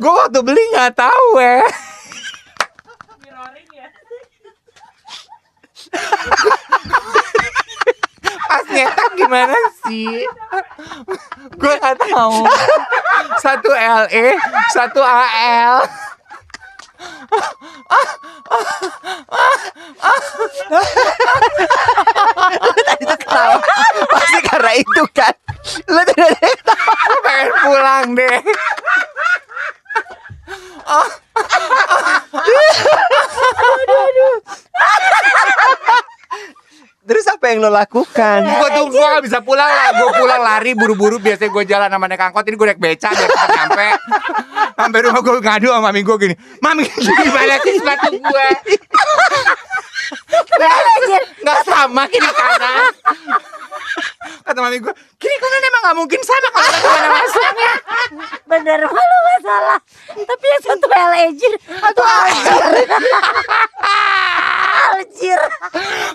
gue 0.02 0.12
waktu 0.18 0.38
beli 0.42 0.58
nggak 0.74 0.98
tahu 0.98 1.38
eh. 1.38 1.62
Pas 8.50 8.66
nyetak 8.66 9.12
gimana 9.14 9.58
sih? 9.86 10.26
gue 11.54 11.74
nggak 11.78 12.02
tahu. 12.02 12.50
Satu 13.38 13.70
LE, 13.70 14.26
satu 14.74 14.98
AL. 14.98 15.86
Itu 23.02 23.14
ketawa. 23.18 23.56
Pasti 24.10 24.38
karena 24.46 24.72
itu 24.78 25.02
kan. 25.14 25.34
Lu 25.90 26.02
yang 26.02 26.34
ketawa. 26.36 26.94
Pengen 27.24 27.50
pulang 27.62 28.06
deh. 28.18 28.38
Terus 32.32 32.78
apa 33.42 34.41
yang 37.52 37.60
lo 37.60 37.70
lakukan? 37.70 38.40
Gue 38.42 38.68
tuh 38.72 38.84
gue 38.88 39.04
gak 39.04 39.24
bisa 39.28 39.38
pulang 39.44 39.68
lah. 39.68 39.92
Gue 39.92 40.10
pulang 40.16 40.40
lari 40.40 40.72
buru-buru. 40.72 41.20
Biasanya 41.20 41.50
gue 41.52 41.64
jalan 41.68 41.88
sama 41.92 42.06
naik 42.08 42.24
angkot. 42.24 42.44
Ini 42.48 42.56
gue 42.56 42.68
naik 42.72 42.80
beca 42.80 43.08
biar 43.12 43.28
cepet 43.28 43.48
nyampe. 43.52 43.88
Sampai 44.72 44.98
rumah 45.04 45.20
gue 45.20 45.34
ngadu 45.44 45.68
sama 45.68 45.92
mami 45.92 46.00
gue 46.00 46.16
gini. 46.16 46.34
Mami 46.64 46.84
gimana 46.88 47.54
sih 47.60 47.72
sepatu 47.76 48.10
gue? 48.16 48.48
Gak 51.44 51.60
sama 51.68 52.08
kiri 52.08 52.30
kanan. 52.32 52.92
Kata 54.42 54.58
mami 54.58 54.80
gue, 54.80 54.94
kiri 55.20 55.36
kanan 55.36 55.62
emang 55.68 55.82
gak 55.84 55.96
mungkin 56.00 56.20
sama 56.24 56.48
kalau 56.50 56.70
ke 56.72 56.88
mana 56.88 57.08
masuknya. 57.12 57.72
Bener 58.48 58.80
malu 58.88 59.18
masalah. 59.36 59.78
Tapi 60.16 60.44
yang 60.48 60.62
satu 60.64 60.86
L-Ejir, 60.88 61.52
satu 61.68 62.02
Aljir. 62.02 62.88
Aljir. 64.72 65.40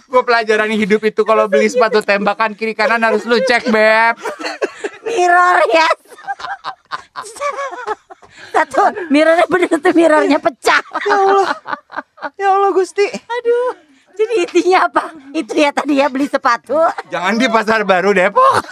Gue 0.10 0.22
pelajaran 0.26 0.74
hidup 0.74 1.02
itu 1.06 1.22
kalau 1.22 1.46
beli 1.46 1.70
sepatu 1.70 2.02
tembakan 2.02 2.58
kiri 2.58 2.74
kanan 2.74 3.06
harus 3.06 3.22
lu 3.30 3.38
cek 3.38 3.70
beb. 3.70 4.18
Mirror 5.06 5.58
ya. 5.70 5.88
Satu 8.54 8.82
mirrornya 9.14 9.46
bener 9.46 9.70
tuh 9.78 9.94
mirrornya 9.94 10.40
pecah. 10.42 10.82
Ya 12.38 12.48
Allah 12.50 12.72
Gusti. 12.74 13.06
Aduh. 13.06 13.86
Jadi 14.18 14.34
intinya 14.50 14.90
apa? 14.90 15.14
Itu 15.30 15.54
ya 15.54 15.70
tadi 15.70 16.02
ya 16.02 16.10
beli 16.10 16.26
sepatu. 16.26 16.74
Jangan 17.14 17.38
di 17.38 17.46
pasar 17.46 17.86
baru 17.86 18.18
Depok. 18.18 18.66